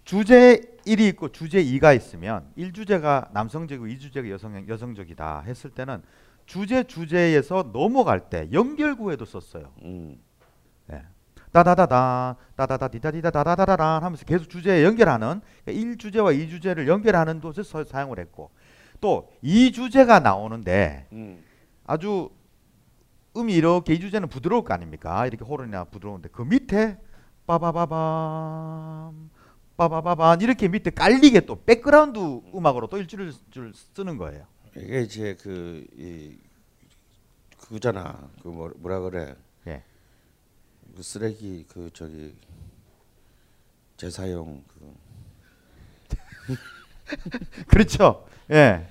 주제 0.03 0.61
1이 0.85 1.01
있고 1.09 1.31
주제 1.31 1.63
2가 1.63 1.95
있으면 1.95 2.51
1주제가 2.57 3.31
남성적이고 3.33 3.85
2주제가 3.85 4.29
여성 4.29 4.67
여성적이다 4.67 5.41
했을 5.41 5.69
때는 5.69 6.01
주제 6.45 6.83
주제에서 6.83 7.69
넘어갈 7.71 8.29
때 8.29 8.49
연결구에도 8.51 9.25
썼어요. 9.25 9.71
예. 10.91 11.03
따다다다 11.51 12.37
따다다 12.55 12.87
디다디다 12.87 13.29
다다다다다 13.29 13.99
하면서 14.01 14.25
계속 14.25 14.49
주제에 14.49 14.83
연결하는 14.83 15.41
그러니까 15.63 15.95
1주제와 15.95 16.37
2주제를 16.49 16.87
연결하는 16.87 17.39
곳에서 17.41 17.83
사용을 17.83 18.19
했고 18.19 18.51
또 18.99 19.31
2주제가 19.43 20.21
나오는데 20.21 21.07
아주 21.85 22.29
음이 23.35 23.53
이렇게 23.53 23.97
2주제는 23.97 24.29
부드러울 24.29 24.63
거 24.63 24.73
아닙니까? 24.73 25.25
이렇게 25.27 25.45
호른이나 25.45 25.85
부드러운데 25.85 26.29
그 26.31 26.41
밑에 26.41 26.97
빠바바밤 27.47 29.29
빠바바반 29.81 30.41
이렇게 30.41 30.67
밑에 30.67 30.91
깔리게 30.91 31.41
또 31.47 31.63
백그라운드 31.63 32.19
음악으로 32.53 32.85
또 32.87 32.97
일주제를 32.99 33.73
쓰는 33.73 34.17
거예요. 34.17 34.45
이게 34.77 35.01
이제 35.01 35.35
그 35.41 35.83
이, 35.97 36.37
그거잖아. 37.59 38.29
그 38.43 38.49
뭐, 38.49 38.71
뭐라 38.77 38.99
그래? 38.99 39.35
예. 39.65 39.81
그 40.95 41.01
쓰레기 41.01 41.65
그 41.67 41.89
저기 41.93 42.35
재사용 43.97 44.63
그 44.67 44.93
그렇죠. 47.65 48.27
예. 48.51 48.85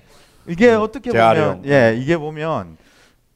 이게 0.45 0.71
어떻게 0.71 1.11
재활용. 1.11 1.61
보면 1.61 1.71
예, 1.71 1.95
이게 1.97 2.17
보면 2.17 2.75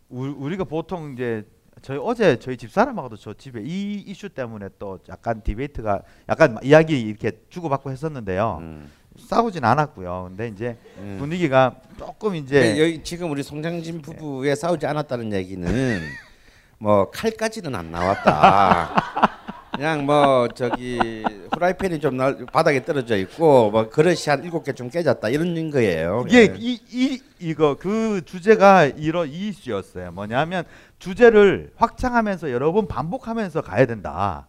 우, 0.09 0.25
우리가 0.25 0.65
보통 0.65 1.13
이제 1.13 1.47
저희 1.81 1.99
어제 2.01 2.37
저희 2.39 2.57
집사람하고도 2.57 3.17
저 3.17 3.33
집에 3.33 3.61
이 3.63 4.03
이슈 4.07 4.29
때문에 4.29 4.69
또 4.79 4.99
약간 5.09 5.41
디베이트가 5.43 6.01
약간 6.29 6.57
이야기 6.63 6.99
이렇게 6.99 7.31
주고받고 7.49 7.91
했었는데요. 7.91 8.61
싸우진 9.19 9.63
않았고요. 9.63 10.25
근데 10.29 10.47
이제 10.47 10.77
분위기가 11.19 11.75
조금 11.97 12.35
이제 12.35 12.73
네, 12.73 12.81
여기 12.81 13.03
지금 13.03 13.31
우리 13.31 13.43
송장진 13.43 14.01
부부에 14.01 14.55
싸우지 14.55 14.85
않았다는 14.87 15.31
얘기는 15.33 16.01
뭐 16.79 17.09
칼까지는 17.11 17.73
안 17.75 17.91
나왔다. 17.91 19.03
그냥 19.75 20.05
뭐 20.05 20.47
저기 20.55 21.21
후라이팬이 21.53 21.99
좀 21.99 22.15
날- 22.15 22.45
바닥에 22.45 22.83
떨어져 22.85 23.17
있고 23.17 23.71
뭐 23.71 23.89
그릇이 23.89 24.15
한 24.27 24.41
일곱 24.43 24.63
개 24.63 24.71
좀 24.71 24.89
깨졌다 24.89 25.27
이런 25.29 25.69
거예요. 25.69 26.23
이게 26.27 26.37
예. 26.39 26.55
이, 26.57 26.79
이 26.91 27.21
이거 27.39 27.75
그 27.77 28.21
주제가 28.25 28.85
이런 28.85 29.27
이 29.29 29.49
이슈였어요. 29.49 30.11
뭐냐면 30.13 30.63
주제를 30.99 31.73
확장하면서 31.75 32.51
여러 32.51 32.71
번 32.71 32.87
반복하면서 32.87 33.61
가야 33.61 33.85
된다. 33.85 34.47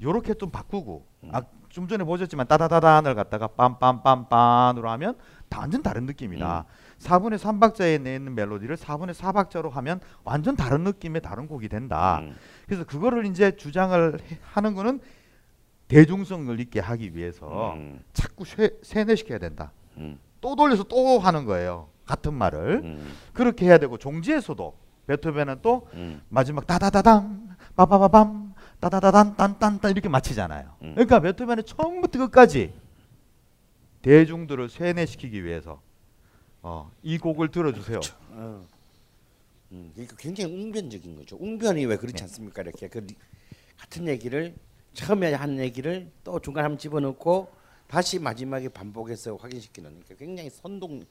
요렇게 0.00 0.34
좀 0.34 0.50
바꾸고 0.50 1.06
아, 1.32 1.42
좀 1.68 1.86
전에 1.88 2.04
보셨지만 2.04 2.46
따다다단을 2.48 3.14
갖다가 3.14 3.48
빰빰빰빰으로 3.48 4.84
하면 4.84 5.16
다 5.48 5.60
완전 5.60 5.82
다른 5.82 6.06
느낌이다. 6.06 6.64
4분의 6.98 7.38
3박자에 7.38 8.00
내는 8.00 8.34
멜로디를 8.34 8.76
4분의 8.76 9.14
4박자로 9.14 9.70
하면 9.70 10.00
완전 10.24 10.54
다른 10.56 10.82
느낌의 10.84 11.20
다른 11.22 11.46
곡이 11.46 11.68
된다. 11.68 12.20
그래서 12.66 12.84
그거를 12.84 13.26
이제 13.26 13.56
주장을 13.56 14.18
해- 14.20 14.38
하는 14.42 14.74
거는 14.74 15.00
대중성을 15.88 16.58
있게 16.60 16.80
하기 16.80 17.14
위해서 17.16 17.74
자꾸 18.12 18.44
쇠, 18.44 18.70
세뇌시켜야 18.82 19.38
된다. 19.38 19.72
또 20.40 20.56
돌려서 20.56 20.82
또 20.84 21.18
하는 21.18 21.44
거예요. 21.44 21.88
같은 22.06 22.34
말을 22.34 22.80
그렇게 23.32 23.66
해야 23.66 23.78
되고 23.78 23.96
종지에서도 23.98 24.74
베토벤은 25.06 25.58
또 25.62 25.88
마지막 26.28 26.66
따다다담 26.66 27.56
빠바바밤 27.76 28.54
따다다단 28.80 29.36
딴딴딴 29.36 29.90
이렇게 29.92 30.08
마치잖아요. 30.08 30.76
그러니까 30.80 31.20
베토벤은 31.20 31.64
처음부터 31.64 32.18
끝까지 32.20 32.72
대중들을 34.02 34.68
세뇌시키기 34.68 35.44
위해서 35.44 35.80
어, 36.62 36.90
이 37.02 37.18
곡을 37.18 37.50
들어주세요. 37.50 38.00
어. 38.30 38.64
음, 39.72 39.90
그러니까 39.94 40.16
굉장히 40.16 40.52
웅변적인 40.54 41.16
거죠. 41.16 41.36
웅변이 41.40 41.86
왜 41.86 41.94
네. 41.94 42.00
그렇지 42.00 42.22
않습니까? 42.24 42.62
이렇게 42.62 42.88
그 42.88 42.98
리- 42.98 43.16
같은 43.78 44.06
얘기를 44.06 44.54
처음에 44.92 45.32
한 45.32 45.58
얘기를 45.58 46.10
또 46.22 46.38
중간 46.40 46.64
한번 46.64 46.78
집어넣고 46.78 47.48
다시 47.86 48.18
마지막에 48.18 48.68
반복해서 48.68 49.36
확인시키는 49.36 49.90
그러니까 49.90 50.14
굉장히 50.16 50.50
선동 50.50 51.04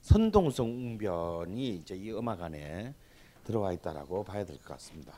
선동성 0.00 0.66
웅변이 0.68 1.76
이제 1.76 1.94
이 1.96 2.10
음악 2.12 2.40
안에 2.42 2.94
들어와 3.46 3.72
있다라고 3.72 4.24
봐야 4.24 4.44
될 4.44 4.56
것 4.58 4.66
같습니다. 4.74 5.12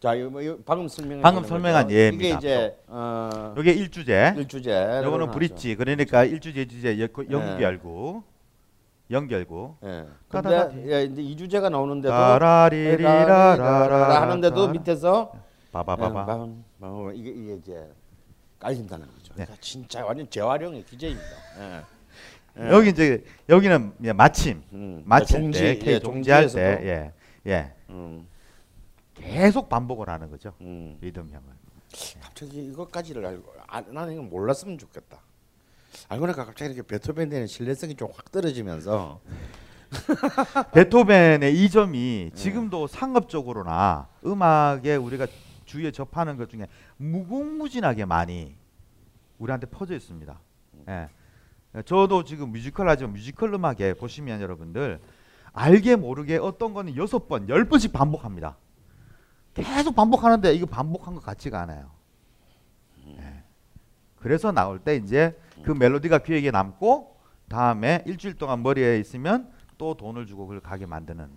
자, 0.00 0.14
뭐 0.30 0.40
방금 0.64 0.88
설명한 0.88 1.22
방금 1.22 1.44
설명한? 1.44 1.90
예입니다. 1.90 2.28
이게 2.28 2.36
이제 2.38 2.78
어, 2.86 3.52
요게 3.56 3.72
일주제. 3.72 4.34
일주제. 4.36 5.02
요거는 5.04 5.30
브릿지. 5.32 5.74
그러니까 5.76 6.24
일주제 6.24 6.66
주제 6.66 6.94
네. 6.96 7.08
연결구. 7.30 8.22
연결구. 9.10 9.74
예. 9.84 10.04
근데 10.28 10.70
예, 10.86 11.04
이제 11.04 11.22
이 11.22 11.36
주제가 11.36 11.68
나오는데도 11.68 12.12
따라리리라라라 12.14 14.20
하는데도 14.22 14.68
밑에서 14.68 15.32
바바바바. 15.72 16.46
예, 16.82 16.86
이게 17.16 17.30
이게 17.30 17.54
이제 17.54 17.90
깔린다는 18.60 19.04
거죠. 19.06 19.34
네. 19.34 19.44
그러니까 19.44 19.56
진짜 19.60 20.04
완전 20.04 20.28
재활용의 20.30 20.84
기제입니다. 20.84 21.26
예. 21.60 21.82
예. 22.60 22.70
여기 22.70 22.90
이제 22.90 23.24
여기는 23.48 23.94
마침 24.14 24.62
음, 24.72 25.02
마칠 25.06 25.40
종지, 25.40 25.78
때 25.80 25.92
예, 25.92 25.98
종지할. 25.98 26.46
때 26.48 26.60
예. 26.84 27.12
예. 27.46 27.72
음. 27.90 28.26
계속 29.14 29.68
반복을 29.68 30.08
하는 30.08 30.30
거죠. 30.30 30.52
음. 30.60 30.96
리듬형을. 31.00 31.46
갑자기 32.20 32.64
이것까지를 32.66 33.24
알고 33.24 33.54
아, 33.66 33.80
나는 33.80 34.12
이걸 34.12 34.26
몰랐으면 34.26 34.78
좋겠다. 34.78 35.18
알고 36.08 36.26
나니까 36.26 36.44
갑자기 36.44 36.74
이렇게 36.74 36.86
베토벤에 36.86 37.28
대한 37.30 37.46
신뢰성이 37.46 37.94
좀 37.94 38.10
확 38.14 38.30
떨어지면서 38.30 39.20
베토벤의 40.72 41.56
이 41.64 41.70
점이 41.70 42.30
지금도 42.34 42.86
상업적으로나 42.86 44.08
음악에 44.24 44.96
우리가 44.96 45.26
주위에 45.64 45.90
접하는 45.90 46.36
것 46.36 46.48
중에 46.50 46.66
무궁무진하게 46.98 48.04
많이 48.04 48.54
우리한테 49.38 49.66
퍼져 49.66 49.94
있습니다. 49.94 50.38
예. 50.88 51.08
저도 51.84 52.24
지금 52.24 52.50
뮤지컬 52.50 52.88
하지만 52.88 53.12
뮤지컬 53.12 53.52
음악에 53.54 53.94
보시면 53.94 54.40
여러분들 54.40 55.00
알게 55.52 55.96
모르게 55.96 56.36
어떤 56.36 56.74
거는 56.74 56.96
여섯 56.96 57.28
번, 57.28 57.48
열 57.48 57.64
번씩 57.64 57.92
반복합니다. 57.92 58.56
계속 59.54 59.94
반복하는데 59.94 60.54
이거 60.54 60.66
반복한 60.66 61.14
것 61.14 61.22
같지가 61.22 61.60
않아요. 61.62 61.90
예. 63.06 63.42
그래서 64.16 64.52
나올 64.52 64.78
때 64.78 64.96
이제 64.96 65.38
그 65.62 65.72
멜로디가 65.72 66.18
귀에 66.18 66.50
남고 66.50 67.16
다음에 67.48 68.04
일주일 68.06 68.34
동안 68.34 68.62
머리에 68.62 68.98
있으면 69.00 69.50
또 69.78 69.94
돈을 69.94 70.26
주고 70.26 70.46
그걸 70.46 70.60
가게 70.60 70.86
만드는 70.86 71.28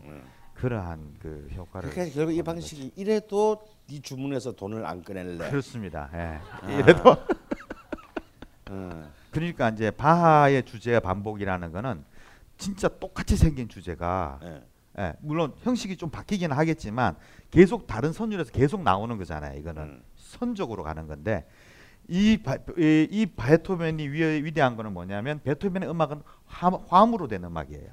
그러한 0.56 1.16
그 1.20 1.48
효과를 1.56 1.90
그러니까 1.90 2.14
결국 2.14 2.34
이 2.34 2.44
방식이 2.44 2.92
이래도 2.96 3.64
네 3.88 4.00
주문에서 4.02 4.54
돈을 4.54 4.86
안 4.86 5.04
꺼낼래. 5.04 5.50
그렇습니다. 5.50 6.10
예. 6.14 6.40
아. 6.62 6.72
이래도 6.72 7.16
어. 8.70 9.12
그러니까 9.32 9.70
이제 9.70 9.92
바하의 9.92 10.66
주제 10.66 11.00
반복이라는 11.00 11.72
거는 11.72 12.04
진짜 12.62 12.88
똑같이 12.88 13.36
생긴 13.36 13.68
주제가 13.68 14.40
예. 14.44 14.64
예, 15.00 15.14
물론 15.22 15.54
형식이 15.64 15.98
좀 15.98 16.10
바뀌기는 16.10 16.56
하겠지만 16.56 17.16
계속 17.50 17.88
다른 17.88 18.14
선율에서 18.14 18.52
계속 18.52 18.84
나오는 18.84 19.18
거잖아요. 19.18 19.60
이거는 19.60 19.84
음. 19.84 20.04
선적으로 20.16 20.84
가는 20.84 21.08
건데 21.08 21.48
이, 22.08 22.38
바, 22.38 22.58
이, 22.78 23.08
이 23.10 23.26
베토벤이 23.26 24.08
위, 24.10 24.44
위대한 24.44 24.76
거는 24.76 24.94
뭐냐면 24.94 25.42
베토벤의 25.44 25.90
음악은 25.90 26.22
화, 26.46 26.70
화음으로 26.88 27.28
된 27.28 27.44
음악이에요. 27.44 27.90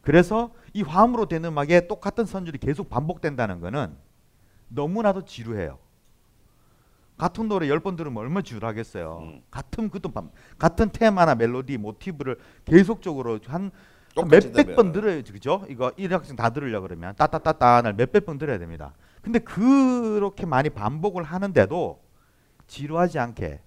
그래서 0.00 0.52
이 0.72 0.82
화음으로 0.82 1.26
된 1.26 1.44
음악에 1.44 1.86
똑같은 1.86 2.24
선율이 2.24 2.58
계속 2.58 2.88
반복된다는 2.88 3.60
거는 3.60 3.94
너무나도 4.68 5.26
지루해요. 5.26 5.78
같은 7.22 7.46
노래 7.46 7.68
열 7.68 7.78
번 7.78 7.94
들으면 7.94 8.16
얼마나 8.18 8.42
지루하겠어요. 8.42 9.18
음. 9.22 9.42
같은 9.48 9.88
반- 10.12 10.30
같은 10.58 10.90
테마나 10.90 11.36
멜로디, 11.36 11.78
모티브를 11.78 12.36
계속적으로 12.64 13.38
한 13.46 13.70
몇백 14.28 14.74
번. 14.74 14.90
들어야지 14.90 15.32
그죠? 15.32 15.64
이거 15.68 15.90
1학생 15.92 16.36
다 16.36 16.50
들으려 16.50 16.80
그러면 16.80 17.14
따따따따 17.14 17.82
몇백 17.96 18.26
번 18.26 18.38
들어야 18.38 18.58
됩니다. 18.58 18.92
근데 19.22 19.38
그렇게 19.38 20.46
많이 20.46 20.68
반복을 20.68 21.22
하는데도 21.22 22.02
지루하지 22.66 23.20
않게 23.20 23.60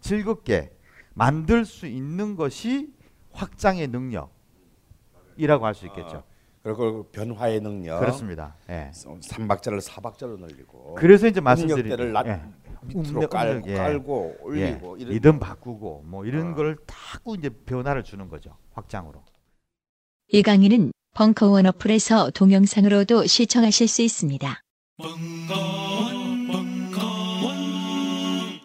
즐겁게 0.00 0.74
만들 1.12 1.66
수 1.66 1.86
있는 1.86 2.36
것이 2.36 2.90
확장의 3.32 3.88
능력이라고 3.88 5.66
할 5.66 5.74
수 5.74 5.84
있겠죠. 5.86 6.16
아, 6.16 6.22
그리고 6.62 7.04
변화의 7.12 7.60
능력. 7.60 8.00
그렇습니다. 8.00 8.54
예. 8.70 8.90
삼박자를 9.20 9.82
사박자로 9.82 10.38
늘리고. 10.38 10.94
그래서 10.94 11.26
이제 11.26 11.40
말씀드린 11.42 12.12
낮 12.14 12.26
예. 12.26 12.40
밑으로 12.86 13.18
음력, 13.18 13.30
깔고, 13.30 13.52
음력, 13.52 13.68
예. 13.68 13.74
깔고 13.74 14.36
올리고 14.40 14.96
예. 14.98 15.02
이런 15.02 15.12
리듬 15.14 15.38
바꾸고 15.38 16.04
뭐 16.06 16.24
이런 16.24 16.52
어. 16.52 16.54
걸 16.54 16.76
자꾸 16.86 17.36
이제 17.38 17.48
변화를 17.48 18.04
주는 18.04 18.28
거죠. 18.28 18.56
확장으로. 18.72 19.22
이 20.28 20.42
강의는 20.42 20.92
벙커원 21.14 21.66
어플에서 21.66 22.30
동영상으로도 22.30 23.26
시청하실 23.26 23.88
수 23.88 24.02
있습니다. 24.02 24.60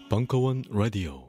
벙커원 0.09 0.63
라디오 0.71 1.28